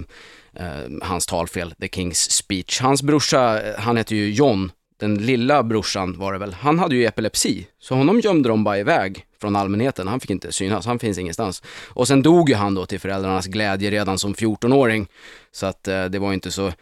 eh, 0.64 0.84
hans 1.02 1.26
talfel, 1.26 1.74
The 1.80 1.86
King's 1.86 2.30
Speech. 2.30 2.80
Hans 2.80 3.02
brorsa, 3.02 3.62
han 3.78 3.96
heter 3.96 4.16
ju 4.16 4.32
John, 4.32 4.72
den 5.00 5.14
lilla 5.14 5.62
brorsan 5.62 6.18
var 6.18 6.32
det 6.32 6.38
väl, 6.38 6.54
han 6.54 6.78
hade 6.78 6.96
ju 6.96 7.04
epilepsi, 7.04 7.66
så 7.78 7.94
honom 7.94 8.20
gömde 8.20 8.48
de 8.48 8.64
bara 8.64 8.78
iväg 8.78 9.26
från 9.40 9.56
allmänheten. 9.56 10.08
Han 10.08 10.20
fick 10.20 10.30
inte 10.30 10.52
synas, 10.52 10.86
han 10.86 10.98
finns 10.98 11.18
ingenstans. 11.18 11.62
Och 11.88 12.08
sen 12.08 12.22
dog 12.22 12.48
ju 12.48 12.54
han 12.54 12.74
då 12.74 12.86
till 12.86 13.00
föräldrarnas 13.00 13.46
glädje 13.46 13.90
redan 13.90 14.18
som 14.18 14.34
14-åring. 14.34 15.06
Så 15.52 15.66
att 15.66 15.88
eh, 15.88 16.04
det 16.04 16.18
var 16.18 16.28
ju 16.28 16.34
inte 16.34 16.50
så 16.50 16.72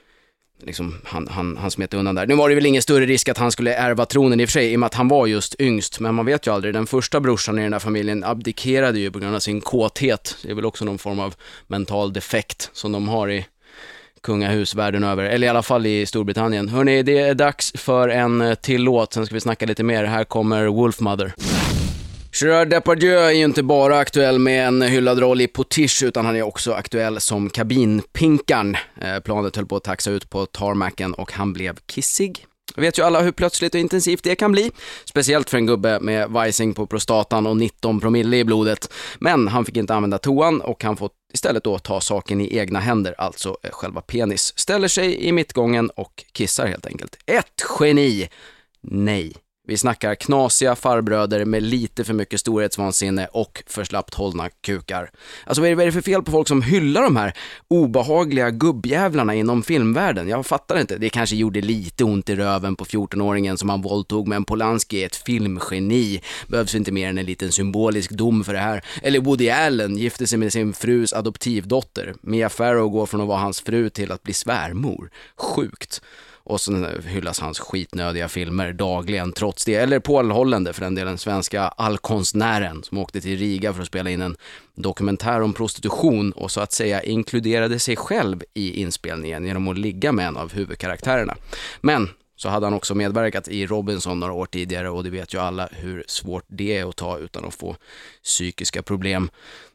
liksom, 0.63 0.95
han, 1.05 1.29
han, 1.29 1.57
han 1.57 1.71
smet 1.71 1.95
undan 1.95 2.15
där. 2.15 2.27
Nu 2.27 2.35
var 2.35 2.49
det 2.49 2.55
väl 2.55 2.67
ingen 2.67 2.83
större 2.83 3.07
risk 3.07 3.29
att 3.29 3.39
han 3.39 3.53
skulle 3.53 3.75
ärva 3.75 4.07
tronen 4.07 4.41
i 4.41 4.45
och 4.45 4.49
för 4.49 4.53
sig, 4.53 4.73
i 4.73 4.77
och 4.77 4.81
med 4.81 4.87
att 4.87 4.95
han 4.95 5.09
var 5.09 5.27
just 5.27 5.61
yngst, 5.61 6.01
men 6.01 6.15
man 6.15 6.27
vet 6.27 6.47
ju 6.47 6.55
aldrig. 6.55 6.75
Den 6.75 6.87
första 6.87 7.21
brorsan 7.21 7.59
i 7.59 7.63
den 7.63 7.73
här 7.73 7.81
familjen 7.81 8.25
abdikerade 8.25 8.99
ju 8.99 9.11
på 9.11 9.19
grund 9.19 9.35
av 9.35 9.41
sin 9.41 9.61
kåthet. 9.61 10.37
Det 10.43 10.51
är 10.51 10.55
väl 10.55 10.65
också 10.65 10.85
någon 10.85 10.99
form 10.99 11.21
av 11.21 11.35
mental 11.67 12.13
defekt 12.13 12.71
som 12.73 12.93
de 12.93 13.09
har 13.09 13.31
i 13.31 13.47
kungahus 14.23 14.75
världen 14.75 15.05
över, 15.05 15.25
eller 15.25 15.47
i 15.47 15.51
alla 15.51 15.63
fall 15.63 15.87
i 15.87 16.07
Storbritannien. 16.07 16.69
Hörni, 16.69 17.03
det 17.03 17.19
är 17.19 17.35
dags 17.35 17.73
för 17.77 18.09
en 18.09 18.41
eh, 18.41 18.55
till 18.55 18.83
låt, 18.83 19.13
sen 19.13 19.27
ska 19.27 19.35
vi 19.35 19.41
snacka 19.41 19.67
lite 19.67 19.83
mer. 19.83 20.05
Här 20.05 20.25
kommer 20.25 20.67
Wolfmother. 20.67 21.33
Gerard 22.41 22.69
Depardieu 22.69 23.19
är 23.19 23.31
ju 23.31 23.45
inte 23.45 23.63
bara 23.63 23.99
aktuell 23.99 24.39
med 24.39 24.67
en 24.67 24.83
hyllad 24.83 25.19
roll 25.19 25.41
i 25.41 25.47
Potiche, 25.47 26.07
utan 26.07 26.27
han 26.27 26.37
är 26.37 26.43
också 26.43 26.73
aktuell 26.73 27.21
som 27.21 27.51
kabinpinkan. 27.51 28.77
Eh, 29.01 29.21
planet 29.21 29.57
höll 29.57 29.67
på 29.67 29.77
att 29.77 29.85
taxa 29.85 30.11
ut 30.11 30.31
på 30.31 30.47
tarmacken 30.47 31.15
och 31.15 31.33
han 31.33 31.53
blev 31.53 31.77
kissig. 31.87 32.47
Vi 32.77 32.83
vet 32.83 32.99
ju 32.99 33.03
alla 33.03 33.21
hur 33.21 33.33
plötsligt 33.33 33.75
och 33.75 33.81
intensivt 33.81 34.23
det 34.23 34.35
kan 34.35 34.53
bli, 34.53 34.71
speciellt 35.05 35.51
för 35.51 35.59
en 35.59 35.67
gubbe 35.67 36.01
med 36.01 36.31
vajsing 36.31 36.75
på 36.75 36.87
prostatan 36.87 37.47
och 37.47 37.57
19 37.57 38.01
promille 38.01 38.37
i 38.37 38.45
blodet. 38.45 38.93
Men 39.19 39.49
han 39.49 39.65
fick 39.65 39.77
inte 39.77 39.95
använda 39.95 40.19
toan 40.19 40.61
och 40.61 40.85
han 40.85 40.97
får 40.97 41.11
istället 41.33 41.65
då 41.65 41.79
ta 41.79 42.01
saken 42.01 42.41
i 42.41 42.59
egna 42.59 42.81
händer, 42.81 43.15
alltså 43.19 43.57
eh, 43.63 43.71
själva 43.71 44.01
penis. 44.01 44.53
Ställer 44.57 44.89
sig 44.89 45.27
i 45.27 45.33
mittgången 45.33 45.91
och 45.91 46.25
kissar 46.33 46.67
helt 46.67 46.87
enkelt. 46.87 47.17
Ett 47.27 47.65
geni! 47.81 48.29
Nej. 48.81 49.35
Vi 49.69 49.77
snackar 49.77 50.15
knasiga 50.15 50.77
farbröder 50.77 51.45
med 51.45 51.63
lite 51.63 52.05
för 52.05 52.15
mycket 52.15 52.41
storhetsvansinne 52.41 53.27
och 53.27 53.63
för 53.67 53.85
slappt 53.85 54.15
hållna 54.15 54.49
kukar. 54.61 55.11
Alltså 55.45 55.61
vad 55.61 55.67
är, 55.67 55.71
det, 55.71 55.77
vad 55.77 55.83
är 55.83 55.87
det 55.87 55.93
för 55.93 56.01
fel 56.01 56.23
på 56.23 56.31
folk 56.31 56.49
som 56.49 56.63
hyllar 56.63 57.03
de 57.03 57.17
här 57.17 57.33
obehagliga 57.69 58.51
gubbjävlarna 58.51 59.35
inom 59.35 59.63
filmvärlden? 59.63 60.29
Jag 60.29 60.47
fattar 60.47 60.81
inte. 60.81 60.99
Det 60.99 61.09
kanske 61.09 61.37
gjorde 61.37 61.61
lite 61.61 62.05
ont 62.05 62.29
i 62.29 62.37
röven 62.37 62.77
på 62.77 62.85
14-åringen 62.85 63.57
som 63.57 63.69
han 63.69 63.83
våldtog, 63.83 64.29
men 64.29 64.45
Polanski 64.45 65.03
är 65.03 65.07
ett 65.07 65.17
filmgeni. 65.17 66.23
Behövs 66.47 66.75
inte 66.75 66.93
mer 66.93 67.09
än 67.09 67.19
en 67.19 67.27
liten 67.27 67.53
symbolisk 67.53 68.11
dom 68.11 68.45
för 68.45 68.53
det 68.53 68.59
här. 68.59 68.85
Eller 69.03 69.21
Woody 69.21 69.51
Allen 69.51 69.97
gifte 69.97 70.27
sig 70.27 70.39
med 70.39 70.53
sin 70.53 70.73
frus 70.73 71.13
adoptivdotter. 71.13 72.15
Mia 72.21 72.49
Farrow 72.49 72.89
går 72.89 73.07
från 73.07 73.21
att 73.21 73.29
vara 73.29 73.39
hans 73.39 73.61
fru 73.61 73.91
till 73.91 74.13
att 74.13 74.23
bli 74.23 74.35
svärmor. 74.35 75.11
Sjukt. 75.37 76.03
Och 76.49 76.61
så 76.61 76.87
hyllas 77.07 77.41
hans 77.41 77.59
skitnödiga 77.59 78.29
filmer 78.29 78.73
dagligen 78.73 79.33
trots 79.33 79.65
det. 79.65 79.75
Eller 79.75 79.99
Paul 80.01 80.31
Hollander 80.31 80.73
för 80.73 80.81
den 80.81 80.95
delen, 80.95 81.19
svenska 81.19 81.63
allkonstnären 81.63 82.83
som 82.83 82.99
åkte 82.99 83.21
till 83.21 83.39
Riga 83.39 83.73
för 83.73 83.83
att 83.83 83.87
spela 83.87 84.11
in 84.11 84.23
en 84.23 84.37
dokumentär 84.75 85.41
om 85.41 85.53
prostitution 85.53 86.33
och 86.33 86.51
så 86.51 86.61
att 86.61 86.73
säga 86.73 87.03
inkluderade 87.03 87.79
sig 87.79 87.97
själv 87.97 88.43
i 88.55 88.81
inspelningen 88.81 89.45
genom 89.47 89.69
att 89.69 89.79
ligga 89.79 90.13
med 90.13 90.27
en 90.27 90.37
av 90.37 90.53
huvudkaraktärerna. 90.53 91.37
Men 91.81 92.09
så 92.37 92.49
hade 92.49 92.67
han 92.67 92.75
också 92.75 92.95
medverkat 92.95 93.49
i 93.49 93.67
Robinson 93.67 94.21
några 94.21 94.33
år 94.33 94.47
tidigare 94.47 94.91
och 94.91 95.05
det 95.05 95.11
vet 95.11 95.35
ju 95.35 95.39
alla 95.39 95.69
hur 95.73 96.05
svårt 96.07 96.45
det 96.47 96.79
är 96.79 96.89
att 96.89 96.97
ta 96.97 97.19
utan 97.19 97.45
att 97.45 97.55
få 97.55 97.77
psykiska 98.25 98.83
problem. 98.83 99.31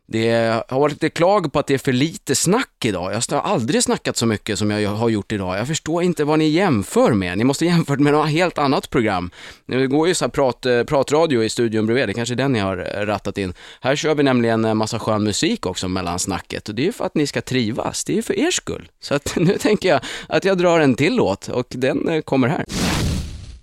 Det 0.08 0.64
har 0.68 0.80
varit 0.80 0.94
lite 0.94 1.10
klag 1.10 1.54
på 1.54 1.60
att 1.60 1.68
det 1.68 1.74
är 1.74 1.78
för 1.78 1.94
lite 1.94 2.36
snack 2.36 2.86
idag. 2.86 3.14
Jag 3.14 3.36
har 3.38 3.52
aldrig 3.52 3.84
snackat 3.84 4.18
så 4.18 4.26
mycket 4.26 4.60
som 4.60 4.72
jag 4.72 4.90
har 4.90 5.10
gjort 5.10 5.32
idag. 5.32 5.58
Jag 5.58 5.68
förstår 5.68 6.04
inte 6.04 6.24
vad 6.24 6.40
ni 6.40 6.48
jämför 6.48 7.14
med. 7.14 7.38
Ni 7.38 7.44
måste 7.44 7.66
jämfört 7.74 8.00
med 8.00 8.14
något 8.14 8.30
helt 8.30 8.58
annat 8.58 8.90
program. 8.90 9.32
Det 9.66 9.88
går 9.88 10.08
ju 10.08 10.14
så 10.14 10.26
här 10.26 10.30
prat, 10.30 10.66
eh, 10.66 10.84
pratradio 10.84 11.44
i 11.44 11.50
studion 11.50 11.86
bredvid, 11.86 12.08
det 12.08 12.14
kanske 12.14 12.34
är 12.34 12.38
den 12.38 12.52
ni 12.52 12.60
har 12.60 12.78
eh, 12.78 13.06
rattat 13.06 13.38
in. 13.38 13.54
Här 13.82 13.96
kör 13.96 14.16
vi 14.16 14.24
nämligen 14.24 14.66
en 14.66 14.78
massa 14.78 15.00
skön 15.00 15.24
musik 15.24 15.66
också 15.66 15.88
mellan 15.88 16.20
snacket 16.20 16.70
och 16.70 16.76
det 16.76 16.82
är 16.82 16.86
ju 16.86 16.92
för 16.92 17.06
att 17.06 17.16
ni 17.16 17.28
ska 17.28 17.42
trivas. 17.42 18.04
Det 18.04 18.14
är 18.14 18.16
ju 18.16 18.22
för 18.22 18.40
er 18.40 18.52
skull. 18.52 18.90
Så 19.00 19.16
att 19.16 19.36
nu 19.36 19.58
tänker 19.58 19.90
jag 19.90 20.02
att 20.28 20.46
jag 20.46 20.58
drar 20.58 20.80
en 20.80 20.96
till 20.96 21.16
låt 21.16 21.48
och 21.48 21.68
den 21.70 22.22
kommer 22.22 22.48
här. 22.48 22.66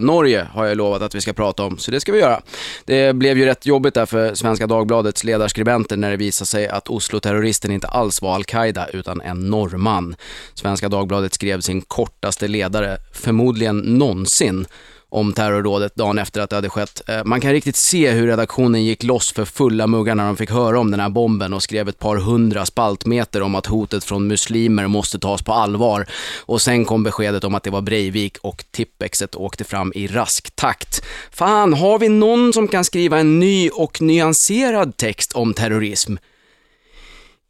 Norge 0.00 0.46
har 0.52 0.66
jag 0.66 0.76
lovat 0.76 1.02
att 1.02 1.14
vi 1.14 1.20
ska 1.20 1.32
prata 1.32 1.62
om, 1.62 1.78
så 1.78 1.90
det 1.90 2.00
ska 2.00 2.12
vi 2.12 2.18
göra. 2.18 2.40
Det 2.84 3.16
blev 3.16 3.38
ju 3.38 3.44
rätt 3.44 3.66
jobbigt 3.66 3.94
där 3.94 4.06
för 4.06 4.34
Svenska 4.34 4.66
Dagbladets 4.66 5.24
ledarskribenter 5.24 5.96
när 5.96 6.10
det 6.10 6.16
visade 6.16 6.46
sig 6.46 6.68
att 6.68 6.88
Oslo-terroristen 6.88 7.70
inte 7.70 7.86
alls 7.86 8.22
var 8.22 8.34
al-Qaida 8.34 8.88
utan 8.88 9.20
en 9.20 9.50
norrman. 9.50 10.16
Svenska 10.54 10.88
Dagbladet 10.88 11.34
skrev 11.34 11.60
sin 11.60 11.82
kortaste 11.82 12.48
ledare, 12.48 12.96
förmodligen 13.12 13.78
någonsin, 13.78 14.66
om 15.10 15.32
terrorrådet 15.32 15.94
dagen 15.94 16.18
efter 16.18 16.40
att 16.40 16.50
det 16.50 16.56
hade 16.56 16.68
skett. 16.68 17.02
Eh, 17.08 17.24
man 17.24 17.40
kan 17.40 17.52
riktigt 17.52 17.76
se 17.76 18.10
hur 18.10 18.26
redaktionen 18.26 18.84
gick 18.84 19.02
loss 19.02 19.32
för 19.32 19.44
fulla 19.44 19.86
muggar 19.86 20.14
när 20.14 20.26
de 20.26 20.36
fick 20.36 20.50
höra 20.50 20.80
om 20.80 20.90
den 20.90 21.00
här 21.00 21.08
bomben 21.08 21.52
och 21.52 21.62
skrev 21.62 21.88
ett 21.88 21.98
par 21.98 22.16
hundra 22.16 22.66
spaltmeter 22.66 23.42
om 23.42 23.54
att 23.54 23.66
hotet 23.66 24.04
från 24.04 24.26
muslimer 24.26 24.86
måste 24.86 25.18
tas 25.18 25.42
på 25.42 25.52
allvar. 25.52 26.06
Och 26.40 26.62
sen 26.62 26.84
kom 26.84 27.02
beskedet 27.02 27.44
om 27.44 27.54
att 27.54 27.62
det 27.62 27.70
var 27.70 27.80
Breivik 27.80 28.38
och 28.38 28.64
Tippexet 28.70 29.34
åkte 29.34 29.64
fram 29.64 29.92
i 29.94 30.06
rask 30.06 30.56
takt. 30.56 31.02
Fan, 31.30 31.72
har 31.74 31.98
vi 31.98 32.08
någon 32.08 32.52
som 32.52 32.68
kan 32.68 32.84
skriva 32.84 33.18
en 33.18 33.40
ny 33.40 33.70
och 33.70 34.02
nyanserad 34.02 34.96
text 34.96 35.32
om 35.32 35.54
terrorism? 35.54 36.16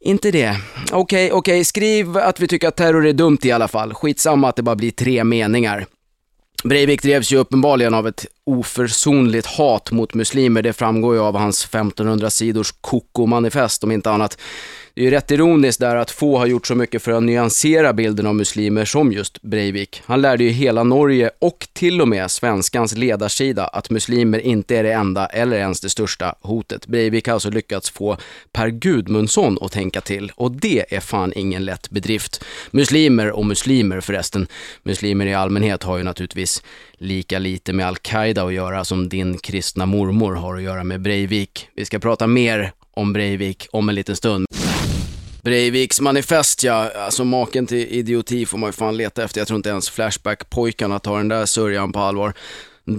Inte 0.03 0.31
det. 0.31 0.49
Okej, 0.49 0.95
okay, 0.95 1.31
okej, 1.31 1.33
okay. 1.33 1.63
skriv 1.63 2.17
att 2.17 2.39
vi 2.39 2.47
tycker 2.47 2.67
att 2.67 2.75
terror 2.75 3.07
är 3.07 3.13
dumt 3.13 3.37
i 3.41 3.51
alla 3.51 3.67
fall. 3.67 3.93
Skitsamma 3.93 4.49
att 4.49 4.55
det 4.55 4.63
bara 4.63 4.75
blir 4.75 4.91
tre 4.91 5.23
meningar. 5.23 5.85
Breivik 6.63 7.01
drevs 7.01 7.31
ju 7.31 7.37
uppenbarligen 7.37 7.93
av 7.93 8.07
ett 8.07 8.25
oförsonligt 8.45 9.47
hat 9.47 9.91
mot 9.91 10.13
muslimer. 10.13 10.61
Det 10.61 10.73
framgår 10.73 11.15
ju 11.15 11.21
av 11.21 11.37
hans 11.37 11.65
1500 11.65 12.29
sidors 12.29 12.73
koko-manifest 12.81 13.83
om 13.83 13.91
inte 13.91 14.11
annat. 14.11 14.37
Det 14.93 15.01
är 15.01 15.05
ju 15.05 15.11
rätt 15.11 15.31
ironiskt 15.31 15.79
där 15.79 15.95
att 15.95 16.11
få 16.11 16.37
har 16.37 16.45
gjort 16.45 16.67
så 16.67 16.75
mycket 16.75 17.01
för 17.01 17.11
att 17.11 17.23
nyansera 17.23 17.93
bilden 17.93 18.27
av 18.27 18.35
muslimer 18.35 18.85
som 18.85 19.11
just 19.11 19.41
Breivik. 19.41 20.01
Han 20.05 20.21
lärde 20.21 20.43
ju 20.43 20.49
hela 20.49 20.83
Norge 20.83 21.31
och 21.39 21.67
till 21.73 22.01
och 22.01 22.07
med 22.07 22.31
svenskans 22.31 22.95
ledarsida 22.95 23.67
att 23.67 23.89
muslimer 23.89 24.39
inte 24.39 24.77
är 24.77 24.83
det 24.83 24.93
enda 24.93 25.25
eller 25.25 25.57
ens 25.57 25.81
det 25.81 25.89
största 25.89 26.35
hotet. 26.41 26.87
Breivik 26.87 27.27
har 27.27 27.33
alltså 27.33 27.49
lyckats 27.49 27.89
få 27.89 28.17
Per 28.51 28.67
Gudmundsson 28.67 29.57
att 29.61 29.71
tänka 29.71 30.01
till 30.01 30.31
och 30.35 30.51
det 30.51 30.95
är 30.95 30.99
fan 30.99 31.33
ingen 31.35 31.65
lätt 31.65 31.89
bedrift. 31.89 32.43
Muslimer 32.71 33.31
och 33.31 33.45
muslimer 33.45 34.01
förresten. 34.01 34.47
Muslimer 34.83 35.25
i 35.25 35.33
allmänhet 35.33 35.83
har 35.83 35.97
ju 35.97 36.03
naturligtvis 36.03 36.63
lika 36.93 37.39
lite 37.39 37.73
med 37.73 37.87
al-Qaida 37.87 38.43
att 38.43 38.53
göra 38.53 38.85
som 38.85 39.09
din 39.09 39.37
kristna 39.37 39.85
mormor 39.85 40.33
har 40.33 40.55
att 40.55 40.63
göra 40.63 40.83
med 40.83 41.01
Breivik. 41.01 41.67
Vi 41.75 41.85
ska 41.85 41.99
prata 41.99 42.27
mer 42.27 42.71
om 42.93 43.13
Breivik 43.13 43.67
om 43.71 43.89
en 43.89 43.95
liten 43.95 44.15
stund. 44.15 44.47
Breiviks 45.43 46.01
manifest 46.01 46.63
ja, 46.63 46.91
alltså 46.95 47.23
maken 47.23 47.67
till 47.67 47.87
idioti 47.89 48.45
får 48.45 48.57
man 48.57 48.67
ju 48.67 48.71
fan 48.71 48.97
leta 48.97 49.23
efter. 49.23 49.41
Jag 49.41 49.47
tror 49.47 49.57
inte 49.57 49.69
ens 49.69 49.91
Flashback-pojkarna 49.91 50.99
tar 50.99 51.17
den 51.17 51.27
där 51.27 51.45
sörjan 51.45 51.91
på 51.91 51.99
allvar 51.99 52.33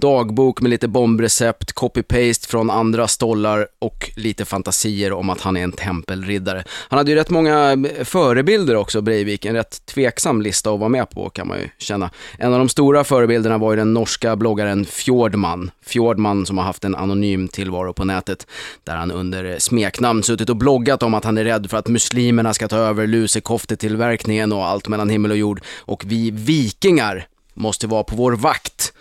dagbok 0.01 0.61
med 0.61 0.71
lite 0.71 0.89
bombrecept, 0.89 1.75
copy-paste 1.75 2.49
från 2.49 2.71
andra 2.71 3.09
stollar 3.09 3.67
och 3.79 4.11
lite 4.17 4.45
fantasier 4.45 5.13
om 5.13 5.31
att 5.31 5.41
han 5.41 5.57
är 5.57 5.63
en 5.65 5.73
tempelriddare. 5.73 6.65
Han 6.89 6.99
hade 6.99 7.11
ju 7.11 7.17
rätt 7.17 7.31
många 7.31 7.73
eh, 7.73 8.05
förebilder 8.05 8.77
också, 8.77 9.01
Breivik, 9.01 9.45
en 9.45 9.55
rätt 9.55 9.87
tveksam 9.87 10.43
lista 10.43 10.71
att 10.71 10.81
vara 10.81 10.89
med 10.89 11.11
på 11.11 11.31
kan 11.31 11.49
man 11.49 11.59
ju 11.59 11.69
känna. 11.79 12.11
En 12.39 12.53
av 12.53 12.59
de 12.59 12.69
stora 12.69 13.05
förebilderna 13.05 13.59
var 13.59 13.73
ju 13.73 13.77
den 13.77 13.95
norska 13.95 14.37
bloggaren 14.37 14.85
Fjordman. 14.85 15.71
Fjordman 15.85 16.47
som 16.47 16.59
har 16.59 16.65
haft 16.65 16.85
en 16.85 16.95
anonym 16.95 17.49
tillvaro 17.49 17.93
på 17.93 18.05
nätet, 18.05 18.47
där 18.85 18.97
han 18.97 19.11
under 19.11 19.59
smeknamn 19.59 20.23
suttit 20.23 20.51
och 20.51 20.57
bloggat 20.57 21.03
om 21.03 21.15
att 21.15 21.25
han 21.25 21.39
är 21.39 21.45
rädd 21.45 21.71
för 21.71 21.77
att 21.77 21.89
muslimerna 21.89 22.55
ska 22.55 22.69
ta 22.69 22.77
över 22.77 23.07
lusekoftetillverkningen 23.07 24.53
och 24.53 24.67
allt 24.67 24.89
mellan 24.89 25.11
himmel 25.11 25.31
och 25.31 25.37
jord. 25.37 25.61
Och 25.79 26.05
vi 26.07 26.31
vikingar 26.31 27.27
måste 27.55 27.87
vara 27.87 28.05
på 28.05 28.17
vår 28.17 28.33
vakt 28.33 28.92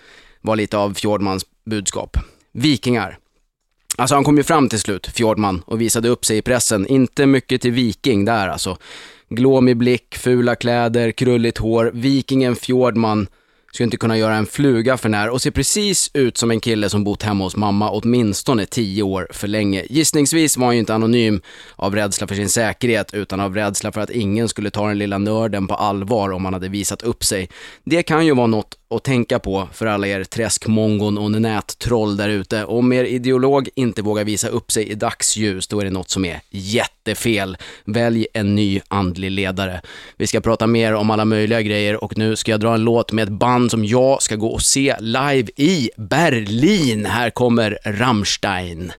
var 0.41 0.55
lite 0.55 0.77
av 0.77 0.93
Fjordmans 0.93 1.45
budskap. 1.65 2.17
Vikingar. 2.51 3.17
Alltså 3.97 4.15
han 4.15 4.23
kom 4.23 4.37
ju 4.37 4.43
fram 4.43 4.69
till 4.69 4.79
slut, 4.79 5.07
Fjordman, 5.07 5.63
och 5.65 5.81
visade 5.81 6.09
upp 6.09 6.25
sig 6.25 6.37
i 6.37 6.41
pressen. 6.41 6.87
Inte 6.87 7.25
mycket 7.25 7.61
till 7.61 7.71
viking 7.71 8.25
där 8.25 8.47
alltså. 8.47 8.77
Glåmig 9.29 9.77
blick, 9.77 10.15
fula 10.15 10.55
kläder, 10.55 11.11
krulligt 11.11 11.57
hår. 11.57 11.91
Vikingen 11.93 12.55
Fjordman 12.55 13.27
skulle 13.73 13.85
inte 13.85 13.97
kunna 13.97 14.17
göra 14.17 14.35
en 14.35 14.45
fluga 14.45 14.97
för 14.97 15.09
när 15.09 15.29
och 15.29 15.41
ser 15.41 15.51
precis 15.51 16.11
ut 16.13 16.37
som 16.37 16.51
en 16.51 16.59
kille 16.59 16.89
som 16.89 17.03
bott 17.03 17.23
hemma 17.23 17.43
hos 17.43 17.55
mamma 17.55 17.91
åtminstone 17.91 18.65
tio 18.65 19.03
år 19.03 19.27
för 19.31 19.47
länge. 19.47 19.85
Gissningsvis 19.89 20.57
var 20.57 20.65
han 20.65 20.75
ju 20.75 20.79
inte 20.79 20.95
anonym 20.95 21.41
av 21.75 21.95
rädsla 21.95 22.27
för 22.27 22.35
sin 22.35 22.49
säkerhet 22.49 23.13
utan 23.13 23.39
av 23.39 23.55
rädsla 23.55 23.91
för 23.91 24.01
att 24.01 24.09
ingen 24.09 24.49
skulle 24.49 24.69
ta 24.69 24.87
den 24.87 24.97
lilla 24.97 25.17
nörden 25.17 25.67
på 25.67 25.75
allvar 25.75 26.31
om 26.31 26.45
han 26.45 26.53
hade 26.53 26.69
visat 26.69 27.01
upp 27.01 27.23
sig. 27.23 27.49
Det 27.83 28.03
kan 28.03 28.25
ju 28.25 28.35
vara 28.35 28.47
något 28.47 28.77
att 28.91 29.03
tänka 29.03 29.39
på 29.39 29.69
för 29.73 29.85
alla 29.85 30.07
er 30.07 30.23
träskmongon 30.23 31.17
och 31.17 31.31
nättroll 31.31 32.17
där 32.17 32.29
ute. 32.29 32.65
Om 32.65 32.93
er 32.93 33.03
ideolog 33.03 33.69
inte 33.75 34.01
vågar 34.01 34.23
visa 34.23 34.47
upp 34.47 34.71
sig 34.71 34.89
i 34.89 34.95
dagsljus, 34.95 35.67
då 35.67 35.79
är 35.79 35.85
det 35.85 35.91
något 35.91 36.09
som 36.09 36.25
är 36.25 36.41
jättefel. 36.49 37.57
Välj 37.85 38.27
en 38.33 38.55
ny 38.55 38.81
andlig 38.87 39.31
ledare. 39.31 39.81
Vi 40.17 40.27
ska 40.27 40.41
prata 40.41 40.67
mer 40.67 40.93
om 40.93 41.09
alla 41.09 41.25
möjliga 41.25 41.61
grejer 41.61 42.03
och 42.03 42.17
nu 42.17 42.35
ska 42.35 42.51
jag 42.51 42.59
dra 42.59 42.73
en 42.73 42.83
låt 42.83 43.11
med 43.11 43.23
ett 43.23 43.29
band 43.29 43.71
som 43.71 43.85
jag 43.85 44.21
ska 44.21 44.35
gå 44.35 44.47
och 44.47 44.61
se 44.61 44.95
live 44.99 45.51
i 45.55 45.89
Berlin. 45.97 47.05
Här 47.05 47.29
kommer 47.29 47.77
Rammstein. 47.85 48.91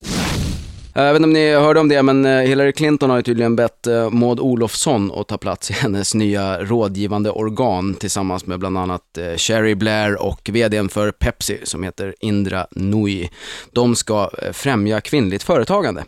Eh, 0.95 1.03
jag 1.03 1.13
vet 1.13 1.19
inte 1.19 1.27
om 1.27 1.33
ni 1.33 1.53
hörde 1.53 1.79
om 1.79 1.89
det, 1.89 2.03
men 2.03 2.25
eh, 2.25 2.41
Hillary 2.41 2.71
Clinton 2.71 3.09
har 3.09 3.17
ju 3.17 3.23
tydligen 3.23 3.55
bett 3.55 3.87
eh, 3.87 4.09
Maud 4.09 4.39
Olofsson 4.39 5.11
att 5.15 5.27
ta 5.27 5.37
plats 5.37 5.71
i 5.71 5.73
hennes 5.81 6.15
nya 6.15 6.63
rådgivande 6.63 7.31
organ 7.31 7.93
tillsammans 7.93 8.45
med 8.45 8.59
bland 8.59 8.77
annat 8.77 9.01
Sherry 9.37 9.75
Blair 9.75 10.21
och 10.21 10.49
vdn 10.53 10.89
för 10.89 11.11
Pepsi 11.11 11.59
som 11.63 11.83
heter 11.83 12.15
Indra 12.19 12.67
Nooyi. 12.71 13.29
De 13.71 13.95
ska 13.95 14.29
främja 14.51 15.01
kvinnligt 15.01 15.43
företagande. 15.43 16.03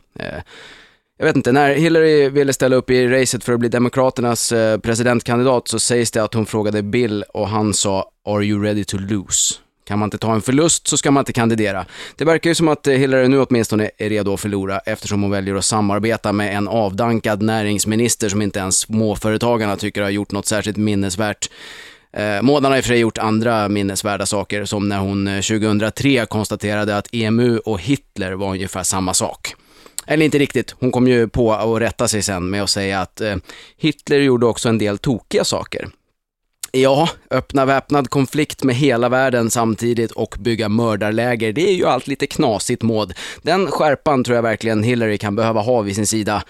Jag 1.18 1.26
vet 1.26 1.36
inte, 1.36 1.52
när 1.52 1.74
Hillary 1.74 2.30
ville 2.30 2.54
ställa 2.54 2.76
upp 2.76 2.90
i 2.90 3.08
racet 3.08 3.44
för 3.44 3.54
att 3.54 3.60
bli 3.60 3.70
Demokraternas 3.70 4.54
presidentkandidat 4.84 5.68
så 5.68 5.80
sägs 5.80 6.12
det 6.12 6.24
att 6.24 6.34
hon 6.34 6.46
frågade 6.46 6.84
Bill 6.84 7.24
och 7.34 7.48
han 7.48 7.74
sa 7.74 8.12
“Are 8.28 8.46
you 8.46 8.64
ready 8.64 8.84
to 8.84 8.98
lose?” 8.98 9.56
Kan 9.86 10.00
man 10.00 10.08
inte 10.08 10.18
ta 10.18 10.34
en 10.34 10.42
förlust 10.42 10.88
så 10.88 10.98
ska 10.98 11.12
man 11.12 11.22
inte 11.22 11.34
kandidera. 11.34 11.86
Det 12.16 12.26
verkar 12.26 12.50
ju 12.50 12.56
som 12.56 12.68
att 12.68 12.88
eh, 12.88 12.94
Hillary 12.94 13.28
nu 13.28 13.42
åtminstone 13.42 13.90
är 13.98 14.10
redo 14.10 14.34
att 14.34 14.40
förlora 14.40 14.80
eftersom 14.80 15.22
hon 15.22 15.32
väljer 15.32 15.56
att 15.56 15.66
samarbeta 15.66 16.34
med 16.34 16.58
en 16.58 16.68
avdankad 16.68 17.42
näringsminister 17.42 18.30
som 18.30 18.42
inte 18.42 18.60
ens 18.60 18.80
småföretagarna 18.80 19.78
tycker 19.78 20.02
har 20.02 20.10
gjort 20.10 20.32
något 20.32 20.46
särskilt 20.46 20.78
minnesvärt. 20.78 21.50
Eh, 22.14 22.42
Mådan 22.42 22.72
har 22.72 22.78
i 22.78 22.82
och 22.82 22.86
för 22.86 22.90
sig 22.90 23.00
gjort 23.00 23.18
andra 23.18 23.70
minnesvärda 23.70 24.26
saker 24.26 24.66
som 24.66 24.90
när 24.90 25.00
hon 25.00 25.28
eh, 25.28 25.42
2003 25.42 26.26
konstaterade 26.26 26.98
att 26.98 27.14
EMU 27.14 27.58
och 27.58 27.82
Hitler 27.82 28.32
var 28.32 28.50
ungefär 28.50 28.84
samma 28.84 29.14
sak. 29.14 29.56
Eller 30.08 30.26
inte 30.26 30.40
riktigt, 30.40 30.76
hon 30.80 30.92
kom 30.92 31.08
ju 31.08 31.28
på 31.28 31.54
att 31.54 31.82
rätta 31.82 32.08
sig 32.08 32.22
sen 32.22 32.50
med 32.50 32.64
att 32.64 32.70
säga 32.70 33.02
att 33.02 33.22
eh, 33.22 33.36
Hitler 33.78 34.20
gjorde 34.20 34.46
också 34.46 34.70
en 34.70 34.78
del 34.78 34.98
tokiga 34.98 35.44
saker. 35.44 35.90
Ja, 36.76 37.10
öppna 37.30 37.66
väpnad 37.66 38.10
konflikt 38.10 38.64
med 38.64 38.76
hela 38.76 39.10
världen 39.10 39.52
samtidigt 39.52 40.12
och 40.12 40.36
bygga 40.40 40.70
mördarläger, 40.70 41.54
det 41.54 41.70
är 41.70 41.74
ju 41.74 41.86
allt 41.86 42.08
lite 42.08 42.28
knasigt 42.28 42.82
Maud. 42.82 43.14
Den 43.42 43.68
skärpan 43.68 44.24
tror 44.24 44.36
jag 44.36 44.44
verkligen 44.44 44.84
Hillary 44.84 45.18
kan 45.18 45.36
behöva 45.36 45.62
ha 45.62 45.82
vid 45.82 45.96
sin 45.96 46.08
sida. 46.08 46.44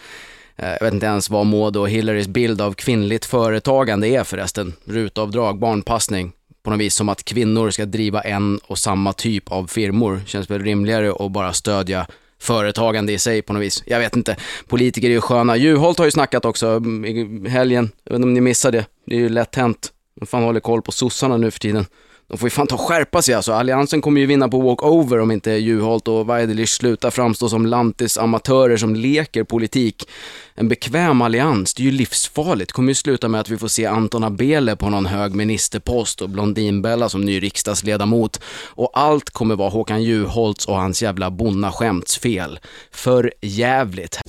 Eh, 0.56 0.70
jag 0.70 0.80
vet 0.80 0.94
inte 0.94 1.06
ens 1.06 1.30
vad 1.30 1.46
Maud 1.46 1.78
och 1.78 1.90
Hillarys 1.90 2.28
bild 2.28 2.62
av 2.62 2.74
kvinnligt 2.74 3.26
företagande 3.26 4.08
är 4.08 4.24
förresten. 4.24 4.74
Rutavdrag, 4.86 5.60
barnpassning, 5.60 6.32
på 6.64 6.70
något 6.70 6.80
vis 6.80 6.96
som 6.96 7.10
att 7.10 7.26
kvinnor 7.26 7.70
ska 7.70 7.86
driva 7.86 8.22
en 8.22 8.58
och 8.58 8.78
samma 8.78 9.14
typ 9.14 9.52
av 9.52 9.68
firmor. 9.68 10.22
Känns 10.26 10.50
väl 10.50 10.64
rimligare 10.64 11.12
att 11.26 11.32
bara 11.32 11.54
stödja 11.54 12.08
företagande 12.40 13.14
i 13.14 13.20
sig 13.20 13.42
på 13.42 13.54
något 13.54 13.64
vis. 13.64 13.84
Jag 13.86 14.00
vet 14.00 14.16
inte. 14.16 14.38
Politiker 14.68 15.08
är 15.08 15.14
ju 15.14 15.22
sköna. 15.22 15.58
Juholt 15.58 15.98
har 15.98 16.06
ju 16.06 16.12
snackat 16.12 16.46
också 16.46 16.68
mm, 16.68 17.06
i 17.06 17.50
helgen. 17.50 17.92
Jag 18.04 18.12
vet 18.12 18.16
inte 18.16 18.26
om 18.28 18.34
ni 18.34 18.42
missade 18.42 18.78
det. 18.78 18.86
Det 19.06 19.16
är 19.16 19.20
ju 19.20 19.30
lätt 19.30 19.56
hänt. 19.56 19.90
De 20.20 20.26
fan 20.26 20.44
håller 20.44 20.60
koll 20.60 20.82
på 20.82 20.92
sossarna 20.92 21.38
nu 21.38 21.52
för 21.52 21.60
tiden. 21.60 21.86
De 22.28 22.38
får 22.38 22.46
ju 22.46 22.50
fan 22.50 22.68
ta 22.68 22.76
och 22.76 22.82
skärpa 22.82 23.22
sig 23.22 23.36
alltså. 23.36 23.54
Alliansen 23.54 24.02
kommer 24.02 24.22
ju 24.22 24.28
vinna 24.28 24.50
på 24.50 24.62
walkover 24.62 25.20
om 25.20 25.32
inte 25.32 25.52
Juholt 25.52 26.08
och 26.08 26.26
Waidelich 26.26 26.70
slutar 26.70 27.12
framstå 27.12 27.50
som 27.50 27.66
lantis-amatörer 27.66 28.78
som 28.78 28.96
leker 28.96 29.44
politik. 29.44 30.10
En 30.56 30.68
bekväm 30.70 31.22
allians, 31.22 31.74
det 31.74 31.84
är 31.84 31.86
ju 31.86 31.92
livsfarligt. 31.92 32.72
kommer 32.72 32.90
ju 32.90 32.96
sluta 32.96 33.28
med 33.28 33.42
att 33.42 33.50
vi 33.50 33.58
får 33.58 33.68
se 33.68 33.86
Anton 33.86 34.24
Abele 34.24 34.76
på 34.76 34.90
någon 34.90 35.06
hög 35.06 35.36
ministerpost 35.36 36.22
och 36.22 36.30
Blondinbella 36.30 37.10
som 37.10 37.22
ny 37.22 37.40
riksdagsledamot. 37.40 38.40
Och 38.66 38.92
allt 38.94 39.30
kommer 39.30 39.56
vara 39.56 39.70
Håkan 39.70 40.04
Juholts 40.04 40.66
och 40.66 40.76
hans 40.76 41.04
jävla 41.04 41.32
bonnaskämts 41.32 42.18
fel. 42.18 42.60
För 42.92 43.34
jävligt. 43.42 44.20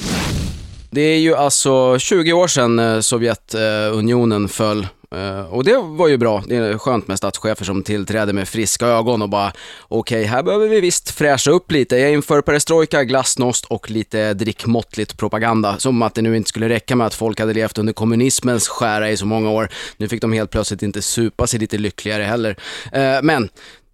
Det 0.91 1.01
är 1.01 1.18
ju 1.18 1.35
alltså 1.35 1.99
20 1.99 2.32
år 2.32 2.49
sedan 2.49 2.78
eh, 2.78 3.01
Sovjetunionen 3.01 4.49
föll 4.49 4.87
Eh, 5.15 5.55
och 5.55 5.65
det 5.65 5.77
var 5.77 6.09
ju 6.09 6.17
bra. 6.17 6.43
Det 6.47 6.57
är 6.57 6.79
skönt 6.79 7.09
med 7.09 7.19
statschefer 7.19 7.65
som 7.65 7.83
tillträder 7.83 8.33
med 8.33 8.49
friska 8.49 8.87
ögon 8.87 9.23
och 9.23 9.29
bara 9.29 9.53
okej, 9.89 10.21
okay, 10.21 10.31
här 10.31 10.43
behöver 10.43 10.69
vi 10.69 10.81
visst 10.81 11.11
fräscha 11.11 11.51
upp 11.51 11.73
lite. 11.73 11.97
Jag 11.97 12.12
inför 12.12 12.41
perestrojka, 12.41 13.05
glasnost 13.05 13.65
och 13.65 13.91
lite 13.91 14.35
drickmåttligt 14.35 15.17
propaganda. 15.17 15.79
Som 15.79 16.03
att 16.03 16.15
det 16.15 16.23
nu 16.23 16.37
inte 16.37 16.49
skulle 16.49 16.69
räcka 16.69 16.97
med 16.97 17.07
att 17.07 17.15
folk 17.15 17.41
hade 17.41 17.53
levt 17.53 17.79
under 17.79 17.93
kommunismens 17.93 18.69
skära 18.69 19.11
i 19.11 19.17
så 19.17 19.27
många 19.27 19.51
år. 19.51 19.69
Nu 19.97 20.09
fick 20.09 20.21
de 20.21 20.33
helt 20.33 20.51
plötsligt 20.51 20.83
inte 20.83 21.03
supa 21.03 21.47
sig 21.47 21.61
lite 21.61 21.79
lyckligare 21.79 22.23
heller. 22.23 22.57
Eh, 22.93 23.23
men 23.23 23.49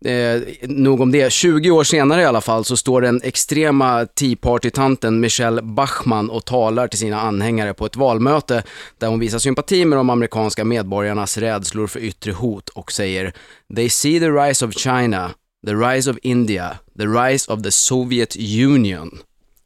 Eh, 0.05 0.43
nog 0.63 1.01
om 1.01 1.13
det. 1.13 1.33
20 1.33 1.71
år 1.71 1.85
senare 1.85 2.23
i 2.23 2.25
alla 2.25 2.41
fall 2.41 2.65
så 2.65 2.77
står 2.77 3.01
den 3.01 3.21
extrema 3.23 4.07
Tea 4.07 4.37
Party-tanten 4.41 5.21
Michelle 5.21 5.63
Bachmann 5.63 6.31
och 6.31 6.45
talar 6.45 6.89
till 6.89 6.99
sina 6.99 7.21
anhängare 7.21 7.75
på 7.75 7.87
ett 7.87 7.97
valmöte 7.97 8.63
där 8.99 9.09
hon 9.09 9.21
visar 9.21 9.39
sympati 9.39 9.85
med 9.85 9.99
de 9.99 10.11
amerikanska 10.11 10.65
medborgarnas 10.65 11.39
rädslor 11.39 11.87
för 11.87 12.01
yttre 12.01 12.33
hot 12.33 12.69
och 12.69 12.93
säger 12.93 13.33
“They 13.77 13.89
see 13.89 14.21
the 14.21 14.31
rise 14.31 14.67
of 14.67 14.75
China, 14.75 15.31
the 15.67 15.73
rise 15.73 16.11
of 16.11 16.17
India, 16.23 16.79
the 16.99 17.07
rise 17.07 17.53
of 17.53 17.63
the 17.63 17.71
Soviet 17.71 18.37
Union”. 18.67 19.19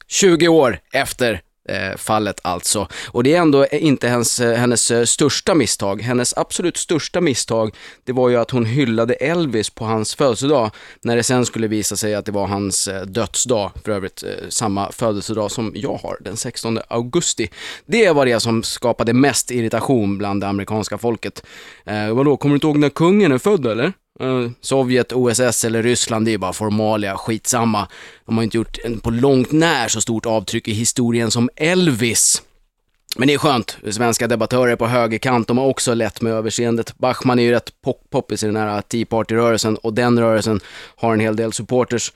20 0.07 0.47
år 0.47 0.79
efter 0.93 1.41
Eh, 1.69 1.97
fallet 1.97 2.39
alltså. 2.43 2.87
Och 3.07 3.23
det 3.23 3.35
är 3.35 3.41
ändå 3.41 3.67
inte 3.67 4.07
eh, 4.07 4.11
hennes, 4.11 4.39
hennes 4.39 5.09
största 5.11 5.55
misstag. 5.55 6.01
Hennes 6.01 6.37
absolut 6.37 6.77
största 6.77 7.21
misstag, 7.21 7.75
det 8.03 8.11
var 8.11 8.29
ju 8.29 8.35
att 8.35 8.51
hon 8.51 8.65
hyllade 8.65 9.13
Elvis 9.13 9.69
på 9.69 9.85
hans 9.85 10.15
födelsedag, 10.15 10.71
när 11.01 11.15
det 11.15 11.23
sen 11.23 11.45
skulle 11.45 11.67
visa 11.67 11.95
sig 11.95 12.15
att 12.15 12.25
det 12.25 12.31
var 12.31 12.47
hans 12.47 12.89
dödsdag, 13.05 13.71
för 13.83 13.91
övrigt 13.91 14.23
samma 14.49 14.91
födelsedag 14.91 15.51
som 15.51 15.71
jag 15.75 15.95
har, 16.03 16.17
den 16.21 16.37
16 16.37 16.79
augusti. 16.87 17.49
Det 17.85 18.11
var 18.11 18.25
det 18.25 18.39
som 18.39 18.63
skapade 18.63 19.13
mest 19.13 19.51
irritation 19.51 20.17
bland 20.17 20.41
det 20.41 20.47
amerikanska 20.47 20.97
folket. 20.97 21.45
Eh, 21.85 22.13
vadå, 22.13 22.37
kommer 22.37 22.53
du 22.53 22.55
inte 22.55 22.67
ihåg 22.67 22.77
när 22.77 22.89
kungen 22.89 23.31
är 23.31 23.37
född 23.37 23.65
eller? 23.65 23.93
Mm. 24.19 24.55
Sovjet, 24.61 25.13
OSS 25.13 25.65
eller 25.65 25.83
Ryssland, 25.83 26.25
det 26.25 26.33
är 26.33 26.37
bara 26.37 26.53
formalia, 26.53 27.17
skitsamma. 27.17 27.87
De 28.25 28.37
har 28.37 28.43
inte 28.43 28.57
gjort 28.57 28.77
en 28.83 28.99
på 28.99 29.09
långt 29.09 29.51
när 29.51 29.87
så 29.87 30.01
stort 30.01 30.25
avtryck 30.25 30.67
i 30.67 30.73
historien 30.73 31.31
som 31.31 31.49
Elvis. 31.55 32.41
Men 33.17 33.27
det 33.27 33.33
är 33.33 33.37
skönt, 33.37 33.77
svenska 33.91 34.27
debattörer 34.27 34.75
på 34.75 34.87
högerkant, 34.87 35.47
de 35.47 35.57
har 35.57 35.65
också 35.65 35.93
lätt 35.93 36.21
med 36.21 36.33
överseendet. 36.33 36.97
Bachmann 36.97 37.39
är 37.39 37.43
ju 37.43 37.51
rätt 37.51 37.71
poppis 38.09 38.43
i 38.43 38.45
den 38.45 38.55
här 38.55 38.81
Tea 38.81 39.05
Party-rörelsen 39.05 39.75
och 39.75 39.93
den 39.93 40.19
rörelsen 40.19 40.59
har 40.95 41.13
en 41.13 41.19
hel 41.19 41.35
del 41.35 41.53
supporters. 41.53 42.11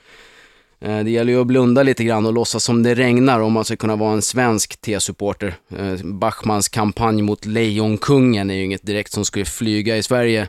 Eh, 0.81 0.99
det 0.99 1.11
gäller 1.11 1.33
ju 1.33 1.41
att 1.41 1.47
blunda 1.47 1.83
lite 1.83 2.03
grann 2.03 2.25
och 2.25 2.33
låtsas 2.33 2.63
som 2.63 2.83
det 2.83 2.95
regnar 2.95 3.39
om 3.39 3.53
man 3.53 3.65
ska 3.65 3.75
kunna 3.75 3.95
vara 3.95 4.13
en 4.13 4.21
svensk 4.21 4.81
T-supporter. 4.81 5.55
Eh, 5.77 5.93
Bachmans 6.03 6.69
kampanj 6.69 7.21
mot 7.21 7.45
Lejonkungen 7.45 8.49
är 8.49 8.55
ju 8.55 8.63
inget 8.63 8.85
direkt 8.85 9.11
som 9.11 9.25
skulle 9.25 9.45
flyga 9.45 9.97
i 9.97 10.03
Sverige. 10.03 10.47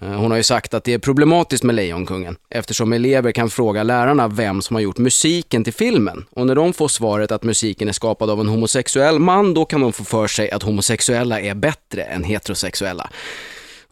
Eh, 0.00 0.08
hon 0.08 0.30
har 0.30 0.38
ju 0.38 0.42
sagt 0.42 0.74
att 0.74 0.84
det 0.84 0.92
är 0.92 0.98
problematiskt 0.98 1.64
med 1.64 1.74
Lejonkungen 1.74 2.36
eftersom 2.50 2.92
elever 2.92 3.32
kan 3.32 3.50
fråga 3.50 3.82
lärarna 3.82 4.28
vem 4.28 4.62
som 4.62 4.76
har 4.76 4.80
gjort 4.80 4.98
musiken 4.98 5.64
till 5.64 5.72
filmen. 5.72 6.24
Och 6.30 6.46
när 6.46 6.54
de 6.54 6.72
får 6.72 6.88
svaret 6.88 7.32
att 7.32 7.42
musiken 7.42 7.88
är 7.88 7.92
skapad 7.92 8.30
av 8.30 8.40
en 8.40 8.48
homosexuell 8.48 9.18
man, 9.18 9.54
då 9.54 9.64
kan 9.64 9.80
de 9.80 9.92
få 9.92 10.04
för 10.04 10.26
sig 10.26 10.50
att 10.50 10.62
homosexuella 10.62 11.40
är 11.40 11.54
bättre 11.54 12.02
än 12.02 12.24
heterosexuella. 12.24 13.10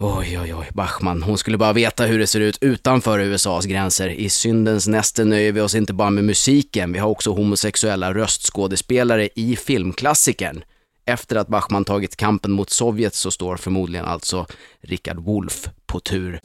Oj, 0.03 0.39
oj, 0.41 0.55
oj, 0.55 0.67
Bachman, 0.75 1.23
hon 1.23 1.39
skulle 1.39 1.59
bara 1.59 1.73
veta 1.73 2.05
hur 2.05 2.19
det 2.19 2.27
ser 2.27 2.41
ut 2.41 2.59
utanför 2.61 3.19
USAs 3.19 3.65
gränser. 3.67 4.09
I 4.09 4.29
syndens 4.29 4.89
näste 4.89 5.25
nöjer 5.25 5.53
vi 5.53 5.61
oss 5.61 5.75
inte 5.75 5.93
bara 5.93 6.11
med 6.11 6.25
musiken, 6.25 6.93
vi 6.93 6.99
har 6.99 7.09
också 7.09 7.31
homosexuella 7.31 8.15
röstskådespelare 8.15 9.29
i 9.35 9.57
filmklassikern. 9.57 10.63
Efter 11.11 11.37
att 11.37 11.49
Bachmann 11.49 11.85
tagit 11.85 12.17
kampen 12.17 12.53
mot 12.53 12.71
Sovjet 12.71 13.15
så 13.15 13.31
står 13.31 13.57
förmodligen 13.57 14.07
alltså 14.07 14.47
Richard 14.81 15.19
Wolff 15.19 15.69
på 15.87 16.01
tur. 16.01 16.41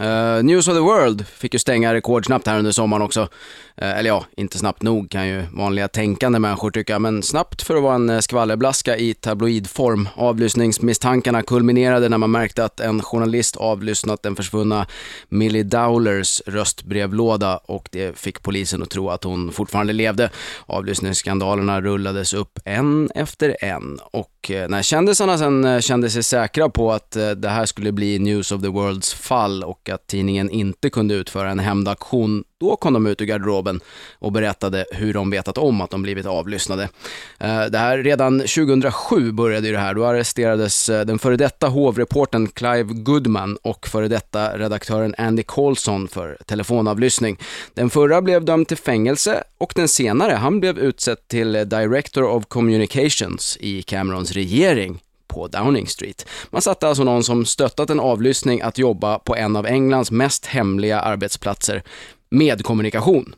Uh, 0.00 0.42
News 0.44 0.68
of 0.68 0.74
the 0.74 0.80
World 0.80 1.26
fick 1.26 1.52
ju 1.52 1.58
stänga 1.58 1.94
rekordsnabbt 1.94 2.46
här 2.46 2.58
under 2.58 2.72
sommaren 2.72 3.02
också. 3.02 3.28
Eh, 3.78 3.98
eller 3.98 4.10
ja, 4.10 4.24
inte 4.36 4.58
snabbt 4.58 4.82
nog 4.82 5.10
kan 5.10 5.28
ju 5.28 5.42
vanliga 5.52 5.88
tänkande 5.88 6.38
människor 6.38 6.70
tycka, 6.70 6.98
men 6.98 7.22
snabbt 7.22 7.62
för 7.62 7.76
att 7.76 7.82
vara 7.82 7.94
en 7.94 8.10
eh, 8.10 8.20
skvallerblaska 8.20 8.96
i 8.96 9.14
tabloidform. 9.14 10.08
Avlyssningsmisstankarna 10.14 11.42
kulminerade 11.42 12.08
när 12.08 12.18
man 12.18 12.30
märkte 12.30 12.64
att 12.64 12.80
en 12.80 13.02
journalist 13.02 13.56
avlyssnat 13.56 14.22
den 14.22 14.36
försvunna 14.36 14.86
Millie 15.28 15.62
Dowlers 15.62 16.42
röstbrevlåda 16.46 17.56
och 17.56 17.88
det 17.92 18.18
fick 18.18 18.42
polisen 18.42 18.82
att 18.82 18.90
tro 18.90 19.10
att 19.10 19.24
hon 19.24 19.52
fortfarande 19.52 19.92
levde. 19.92 20.30
Avlyssningsskandalerna 20.66 21.80
rullades 21.80 22.34
upp 22.34 22.58
en 22.64 23.10
efter 23.14 23.56
en 23.60 23.98
och 24.12 24.50
eh, 24.50 24.68
när 24.68 24.82
kändisarna 24.82 25.38
sen 25.38 25.82
kände 25.82 26.10
sig 26.10 26.22
säkra 26.22 26.68
på 26.68 26.92
att 26.92 27.10
det 27.36 27.48
här 27.48 27.66
skulle 27.66 27.92
bli 27.92 28.18
News 28.18 28.52
of 28.52 28.62
the 28.62 28.68
Worlds 28.68 29.14
fall 29.14 29.64
och 29.64 29.88
att 29.88 30.06
tidningen 30.06 30.50
inte 30.50 30.90
kunde 30.90 31.14
utföra 31.14 31.50
en 31.50 31.58
hämndaktion, 31.58 32.44
då 32.60 32.76
kom 32.76 32.92
de 32.92 33.06
ut 33.06 33.20
ur 33.20 33.26
garderoben 33.26 33.80
och 34.18 34.32
berättade 34.32 34.86
hur 34.92 35.14
de 35.14 35.30
vetat 35.30 35.58
om 35.58 35.80
att 35.80 35.90
de 35.90 36.02
blivit 36.02 36.26
avlyssnade. 36.26 36.88
Eh, 37.38 37.64
det 37.64 37.78
här, 37.78 37.98
redan 37.98 38.40
2007 38.40 39.32
började 39.32 39.66
ju 39.66 39.72
det 39.72 39.78
här. 39.78 39.94
Då 39.94 40.04
arresterades 40.04 40.88
eh, 40.88 41.04
den 41.04 41.18
före 41.18 41.36
detta 41.36 41.68
hovreporten 41.68 42.48
Clive 42.48 42.94
Goodman 42.94 43.58
och 43.62 43.88
före 43.88 44.08
detta 44.08 44.58
redaktören 44.58 45.14
Andy 45.18 45.42
Colson 45.42 46.08
för 46.08 46.38
telefonavlyssning. 46.46 47.38
Den 47.74 47.90
förra 47.90 48.22
blev 48.22 48.44
dömd 48.44 48.68
till 48.68 48.76
fängelse 48.76 49.44
och 49.58 49.72
den 49.76 49.88
senare, 49.88 50.32
han 50.32 50.60
blev 50.60 50.78
utsedd 50.78 51.28
till 51.28 51.52
Director 51.52 52.24
of 52.24 52.46
Communications 52.46 53.56
i 53.60 53.82
Camerons 53.82 54.32
regering 54.32 55.00
på 55.36 55.48
Downing 55.48 55.86
Street. 55.86 56.26
Man 56.50 56.62
satte 56.62 56.88
alltså 56.88 57.04
någon 57.04 57.24
som 57.24 57.44
stöttat 57.46 57.90
en 57.90 58.00
avlyssning 58.00 58.60
att 58.60 58.78
jobba 58.78 59.18
på 59.18 59.36
en 59.36 59.56
av 59.56 59.66
Englands 59.66 60.10
mest 60.10 60.46
hemliga 60.46 61.00
arbetsplatser 61.00 61.82
med 62.30 62.64
kommunikation. 62.64 63.34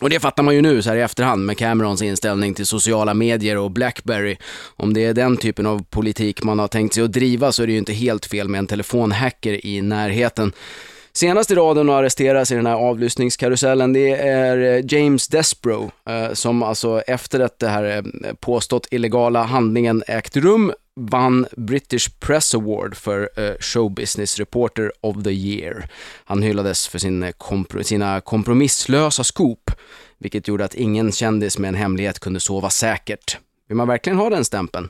Och 0.00 0.10
det 0.10 0.20
fattar 0.20 0.42
man 0.42 0.54
ju 0.54 0.62
nu 0.62 0.82
så 0.82 0.90
här 0.90 0.96
i 0.96 1.00
efterhand 1.00 1.46
med 1.46 1.58
Camerons 1.58 2.02
inställning 2.02 2.54
till 2.54 2.66
sociala 2.66 3.14
medier 3.14 3.56
och 3.56 3.70
Blackberry. 3.70 4.36
Om 4.76 4.94
det 4.94 5.04
är 5.04 5.14
den 5.14 5.36
typen 5.36 5.66
av 5.66 5.84
politik 5.90 6.42
man 6.42 6.58
har 6.58 6.68
tänkt 6.68 6.94
sig 6.94 7.04
att 7.04 7.12
driva 7.12 7.52
så 7.52 7.62
är 7.62 7.66
det 7.66 7.72
ju 7.72 7.78
inte 7.78 7.92
helt 7.92 8.26
fel 8.26 8.48
med 8.48 8.58
en 8.58 8.66
telefonhacker 8.66 9.66
i 9.66 9.82
närheten. 9.82 10.52
Senast 11.14 11.50
i 11.50 11.54
raden 11.54 11.90
att 11.90 11.94
arresteras 11.94 12.52
i 12.52 12.54
den 12.54 12.66
här 12.66 12.74
avlyssningskarusellen, 12.74 13.92
det 13.92 14.10
är 14.10 14.58
eh, 14.58 14.84
James 14.88 15.28
Desbro, 15.28 15.90
eh, 16.08 16.32
som 16.32 16.62
alltså 16.62 17.00
efter 17.00 17.40
att 17.40 17.58
det 17.58 17.68
här 17.68 17.96
eh, 17.96 18.32
påstått 18.40 18.88
illegala 18.90 19.42
handlingen 19.42 20.02
ägt 20.06 20.36
rum, 20.36 20.72
vann 20.96 21.46
British 21.56 22.20
Press 22.20 22.54
Award 22.54 22.96
för 22.96 23.30
eh, 23.36 23.54
Show 23.60 23.94
Business 23.94 24.38
Reporter 24.38 24.92
of 25.00 25.24
the 25.24 25.30
Year. 25.30 25.88
Han 26.24 26.42
hyllades 26.42 26.88
för 26.88 26.98
sin, 26.98 27.22
eh, 27.22 27.82
sina 27.82 28.20
kompromisslösa 28.20 29.24
scoop, 29.24 29.70
vilket 30.18 30.48
gjorde 30.48 30.64
att 30.64 30.74
ingen 30.74 31.12
kändis 31.12 31.58
med 31.58 31.68
en 31.68 31.74
hemlighet 31.74 32.18
kunde 32.18 32.40
sova 32.40 32.70
säkert. 32.70 33.38
Vill 33.68 33.76
man 33.76 33.88
verkligen 33.88 34.18
ha 34.18 34.30
den 34.30 34.44
stämpeln? 34.44 34.88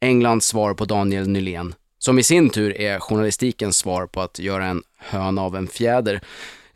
Englands 0.00 0.46
svar 0.46 0.74
på 0.74 0.84
Daniel 0.84 1.28
Nylén 1.28 1.74
som 1.98 2.18
i 2.18 2.22
sin 2.22 2.50
tur 2.50 2.80
är 2.80 3.00
journalistikens 3.00 3.76
svar 3.76 4.06
på 4.06 4.20
att 4.20 4.38
göra 4.38 4.66
en 4.66 4.82
höna 4.98 5.42
av 5.42 5.56
en 5.56 5.68
fjäder. 5.68 6.20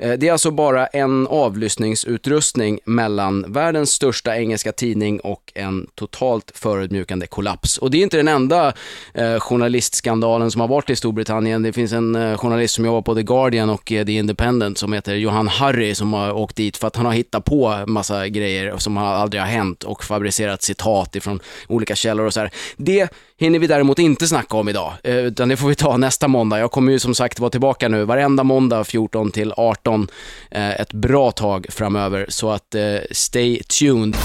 Eh, 0.02 0.12
det 0.12 0.28
är 0.28 0.32
alltså 0.32 0.50
bara 0.50 0.86
en 0.86 1.26
avlyssningsutrustning 1.26 2.78
mellan 2.84 3.52
världens 3.52 3.90
största 3.90 4.36
engelska 4.36 4.72
tidning 4.72 5.20
och 5.20 5.52
en 5.54 5.86
totalt 5.94 6.52
förödmjukande 6.54 7.26
kollaps. 7.26 7.78
Och 7.78 7.90
det 7.90 7.98
är 7.98 8.02
inte 8.02 8.16
den 8.16 8.28
enda 8.28 8.72
eh, 9.14 9.38
journalistskandalen 9.38 10.50
som 10.50 10.60
har 10.60 10.68
varit 10.68 10.90
i 10.90 10.96
Storbritannien. 10.96 11.62
Det 11.62 11.72
finns 11.72 11.92
en 11.92 12.14
eh, 12.14 12.36
journalist 12.36 12.74
som 12.74 12.84
jobbar 12.84 13.02
på 13.02 13.14
The 13.14 13.22
Guardian 13.22 13.70
och 13.70 13.92
eh, 13.92 14.06
The 14.06 14.12
Independent 14.12 14.78
som 14.78 14.92
heter 14.92 15.14
Johan 15.14 15.48
Harry 15.48 15.94
som 15.94 16.12
har 16.12 16.32
åkt 16.32 16.56
dit 16.56 16.76
för 16.76 16.86
att 16.86 16.96
han 16.96 17.06
har 17.06 17.12
hittat 17.12 17.44
på 17.44 17.84
massa 17.86 18.28
grejer 18.28 18.76
som 18.78 18.98
aldrig 18.98 19.42
har 19.42 19.48
hänt 19.48 19.84
och 19.84 20.04
fabricerat 20.04 20.62
citat 20.62 21.16
ifrån 21.16 21.40
olika 21.68 21.94
källor 21.94 22.26
och 22.26 22.34
så 22.34 22.40
här. 22.40 22.50
Det 22.76 23.08
hinner 23.42 23.58
vi 23.58 23.66
däremot 23.66 23.98
inte 23.98 24.26
snacka 24.26 24.56
om 24.56 24.68
idag, 24.68 24.92
eh, 25.04 25.16
utan 25.16 25.48
det 25.48 25.56
får 25.56 25.68
vi 25.68 25.74
ta 25.74 25.96
nästa 25.96 26.28
måndag. 26.28 26.58
Jag 26.58 26.70
kommer 26.70 26.92
ju 26.92 26.98
som 26.98 27.14
sagt 27.14 27.38
vara 27.40 27.50
tillbaka 27.50 27.88
nu 27.88 28.04
varenda 28.04 28.44
måndag 28.44 28.84
14 28.84 29.30
till 29.30 29.52
18 29.56 30.08
eh, 30.50 30.80
ett 30.80 30.92
bra 30.92 31.30
tag 31.30 31.66
framöver, 31.70 32.26
så 32.28 32.50
att 32.50 32.74
eh, 32.74 32.82
stay 33.10 33.62
tuned. 33.62 34.16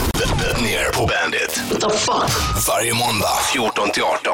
Ner 0.62 0.94
på 0.94 1.00
Bandit. 1.00 1.62
What 1.72 1.82
the 1.82 1.98
fuck? 1.98 2.68
Varje 2.68 2.94
måndag 2.94 3.38
14 3.54 3.92
till 3.92 4.04
18. 4.04 4.34